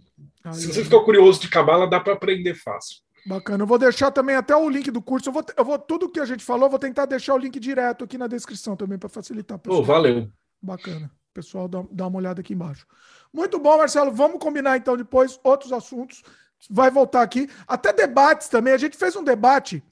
[0.53, 2.99] se você ficou curioso de cabala, dá para aprender fácil.
[3.27, 3.63] Bacana.
[3.63, 5.29] Eu vou deixar também até o link do curso.
[5.29, 8.05] Eu vou, eu vou tudo que a gente falou, vou tentar deixar o link direto
[8.05, 9.59] aqui na descrição também para facilitar.
[9.59, 9.81] Pessoal.
[9.81, 10.31] Oh, valeu.
[10.61, 11.11] Bacana.
[11.33, 12.87] Pessoal, dá, dá uma olhada aqui embaixo.
[13.33, 14.11] Muito bom, Marcelo.
[14.11, 16.23] Vamos combinar então depois outros assuntos.
[16.69, 17.49] Vai voltar aqui.
[17.67, 18.73] Até debates também.
[18.73, 19.83] A gente fez um debate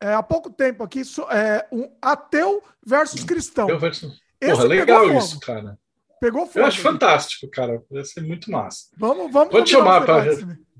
[0.00, 3.64] é, há pouco tempo aqui, é, um ateu versus cristão.
[3.64, 4.20] Ateu versus...
[4.40, 5.76] Porra, legal isso, cara.
[6.20, 6.60] Pegou fogo.
[6.60, 7.82] Eu acho fantástico, cara.
[7.90, 8.86] Vai ser muito massa.
[8.96, 10.24] Vamos, vamos Pode chamar para.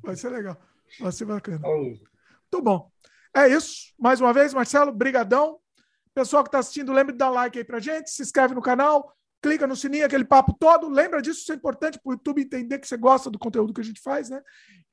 [0.02, 0.56] Vai ser legal.
[1.00, 1.60] Vai ser bacana.
[1.66, 1.82] Oh.
[1.82, 2.90] Muito bom.
[3.34, 3.92] É isso.
[3.98, 5.58] Mais uma vez, Marcelo, brigadão.
[6.14, 9.14] Pessoal que está assistindo, lembre de dar like aí pra gente, se inscreve no canal,
[9.40, 10.88] clica no sininho, aquele papo todo.
[10.88, 13.80] Lembra disso, isso é importante para o YouTube entender que você gosta do conteúdo que
[13.80, 14.42] a gente faz, né?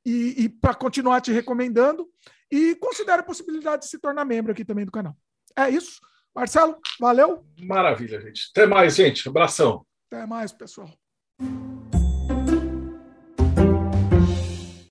[0.05, 2.07] E, e para continuar te recomendando.
[2.51, 5.17] E considere a possibilidade de se tornar membro aqui também do canal.
[5.57, 5.99] É isso.
[6.35, 7.43] Marcelo, valeu.
[7.59, 8.49] Maravilha, gente.
[8.51, 9.27] Até mais, gente.
[9.27, 9.85] Abração.
[10.11, 10.89] Até mais, pessoal.